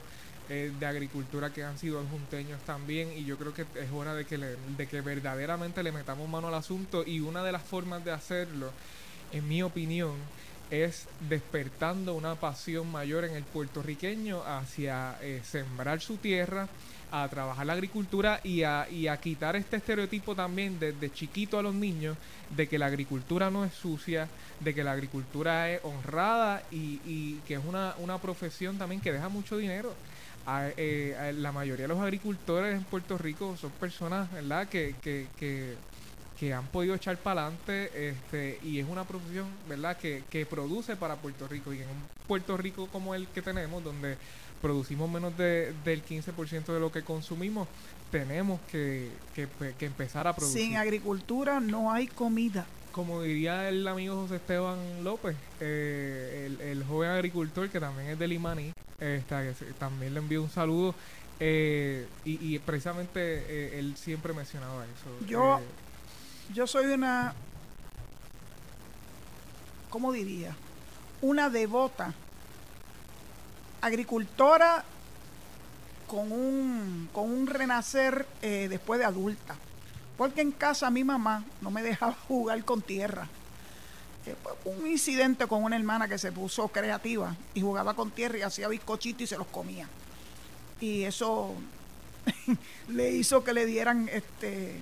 eh, 0.49 0.71
de 0.77 0.85
agricultura 0.85 1.51
que 1.51 1.63
han 1.63 1.77
sido 1.77 1.99
adjunteños 1.99 2.61
también 2.63 3.11
y 3.15 3.23
yo 3.25 3.37
creo 3.37 3.53
que 3.53 3.61
es 3.75 3.91
hora 3.91 4.13
de 4.13 4.25
que, 4.25 4.37
le- 4.37 4.55
de 4.55 4.87
que 4.87 5.01
verdaderamente 5.01 5.83
le 5.83 5.91
metamos 5.91 6.27
mano 6.29 6.47
al 6.47 6.55
asunto 6.55 7.03
y 7.05 7.19
una 7.19 7.43
de 7.43 7.51
las 7.51 7.63
formas 7.63 8.03
de 8.03 8.11
hacerlo 8.11 8.71
en 9.31 9.47
mi 9.47 9.63
opinión, 9.63 10.15
es 10.69 11.07
despertando 11.19 12.15
una 12.15 12.35
pasión 12.35 12.91
mayor 12.91 13.25
en 13.25 13.35
el 13.35 13.43
puertorriqueño 13.43 14.41
hacia 14.43 15.17
eh, 15.21 15.41
sembrar 15.43 16.01
su 16.01 16.17
tierra, 16.17 16.67
a 17.11 17.27
trabajar 17.29 17.67
la 17.67 17.73
agricultura 17.73 18.39
y 18.43 18.63
a, 18.63 18.87
y 18.89 19.07
a 19.07 19.17
quitar 19.17 19.55
este 19.55 19.75
estereotipo 19.77 20.35
también 20.35 20.79
desde 20.79 21.11
chiquito 21.13 21.59
a 21.59 21.63
los 21.63 21.75
niños 21.75 22.17
de 22.49 22.67
que 22.67 22.79
la 22.79 22.87
agricultura 22.87 23.51
no 23.51 23.65
es 23.65 23.73
sucia, 23.73 24.27
de 24.59 24.73
que 24.73 24.83
la 24.83 24.93
agricultura 24.93 25.69
es 25.69 25.79
honrada 25.83 26.63
y, 26.71 26.99
y 27.05 27.35
que 27.47 27.53
es 27.55 27.61
una, 27.63 27.93
una 27.99 28.17
profesión 28.19 28.77
también 28.79 28.99
que 29.01 29.11
deja 29.11 29.29
mucho 29.29 29.57
dinero. 29.57 29.93
Eh, 30.47 31.33
la 31.37 31.51
mayoría 31.51 31.83
de 31.83 31.87
los 31.87 32.01
agricultores 32.01 32.75
en 32.75 32.83
Puerto 32.83 33.17
Rico 33.17 33.55
son 33.57 33.71
personas, 33.71 34.31
¿verdad?, 34.31 34.67
que, 34.67 34.95
que, 35.01 35.27
que 35.37 35.75
que 36.39 36.53
han 36.53 36.65
podido 36.67 36.95
echar 36.95 37.17
para 37.17 37.43
adelante 37.43 38.09
este, 38.09 38.59
y 38.63 38.79
es 38.79 38.87
una 38.89 39.05
profesión, 39.05 39.47
¿verdad?, 39.69 39.97
que, 39.97 40.23
que 40.29 40.45
produce 40.45 40.95
para 40.95 41.15
Puerto 41.15 41.47
Rico 41.47 41.73
y 41.73 41.77
en 41.77 41.87
un 41.87 42.03
Puerto 42.27 42.57
Rico 42.57 42.87
como 42.87 43.15
el 43.15 43.27
que 43.27 43.41
tenemos, 43.41 43.83
donde 43.83 44.17
producimos 44.61 45.09
menos 45.09 45.37
de, 45.37 45.73
del 45.83 46.03
15% 46.03 46.65
de 46.65 46.79
lo 46.79 46.91
que 46.91 47.03
consumimos, 47.03 47.67
tenemos 48.11 48.59
que, 48.71 49.09
que, 49.35 49.47
que, 49.77 49.85
empezar 49.85 50.27
a 50.27 50.35
producir. 50.35 50.61
Sin 50.61 50.77
agricultura 50.77 51.59
no 51.59 51.91
hay 51.91 52.07
comida. 52.07 52.65
Como 52.91 53.21
diría 53.21 53.67
el 53.69 53.87
amigo 53.87 54.15
José 54.15 54.35
Esteban 54.35 55.03
López, 55.03 55.35
eh, 55.59 56.45
el, 56.45 56.61
el, 56.61 56.83
joven 56.83 57.09
agricultor 57.09 57.69
que 57.69 57.79
también 57.79 58.09
es 58.09 58.19
de 58.19 58.27
Limaní, 58.27 58.71
también 59.79 60.13
le 60.13 60.19
envío 60.19 60.41
un 60.43 60.49
saludo. 60.49 60.95
Eh, 61.39 62.07
y, 62.25 62.55
y, 62.55 62.59
precisamente 62.59 63.19
eh, 63.19 63.79
él 63.79 63.97
siempre 63.97 64.33
mencionaba 64.33 64.85
eso. 64.85 65.25
Yo, 65.27 65.59
yo 66.53 66.67
soy 66.67 66.85
una, 66.85 67.33
¿cómo 69.89 70.11
diría? 70.11 70.55
Una 71.21 71.49
devota 71.49 72.13
agricultora 73.81 74.85
con 76.07 76.31
un, 76.31 77.09
con 77.11 77.29
un 77.29 77.47
renacer 77.47 78.25
eh, 78.41 78.67
después 78.69 78.99
de 78.99 79.05
adulta. 79.05 79.55
Porque 80.17 80.41
en 80.41 80.51
casa 80.51 80.89
mi 80.89 81.03
mamá 81.03 81.43
no 81.61 81.71
me 81.71 81.83
dejaba 81.83 82.13
jugar 82.27 82.63
con 82.63 82.81
tierra. 82.81 83.27
Un 84.65 84.87
incidente 84.87 85.47
con 85.47 85.63
una 85.63 85.75
hermana 85.75 86.07
que 86.07 86.17
se 86.17 86.31
puso 86.31 86.67
creativa 86.69 87.35
y 87.53 87.61
jugaba 87.61 87.93
con 87.93 88.11
tierra 88.11 88.37
y 88.37 88.41
hacía 88.41 88.67
bizcochitos 88.67 89.21
y 89.23 89.27
se 89.27 89.37
los 89.37 89.47
comía. 89.47 89.87
Y 90.79 91.03
eso 91.03 91.53
le 92.87 93.11
hizo 93.11 93.43
que 93.43 93.53
le 93.53 93.65
dieran 93.65 94.09
este 94.11 94.81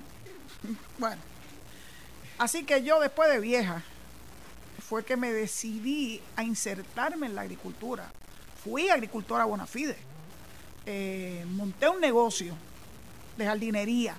bueno 1.00 1.22
Así 2.42 2.64
que 2.64 2.82
yo 2.82 3.00
después 3.00 3.30
de 3.30 3.40
vieja 3.40 3.84
fue 4.80 5.06
que 5.06 5.16
me 5.16 5.32
decidí 5.32 6.20
a 6.36 6.44
insertarme 6.44 7.28
en 7.28 7.36
la 7.36 7.42
agricultura. 7.42 8.12
Fui 8.64 8.90
agricultora 8.90 9.46
bona 9.46 9.68
fide. 9.68 9.96
Eh, 10.88 11.46
monté 11.50 11.88
un 11.88 12.02
negocio 12.02 12.56
de 13.38 13.46
jardinería. 13.46 14.16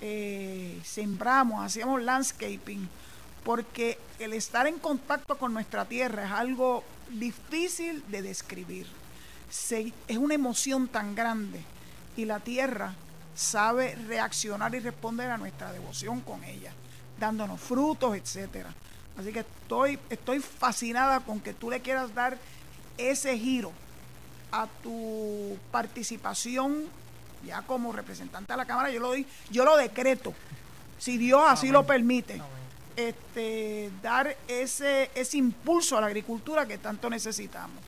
Eh, 0.00 0.80
sembramos, 0.84 1.64
hacíamos 1.64 2.00
landscaping, 2.02 2.88
porque 3.44 3.98
el 4.18 4.32
estar 4.32 4.66
en 4.66 4.78
contacto 4.78 5.36
con 5.36 5.52
nuestra 5.52 5.84
tierra 5.84 6.24
es 6.24 6.32
algo 6.32 6.82
difícil 7.10 8.02
de 8.08 8.22
describir. 8.22 8.86
es 9.48 10.16
una 10.16 10.34
emoción 10.34 10.88
tan 10.88 11.14
grande 11.14 11.60
y 12.16 12.24
la 12.24 12.40
tierra 12.40 12.94
sabe 13.34 13.94
reaccionar 14.06 14.74
y 14.74 14.80
responder 14.80 15.30
a 15.30 15.36
nuestra 15.36 15.72
devoción 15.72 16.20
con 16.20 16.42
ella 16.44 16.72
dándonos 17.18 17.60
frutos, 17.60 18.16
etcétera. 18.16 18.72
Así 19.16 19.32
que 19.32 19.40
estoy, 19.40 19.98
estoy 20.10 20.40
fascinada 20.40 21.20
con 21.20 21.40
que 21.40 21.54
tú 21.54 21.70
le 21.70 21.80
quieras 21.80 22.14
dar 22.14 22.36
ese 22.98 23.38
giro 23.38 23.72
a 24.50 24.66
tu 24.82 25.56
participación 25.70 26.84
ya 27.44 27.62
como 27.62 27.92
representante 27.92 28.52
de 28.52 28.56
la 28.56 28.64
Cámara, 28.64 28.90
yo 28.90 29.00
lo 29.00 29.08
doy, 29.08 29.26
yo 29.50 29.64
lo 29.64 29.76
decreto, 29.76 30.32
si 30.98 31.18
Dios 31.18 31.42
así 31.46 31.68
lo 31.68 31.86
permite. 31.86 32.40
Este, 32.96 33.90
dar 34.02 34.36
ese, 34.46 35.10
ese 35.14 35.36
impulso 35.36 35.98
a 35.98 36.00
la 36.00 36.06
agricultura 36.06 36.66
que 36.66 36.78
tanto 36.78 37.10
necesitamos. 37.10 37.82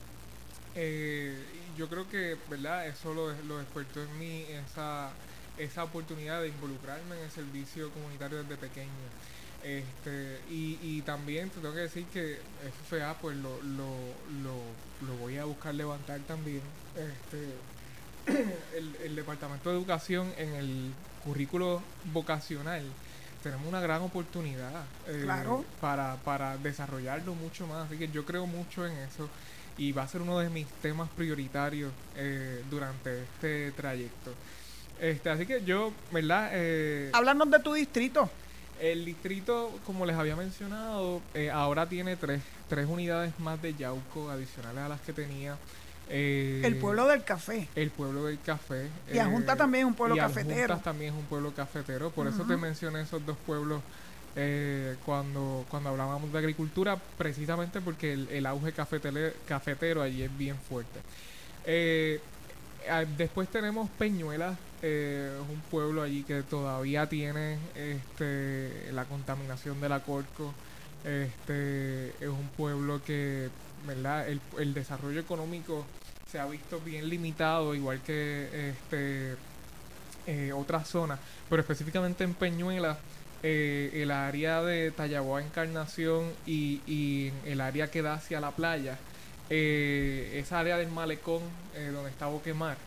Eh, 0.75 1.35
yo 1.77 1.87
creo 1.87 2.09
que, 2.09 2.37
¿verdad? 2.49 2.87
Eso 2.87 3.13
lo, 3.13 3.31
lo 3.43 3.57
despertó 3.59 4.03
en 4.03 4.19
mí, 4.19 4.45
esa, 4.49 5.11
esa 5.57 5.83
oportunidad 5.83 6.41
de 6.41 6.49
involucrarme 6.49 7.15
en 7.17 7.23
el 7.23 7.31
servicio 7.31 7.89
comunitario 7.91 8.43
desde 8.43 8.57
pequeño. 8.57 8.91
Este, 9.63 10.39
y, 10.49 10.77
y 10.81 11.01
también 11.01 11.49
te 11.49 11.59
tengo 11.59 11.73
que 11.73 11.81
decir 11.81 12.05
que 12.13 12.39
FFA 12.89 13.15
pues 13.19 13.35
lo, 13.37 13.61
lo, 13.63 13.89
lo, 14.43 15.07
lo 15.07 15.15
voy 15.19 15.37
a 15.37 15.45
buscar 15.45 15.73
levantar 15.73 16.19
también. 16.21 16.61
Este, 16.95 18.43
el, 18.77 18.95
el 19.03 19.15
Departamento 19.15 19.69
de 19.69 19.77
Educación 19.77 20.33
en 20.37 20.53
el 20.53 20.93
currículo 21.23 21.81
vocacional 22.13 22.83
tenemos 23.47 23.67
una 23.67 23.79
gran 23.79 24.01
oportunidad 24.01 24.83
eh, 25.07 25.25
para, 25.79 26.15
para 26.17 26.57
desarrollarlo 26.57 27.33
mucho 27.33 27.65
más. 27.67 27.87
Así 27.87 27.97
que 27.97 28.09
yo 28.09 28.25
creo 28.25 28.45
mucho 28.45 28.85
en 28.85 28.93
eso 28.97 29.29
y 29.77 29.91
va 29.91 30.03
a 30.03 30.07
ser 30.07 30.21
uno 30.21 30.39
de 30.39 30.49
mis 30.49 30.67
temas 30.81 31.09
prioritarios 31.15 31.91
eh, 32.15 32.63
durante 32.69 33.23
este 33.23 33.71
trayecto. 33.71 34.33
Este, 34.99 35.29
así 35.29 35.45
que 35.45 35.63
yo, 35.63 35.93
¿verdad? 36.11 36.49
Eh, 36.53 37.11
Háblanos 37.13 37.49
de 37.51 37.59
tu 37.59 37.73
distrito. 37.73 38.29
El 38.79 39.05
distrito, 39.05 39.71
como 39.85 40.05
les 40.05 40.15
había 40.15 40.35
mencionado, 40.35 41.21
eh, 41.33 41.49
ahora 41.49 41.87
tiene 41.87 42.15
tres, 42.15 42.41
tres 42.67 42.87
unidades 42.87 43.39
más 43.39 43.61
de 43.61 43.73
Yauco 43.73 44.29
adicionales 44.29 44.83
a 44.83 44.89
las 44.89 45.01
que 45.01 45.13
tenía. 45.13 45.57
Eh, 46.09 46.61
el 46.63 46.77
pueblo 46.77 47.07
del 47.07 47.23
café. 47.23 47.67
El 47.75 47.89
pueblo 47.91 48.25
del 48.25 48.39
café. 48.39 48.87
Y 49.13 49.17
Ajunta 49.17 49.53
eh, 49.53 49.57
también 49.57 49.83
es 49.83 49.87
un 49.89 49.95
pueblo 49.95 50.15
y 50.15 50.19
cafetero. 50.19 50.77
también 50.77 51.13
es 51.13 51.19
un 51.19 51.25
pueblo 51.25 51.53
cafetero. 51.53 52.11
Por 52.11 52.27
eso 52.27 52.43
te 52.43 52.57
mencioné 52.57 53.01
esos 53.01 53.25
dos 53.25 53.37
pueblos 53.45 53.81
eh, 54.35 54.95
cuando, 55.05 55.65
cuando 55.69 55.89
hablábamos 55.89 56.31
de 56.31 56.39
agricultura, 56.39 56.97
precisamente 57.17 57.81
porque 57.81 58.13
el, 58.13 58.29
el 58.29 58.45
auge 58.45 58.71
cafetero, 58.71 59.33
cafetero 59.47 60.01
allí 60.01 60.23
es 60.23 60.37
bien 60.37 60.55
fuerte. 60.57 60.99
Ah, 62.89 63.03
después 63.17 63.49
tenemos 63.49 63.89
Peñuelas, 63.89 64.57
eh, 64.81 65.37
un 65.49 65.59
pueblo 65.69 66.01
allí 66.01 66.23
que 66.23 66.43
todavía 66.43 67.07
tiene 67.07 67.57
este, 67.75 68.91
la 68.93 69.05
contaminación 69.05 69.81
de 69.81 69.89
la 69.89 69.99
Corco. 70.01 70.53
Este, 71.03 72.09
es 72.09 72.29
un 72.29 72.47
pueblo 72.55 73.01
que, 73.03 73.49
¿verdad? 73.87 74.27
El, 74.27 74.41
el 74.59 74.73
desarrollo 74.73 75.19
económico 75.19 75.85
se 76.29 76.39
ha 76.39 76.45
visto 76.45 76.79
bien 76.81 77.09
limitado, 77.09 77.73
igual 77.73 78.01
que 78.01 78.71
este, 78.71 79.35
eh, 80.27 80.51
otras 80.53 80.87
zonas, 80.87 81.19
pero 81.49 81.61
específicamente 81.61 82.23
en 82.23 82.33
Peñuelas, 82.33 82.97
eh, 83.43 83.91
el 83.93 84.11
área 84.11 84.61
de 84.61 84.91
Tallaboa 84.91 85.41
Encarnación 85.41 86.31
y, 86.45 86.81
y 86.85 87.31
el 87.45 87.61
área 87.61 87.89
que 87.89 88.01
da 88.01 88.15
hacia 88.15 88.39
la 88.39 88.51
playa, 88.51 88.97
eh, 89.49 90.39
esa 90.39 90.59
área 90.59 90.77
del 90.77 90.89
malecón 90.89 91.41
eh, 91.73 91.89
donde 91.93 92.09
está 92.09 92.27
Boquemar, 92.27 92.77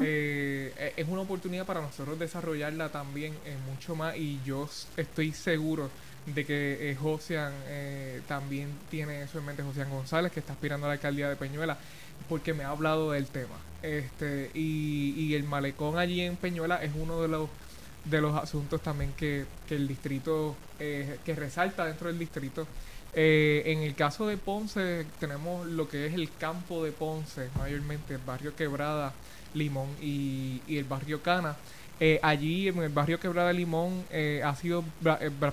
eh, 0.00 0.72
e, 0.76 0.92
es 0.96 1.08
una 1.08 1.22
oportunidad 1.22 1.66
para 1.66 1.80
nosotros 1.80 2.18
desarrollarla 2.18 2.88
también 2.88 3.34
mucho 3.68 3.94
más 3.94 4.16
y 4.16 4.40
yo 4.44 4.68
estoy 4.96 5.32
seguro 5.32 5.90
de 6.34 6.44
que 6.44 6.96
Josian 7.00 7.52
también 8.26 8.68
tiene 8.90 9.22
eso 9.22 9.38
en 9.38 9.46
mente, 9.46 9.62
Josian 9.62 9.90
González, 9.90 10.32
que 10.32 10.40
está 10.40 10.52
aspirando 10.52 10.86
a 10.86 10.88
la 10.88 10.94
alcaldía 10.94 11.28
de 11.28 11.36
Peñuela, 11.36 11.78
porque 12.28 12.54
me 12.54 12.64
ha 12.64 12.70
hablado 12.70 13.12
del 13.12 13.26
tema. 13.26 13.56
Este, 13.82 14.50
y, 14.54 15.14
y 15.16 15.34
el 15.34 15.44
malecón 15.44 15.98
allí 15.98 16.20
en 16.20 16.36
Peñuela 16.36 16.82
es 16.82 16.92
uno 16.94 17.22
de 17.22 17.28
los 17.28 17.48
de 18.04 18.20
los 18.22 18.34
asuntos 18.36 18.80
también 18.80 19.12
que, 19.12 19.44
que 19.68 19.74
el 19.74 19.86
distrito, 19.86 20.56
que 20.78 21.34
resalta 21.36 21.84
dentro 21.84 22.08
del 22.08 22.18
distrito 22.18 22.66
eh, 23.14 23.62
en 23.66 23.82
el 23.82 23.94
caso 23.94 24.26
de 24.26 24.36
Ponce 24.36 25.06
tenemos 25.18 25.66
lo 25.66 25.88
que 25.88 26.06
es 26.06 26.14
el 26.14 26.30
campo 26.38 26.84
de 26.84 26.92
Ponce, 26.92 27.48
mayormente 27.56 28.14
el 28.14 28.20
barrio 28.20 28.54
Quebrada, 28.54 29.12
Limón 29.54 29.88
y, 30.00 30.60
el 30.68 30.84
barrio 30.84 31.22
Cana. 31.22 31.56
Eh, 32.00 32.20
allí 32.22 32.68
en 32.68 32.78
el 32.78 32.90
barrio 32.90 33.18
Quebrada 33.18 33.52
Limón 33.52 34.04
eh, 34.10 34.40
ha 34.44 34.54
sido 34.54 34.84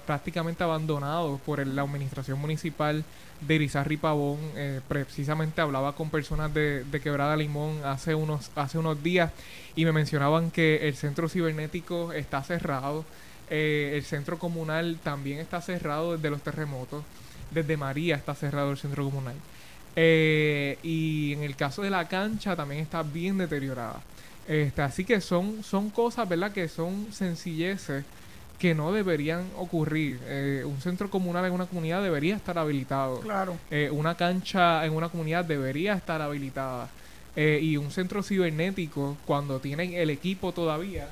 prácticamente 0.05 0.63
abandonado 0.63 1.39
por 1.45 1.65
la 1.65 1.81
administración 1.81 2.39
municipal 2.39 3.03
de 3.41 3.55
Irizarri 3.55 3.97
Pavón. 3.97 4.39
precisamente 4.87 5.59
hablaba 5.59 5.93
con 5.93 6.09
personas 6.09 6.53
de, 6.53 6.83
de, 6.83 7.01
Quebrada 7.01 7.35
Limón 7.35 7.81
hace 7.83 8.15
unos, 8.15 8.51
hace 8.55 8.77
unos 8.77 9.01
días 9.03 9.31
y 9.75 9.85
me 9.85 9.91
mencionaban 9.91 10.51
que 10.51 10.87
el 10.87 10.95
centro 10.95 11.27
cibernético 11.27 12.13
está 12.13 12.41
cerrado. 12.43 13.03
el 13.49 14.03
centro 14.03 14.39
comunal 14.39 14.99
también 15.03 15.39
está 15.39 15.61
cerrado 15.61 16.15
desde 16.15 16.29
los 16.29 16.41
terremotos 16.41 17.03
desde 17.51 17.77
María 17.77 18.15
está 18.15 18.35
cerrado 18.35 18.71
el 18.71 18.77
centro 18.77 19.05
comunal. 19.05 19.35
Eh, 19.95 20.77
y 20.83 21.33
en 21.33 21.43
el 21.43 21.55
caso 21.55 21.81
de 21.81 21.89
la 21.89 22.07
cancha 22.07 22.55
también 22.55 22.81
está 22.81 23.01
bien 23.03 23.37
deteriorada. 23.37 24.01
Este, 24.47 24.81
así 24.81 25.05
que 25.05 25.21
son, 25.21 25.63
son 25.63 25.89
cosas, 25.89 26.27
¿verdad? 26.29 26.51
Que 26.51 26.67
son 26.67 27.11
sencilleces 27.11 28.03
que 28.59 28.73
no 28.73 28.91
deberían 28.91 29.45
ocurrir. 29.57 30.19
Eh, 30.25 30.63
un 30.65 30.79
centro 30.81 31.09
comunal 31.09 31.45
en 31.45 31.51
una 31.51 31.65
comunidad 31.65 32.01
debería 32.01 32.35
estar 32.35 32.57
habilitado. 32.57 33.19
Claro. 33.19 33.57
Eh, 33.69 33.89
una 33.91 34.15
cancha 34.15 34.85
en 34.85 34.93
una 34.93 35.09
comunidad 35.09 35.45
debería 35.45 35.93
estar 35.93 36.21
habilitada. 36.21 36.89
Eh, 37.35 37.59
y 37.61 37.75
un 37.75 37.91
centro 37.91 38.23
cibernético, 38.23 39.17
cuando 39.25 39.59
tienen 39.59 39.93
el 39.93 40.09
equipo 40.09 40.53
todavía, 40.53 41.09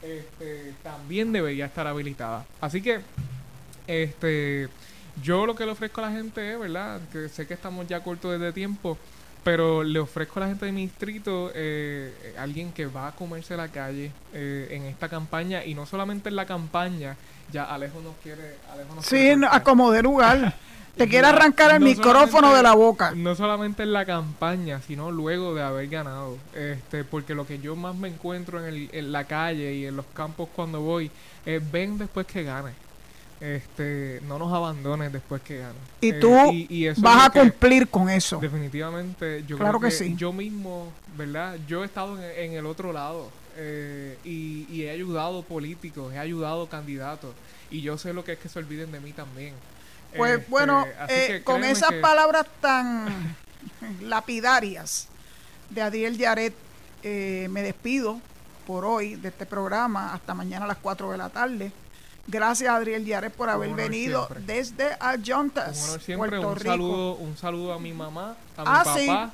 este, 0.00 0.74
también 0.82 1.32
debería 1.32 1.66
estar 1.66 1.86
habilitada. 1.88 2.46
Así 2.60 2.80
que, 2.80 3.00
este, 3.88 4.68
yo 5.22 5.44
lo 5.44 5.56
que 5.56 5.64
le 5.64 5.72
ofrezco 5.72 6.00
a 6.02 6.08
la 6.08 6.12
gente 6.12 6.52
es, 6.52 6.58
¿verdad? 6.58 7.00
Que 7.10 7.28
sé 7.28 7.48
que 7.48 7.54
estamos 7.54 7.88
ya 7.88 8.00
cortos 8.00 8.38
desde 8.38 8.52
tiempo, 8.52 8.96
pero 9.46 9.84
le 9.84 10.00
ofrezco 10.00 10.40
a 10.40 10.42
la 10.42 10.48
gente 10.48 10.66
de 10.66 10.72
mi 10.72 10.80
distrito 10.82 11.52
eh, 11.54 12.34
alguien 12.36 12.72
que 12.72 12.86
va 12.86 13.06
a 13.06 13.12
comerse 13.12 13.56
la 13.56 13.68
calle 13.68 14.10
eh, 14.34 14.66
en 14.72 14.82
esta 14.86 15.08
campaña 15.08 15.64
y 15.64 15.72
no 15.72 15.86
solamente 15.86 16.30
en 16.30 16.34
la 16.34 16.46
campaña, 16.46 17.16
ya 17.52 17.62
Alejo 17.62 18.00
nos 18.00 18.16
quiere... 18.16 18.56
Alejo 18.72 18.96
nos 18.96 19.06
Sí, 19.06 19.36
no, 19.36 19.48
como 19.62 19.92
de 19.92 20.02
lugar. 20.02 20.52
Te 20.96 21.06
quiere 21.06 21.28
arrancar 21.28 21.70
el 21.74 21.78
no 21.80 21.86
micrófono 21.86 22.52
de 22.56 22.62
la 22.64 22.74
boca. 22.74 23.12
No 23.14 23.36
solamente 23.36 23.84
en 23.84 23.92
la 23.92 24.04
campaña, 24.04 24.80
sino 24.80 25.12
luego 25.12 25.54
de 25.54 25.62
haber 25.62 25.86
ganado. 25.86 26.38
Este, 26.52 27.04
porque 27.04 27.32
lo 27.36 27.46
que 27.46 27.60
yo 27.60 27.76
más 27.76 27.94
me 27.94 28.08
encuentro 28.08 28.58
en, 28.58 28.74
el- 28.74 28.90
en 28.92 29.12
la 29.12 29.24
calle 29.24 29.74
y 29.74 29.86
en 29.86 29.94
los 29.94 30.06
campos 30.06 30.48
cuando 30.56 30.80
voy 30.80 31.08
es 31.44 31.70
ven 31.70 31.98
después 31.98 32.26
que 32.26 32.42
gane. 32.42 32.72
Este, 33.40 34.20
no 34.26 34.38
nos 34.38 34.52
abandones 34.52 35.12
después 35.12 35.42
que 35.42 35.58
gane. 35.58 35.74
Y 36.00 36.10
Eh, 36.10 36.12
tú 36.14 36.34
y- 36.52 36.66
y 36.70 36.86
eso 36.86 36.98
es 37.00 37.02
vas 37.02 37.26
a 37.26 37.30
cumplir 37.30 37.86
con 37.88 38.08
eso. 38.08 38.38
Definitivamente, 38.38 39.44
yo 39.46 39.58
Claro 39.58 39.78
creo 39.78 39.90
que 39.90 39.94
sí. 39.96 40.14
yo 40.16 40.32
mismo, 40.32 40.90
¿verdad? 41.18 41.56
Yo 41.68 41.82
he 41.82 41.86
estado 41.86 42.16
en, 42.22 42.52
en 42.52 42.58
el 42.58 42.64
otro 42.66 42.92
lado 42.94 43.30
eh, 43.56 44.18
y, 44.24 44.66
y 44.70 44.82
he 44.84 44.90
ayudado 44.90 45.42
políticos, 45.42 46.12
he 46.14 46.18
ayudado 46.18 46.66
candidatos 46.68 47.34
y 47.70 47.82
yo 47.82 47.98
sé 47.98 48.12
lo 48.14 48.24
que 48.24 48.32
es 48.32 48.38
que 48.38 48.48
se 48.48 48.58
olviden 48.58 48.90
de 48.92 49.00
mí 49.00 49.12
también. 49.12 49.54
Pues 50.16 50.38
Este, 50.38 50.50
bueno, 50.50 50.86
eh, 51.08 51.42
con 51.44 51.62
esas 51.64 51.90
que- 51.90 52.00
palabras 52.00 52.46
tan 52.62 53.34
lapidarias 54.02 55.08
de 55.70 55.82
Adriel 55.82 56.16
Yaret, 56.16 56.54
eh, 57.02 57.48
me 57.50 57.62
despido 57.62 58.20
por 58.66 58.84
hoy 58.84 59.14
de 59.16 59.28
este 59.28 59.46
programa 59.46 60.14
hasta 60.14 60.34
mañana 60.34 60.64
a 60.64 60.68
las 60.68 60.78
4 60.78 61.10
de 61.12 61.18
la 61.18 61.28
tarde. 61.28 61.70
Gracias 62.28 62.68
Adriel 62.72 63.04
Yaret 63.04 63.32
por 63.32 63.48
haber 63.48 63.70
venido 63.70 64.26
siempre. 64.26 64.54
desde 64.54 64.96
Ayontas, 65.00 65.98
siempre, 66.04 66.28
Puerto 66.30 66.48
un 66.48 66.56
Rico. 66.56 66.70
saludo, 66.70 67.14
un 67.14 67.36
saludo 67.36 67.72
a 67.72 67.78
mi 67.78 67.92
mamá, 67.92 68.36
a 68.56 68.62
mi 68.62 68.66
Ah, 68.68 68.84
sí. 68.96 69.06
papá, 69.06 69.30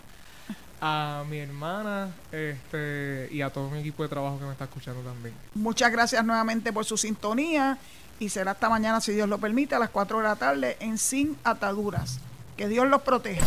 a 0.80 1.24
mi 1.30 1.38
hermana, 1.38 2.08
este, 2.30 3.28
y 3.30 3.40
a 3.40 3.50
todo 3.50 3.70
mi 3.70 3.78
equipo 3.80 4.02
de 4.02 4.08
trabajo 4.10 4.38
que 4.38 4.44
me 4.44 4.52
está 4.52 4.64
escuchando 4.64 5.00
también. 5.00 5.34
Muchas 5.54 5.90
gracias 5.90 6.22
nuevamente 6.24 6.72
por 6.72 6.84
su 6.84 6.96
sintonía 6.98 7.78
y 8.18 8.28
será 8.28 8.50
hasta 8.50 8.68
mañana, 8.68 9.00
si 9.00 9.12
Dios 9.12 9.28
lo 9.28 9.38
permite, 9.38 9.74
a 9.74 9.78
las 9.78 9.90
4 9.90 10.18
de 10.18 10.24
la 10.24 10.36
tarde 10.36 10.76
en 10.80 10.98
Sin 10.98 11.36
Ataduras. 11.44 12.18
Que 12.56 12.68
Dios 12.68 12.86
los 12.88 13.00
proteja. 13.02 13.46